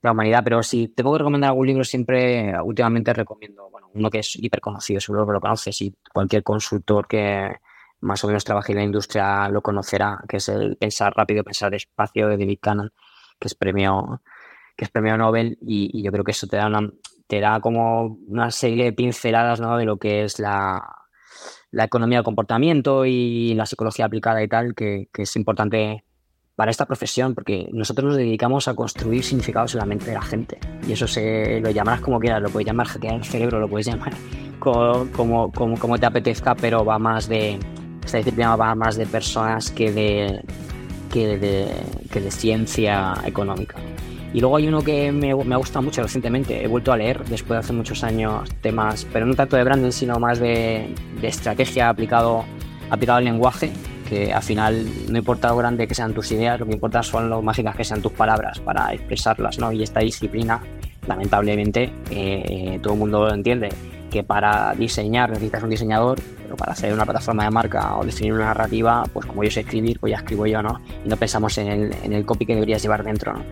de 0.01 0.07
la 0.09 0.12
humanidad, 0.12 0.43
pero 0.43 0.62
si 0.62 0.88
te 0.88 1.03
puedo 1.03 1.19
recomendar 1.19 1.51
algún 1.51 1.67
libro, 1.67 1.85
siempre 1.85 2.55
últimamente 2.62 3.12
recomiendo, 3.12 3.69
bueno, 3.71 3.91
uno 3.95 4.11
que 4.11 4.21
es 4.21 4.37
hiper 4.37 4.61
conocido, 4.61 5.01
seguro 5.01 5.27
que 5.27 5.33
lo 5.33 5.41
conoces 5.41 5.81
y 5.83 5.95
cualquier 6.12 6.43
consultor 6.43 7.07
que 7.07 7.57
más 8.01 8.25
o 8.25 8.29
menos 8.29 8.45
trabaje 8.45 8.73
en 8.73 8.79
la 8.79 8.85
industria 8.85 9.49
lo 9.49 9.61
conocerá, 9.61 10.23
que 10.29 10.38
es 10.38 10.49
el 10.49 10.77
Pensar 10.77 11.12
rápido, 11.14 11.45
pensar 11.45 11.71
despacio 11.71 12.29
de 12.29 12.38
David 12.38 12.59
Cannon, 12.61 12.93
que 13.38 13.49
es 13.49 13.55
premio, 13.55 14.23
que 14.77 14.85
es 14.85 14.91
premio 14.91 15.17
Nobel 15.19 15.59
y, 15.61 16.03
yo 16.03 16.11
creo 16.11 16.25
que 16.25 16.31
eso 16.31 16.47
te 16.47 16.57
da 16.57 16.69
una, 16.69 16.91
te 17.27 17.41
da 17.41 17.61
como 17.61 18.19
una 18.29 18.51
serie 18.51 18.85
de 18.85 18.93
pinceladas 18.93 19.61
¿no? 19.61 19.77
de 19.77 19.85
lo 19.85 19.99
que 19.99 20.23
es 20.23 20.38
la, 20.38 21.08
la 21.71 21.85
economía 21.85 22.19
del 22.19 22.25
comportamiento 22.25 23.05
y 23.05 23.55
la 23.55 23.67
psicología 23.67 24.07
aplicada 24.07 24.43
y 24.43 24.49
tal, 24.49 24.75
que, 24.75 25.09
es 25.17 25.37
importante 25.37 26.05
para 26.57 26.71
esta 26.71 26.87
profesión, 26.87 27.35
porque 27.35 27.69
nosotros 27.73 28.09
nos 28.09 28.17
dedicamos 28.17 28.67
a 28.67 28.75
construir 28.75 29.23
significados 29.23 29.75
en 29.75 29.81
la 29.81 29.87
mente 29.87 30.07
de 30.07 30.15
la 30.15 30.23
gente. 30.23 30.59
Y 30.87 30.93
eso 30.93 31.07
se 31.07 31.61
lo 31.61 31.71
llamarás 31.71 32.01
como 32.01 32.19
quieras, 32.19 32.43
lo 32.43 32.51
puedes 32.51 32.67
llamar 32.67 32.89
hackear 32.89 33.15
el 33.15 33.25
cerebro, 33.25 33.61
lo 33.61 33.69
puedes 33.69 33.87
llamar 33.87 34.13
como, 34.59 35.09
como, 35.13 35.53
como, 35.53 35.99
te 35.99 36.07
apetezca, 36.07 36.55
pero 36.55 36.85
va 36.85 36.99
más 36.99 37.29
de. 37.29 37.59
Esta 38.05 38.19
disciplina 38.19 38.57
va 38.57 38.75
más 38.75 38.97
de 38.97 39.05
personas 39.07 39.71
que 39.71 39.93
de, 39.93 40.43
que 41.13 41.37
de, 41.37 41.69
que 42.11 42.21
de 42.23 42.31
ciencia 42.31 43.15
económica. 43.27 43.77
Y 44.33 44.41
luego 44.41 44.57
hay 44.57 44.69
uno 44.69 44.83
que 44.83 45.11
me, 45.11 45.35
me, 45.35 45.55
ha 45.55 45.59
gustado 45.59 45.83
mucho 45.83 46.03
recientemente, 46.03 46.62
he 46.62 46.67
vuelto 46.67 46.93
a 46.93 46.97
leer 46.97 47.25
después 47.25 47.57
de 47.57 47.59
hace 47.59 47.73
muchos 47.73 48.05
años 48.05 48.49
temas, 48.61 49.07
pero 49.12 49.25
no 49.25 49.35
tanto 49.35 49.57
de 49.57 49.64
branding, 49.64 49.91
sino 49.91 50.19
más 50.19 50.38
de, 50.38 50.95
de 51.21 51.29
estrategia 51.29 51.88
aplicado, 51.88 52.45
aplicado 52.91 53.19
al 53.19 53.25
lenguaje, 53.25 53.71
que 54.09 54.33
al 54.33 54.43
final 54.43 54.87
no 55.11 55.19
importa 55.19 55.49
lo 55.49 55.57
grande 55.57 55.87
que 55.87 55.95
sean 55.95 56.12
tus 56.12 56.31
ideas, 56.33 56.61
lo 56.61 56.67
que 56.67 56.73
importa 56.73 57.03
son 57.03 57.31
lo 57.31 57.41
mágicas 57.41 57.75
que 57.75 57.85
sean 57.85 58.03
tus 58.03 58.12
palabras 58.12 58.59
para 58.61 58.93
expresarlas, 58.93 59.59
¿no? 59.59 59.73
Y 59.73 59.83
esta 59.83 60.01
disciplina, 60.01 60.61
lamentablemente, 61.07 61.93
eh, 62.11 62.79
todo 62.83 62.95
el 62.95 62.99
mundo 62.99 63.27
lo 63.27 63.35
entiende, 63.35 63.71
que 64.11 64.23
para 64.23 64.75
diseñar 64.75 65.31
necesitas 65.31 65.62
un 65.62 65.71
diseñador, 65.71 66.19
pero 66.43 66.57
para 66.57 66.73
hacer 66.73 66.93
una 66.93 67.05
plataforma 67.05 67.45
de 67.45 67.51
marca 67.51 67.97
o 67.97 68.05
definir 68.05 68.33
una 68.33 68.47
narrativa, 68.47 69.05
pues 69.12 69.27
como 69.27 69.45
yo 69.45 69.51
sé 69.51 69.61
escribir, 69.61 69.99
pues 70.01 70.11
ya 70.11 70.19
escribo 70.19 70.47
yo, 70.47 70.62
¿no? 70.62 70.81
Y 71.05 71.09
no 71.09 71.17
pensamos 71.17 71.57
en 71.59 71.69
el, 71.69 71.95
en 72.03 72.12
el 72.12 72.25
copy 72.25 72.47
que 72.47 72.55
deberías 72.55 72.83
llevar 72.83 73.05
dentro, 73.05 73.35
¿no? 73.35 73.43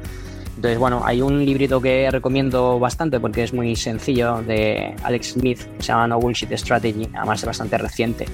Entonces, 0.66 0.80
bueno, 0.80 1.02
hay 1.04 1.22
un 1.22 1.44
librito 1.44 1.80
que 1.80 2.10
recomiendo 2.10 2.80
bastante 2.80 3.20
porque 3.20 3.44
es 3.44 3.54
muy 3.54 3.76
sencillo 3.76 4.42
de 4.42 4.96
Alex 5.04 5.34
Smith, 5.34 5.60
se 5.78 5.86
llama 5.86 6.08
No 6.08 6.18
Bullshit 6.18 6.50
Strategy, 6.54 7.08
además 7.14 7.38
es 7.38 7.46
bastante 7.46 7.78
reciente, 7.78 8.24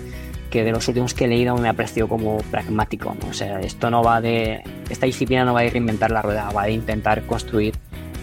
que 0.49 0.65
de 0.65 0.73
los 0.73 0.89
últimos 0.89 1.13
que 1.13 1.27
he 1.27 1.29
leído 1.29 1.55
me 1.59 1.69
ha 1.69 1.75
parecido 1.75 2.09
como 2.09 2.39
pragmático. 2.51 3.15
O 3.29 3.35
sea, 3.35 3.61
esto 3.61 3.91
no 3.91 4.03
va 4.03 4.23
de. 4.23 4.63
Esta 4.89 5.05
disciplina 5.05 5.45
no 5.45 5.53
va 5.53 5.61
a 5.61 5.65
reinventar 5.65 6.11
la 6.11 6.23
rueda, 6.23 6.49
va 6.57 6.63
a 6.63 6.71
intentar 6.71 7.23
construir 7.27 7.75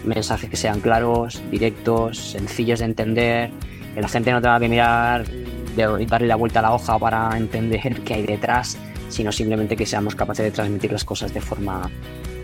mensajes 0.03 0.49
que 0.49 0.57
sean 0.57 0.79
claros, 0.79 1.39
directos, 1.51 2.17
sencillos 2.17 2.79
de 2.79 2.85
entender, 2.85 3.51
que 3.93 4.01
la 4.01 4.07
gente 4.07 4.31
no 4.31 4.41
tenga 4.41 4.59
que 4.59 4.69
mirar 4.69 5.25
y 5.77 6.05
darle 6.07 6.27
la 6.27 6.35
vuelta 6.35 6.61
a 6.61 6.63
la 6.63 6.73
hoja 6.73 6.97
para 6.97 7.37
entender 7.37 8.01
qué 8.01 8.15
hay 8.15 8.23
detrás, 8.23 8.75
sino 9.09 9.31
simplemente 9.31 9.75
que 9.75 9.85
seamos 9.85 10.15
capaces 10.15 10.45
de 10.45 10.51
transmitir 10.51 10.91
las 10.91 11.05
cosas 11.05 11.31
de 11.31 11.41
forma 11.41 11.91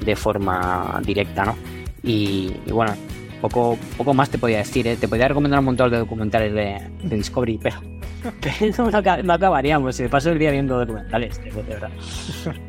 de 0.06 0.16
forma 0.16 1.02
directa, 1.04 1.46
¿no? 1.46 1.56
Y, 2.04 2.54
bueno, 2.72 2.94
poco, 3.42 3.78
poco 3.98 4.14
más 4.14 4.30
te 4.30 4.38
podía 4.38 4.60
decir, 4.60 4.88
¿eh? 4.88 4.96
te 4.96 5.08
podía 5.08 5.28
recomendar 5.28 5.60
un 5.60 5.66
montón 5.66 5.92
de 5.92 5.98
documentales 5.98 6.54
de, 6.54 7.16
Discovery, 7.16 7.60
pero, 7.62 7.78
no, 9.24 9.34
acabaríamos. 9.34 9.96
Si 9.96 10.04
me 10.04 10.10
paso 10.10 10.32
el 10.32 10.40
día 10.40 10.52
viendo 10.52 10.78
documentales, 10.78 11.42
de 11.44 11.52
verdad. 11.52 11.90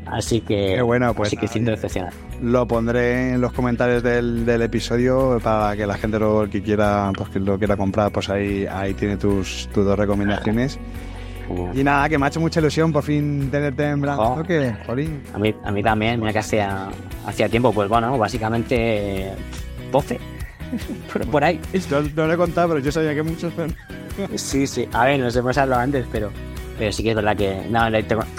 Así 0.07 0.41
que, 0.41 0.81
bueno, 0.83 1.13
pues, 1.15 1.29
así 1.29 1.37
que 1.37 1.49
siento 1.49 1.71
decepcionar. 1.71 2.13
Lo 2.43 2.67
pondré 2.67 3.35
en 3.35 3.41
los 3.41 3.53
comentarios 3.53 4.03
del, 4.03 4.63
episodio 4.63 5.39
para 5.43 5.77
que 5.77 5.87
la 5.87 5.95
gente 5.95 6.19
lo 6.19 6.49
que 6.51 6.63
quiera, 6.63 7.13
pues 7.17 7.29
que 7.31 7.41
lo 7.41 7.59
quiera 7.59 7.77
comprar, 7.77 8.11
pues 8.11 8.31
ahí, 8.31 8.67
ahí 8.67 8.95
tiene 8.95 9.17
tus, 9.17 9.69
tus 9.73 9.85
dos 9.85 9.99
recomendaciones. 9.99 10.79
Y 11.75 11.85
nada, 11.85 12.09
que 12.09 12.19
me 12.19 12.27
ha 12.27 12.29
hecho 12.29 12.41
mucha 12.41 12.61
ilusión 12.61 12.93
por 12.93 13.03
fin 13.03 13.49
tenerte 13.51 13.89
en 13.89 14.01
Brand 14.01 14.21
oh. 14.21 14.43
A 15.33 15.39
mí, 15.39 15.55
a 15.65 15.71
mí 15.71 15.83
también, 15.83 16.21
mira 16.21 16.33
que 16.33 16.39
hacía, 16.41 16.89
hacía 17.27 17.49
tiempo, 17.49 17.73
pues 17.73 17.89
bueno, 17.89 18.19
básicamente 18.19 19.33
12. 19.93 20.19
por, 21.31 21.45
ahí. 21.45 21.61
No, 21.91 22.01
no, 22.01 22.27
lo 22.27 22.33
he 22.33 22.37
contado, 22.37 22.69
pero 22.69 22.81
yo 22.81 22.91
sabía 22.91 23.15
que 23.15 23.23
muchos 23.23 23.53
Sí, 24.35 24.67
sí. 24.67 24.89
A 24.93 25.05
ver, 25.05 25.21
nos 25.21 25.37
hemos 25.37 25.57
hablado 25.59 25.83
antes, 25.83 26.07
pero, 26.11 26.31
pero 26.79 26.91
sí 26.91 27.03
que 27.03 27.11
es 27.11 27.17
verdad 27.17 27.37
que 27.37 27.67
no, 27.71 27.87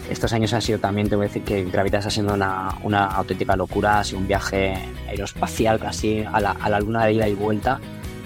estos 0.09 0.33
años 0.33 0.51
han 0.53 0.61
sido 0.61 0.79
también, 0.79 1.07
te 1.07 1.15
voy 1.15 1.25
a 1.25 1.27
decir 1.27 1.43
que 1.43 1.63
Gravitas 1.65 2.05
ha 2.07 2.09
sido 2.09 2.33
una, 2.33 2.69
una 2.83 3.05
auténtica 3.05 3.55
locura, 3.55 3.99
ha 3.99 4.03
sido 4.03 4.19
un 4.19 4.27
viaje 4.27 4.73
aeroespacial 5.07 5.79
casi 5.79 6.23
a 6.23 6.39
la, 6.39 6.51
a 6.51 6.69
la 6.69 6.79
luna 6.79 7.05
de 7.05 7.13
ida 7.13 7.27
y 7.27 7.35
vuelta 7.35 7.79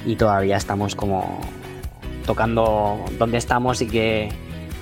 y 0.05 0.15
todavía 0.15 0.57
estamos 0.57 0.95
como 0.95 1.39
tocando 2.25 3.03
dónde 3.17 3.37
estamos 3.37 3.81
y 3.81 3.87
que 3.87 4.29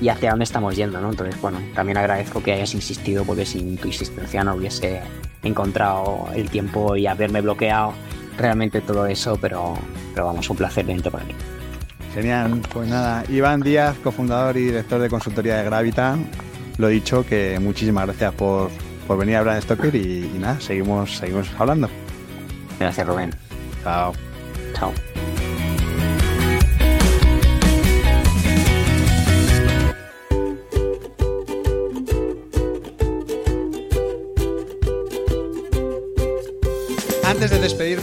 y 0.02 0.10
hacia 0.10 0.32
dónde 0.32 0.44
estamos 0.44 0.76
yendo, 0.76 1.02
¿no? 1.02 1.10
Entonces, 1.10 1.40
bueno, 1.42 1.60
también 1.76 1.98
agradezco 1.98 2.42
que 2.42 2.54
hayas 2.54 2.74
insistido 2.74 3.24
porque 3.26 3.46
sin 3.46 3.78
tu 3.78 3.88
insistencia 3.88 4.44
no 4.44 4.56
hubiese 4.56 5.02
encontrado 5.44 6.28
el 6.36 6.50
tiempo 6.50 6.96
y 6.96 7.08
haberme 7.08 7.42
bloqueado 7.42 7.94
realmente 8.38 8.82
todo 8.82 9.06
eso, 9.06 9.38
pero, 9.40 9.76
pero 10.14 10.28
vamos, 10.28 10.50
un 10.50 10.58
placer 10.58 10.86
dentro 10.86 11.12
para 11.12 11.26
mí. 11.26 11.34
Genial, 12.14 12.62
pues 12.74 12.90
nada, 12.90 13.24
Iván 13.30 13.62
Díaz, 13.62 13.96
cofundador 14.04 14.58
y 14.58 14.66
director 14.66 15.00
de 15.00 15.10
consultoría 15.10 15.58
de 15.58 15.64
Gravita, 15.66 16.18
lo 16.78 16.88
dicho, 16.88 17.26
que 17.26 17.60
muchísimas 17.60 18.06
gracias 18.06 18.34
por, 18.34 18.72
por 19.06 19.18
venir 19.18 19.36
a 19.36 19.40
hablar 19.40 19.56
de 19.56 19.62
Stoker 19.62 19.94
y, 19.96 20.32
y 20.34 20.40
nada, 20.40 20.60
seguimos, 20.60 21.18
seguimos 21.18 21.50
hablando. 21.60 21.90
Gracias, 22.80 23.06
Rubén. 23.06 23.32
Chao. 23.84 24.14
Chao. 24.74 24.94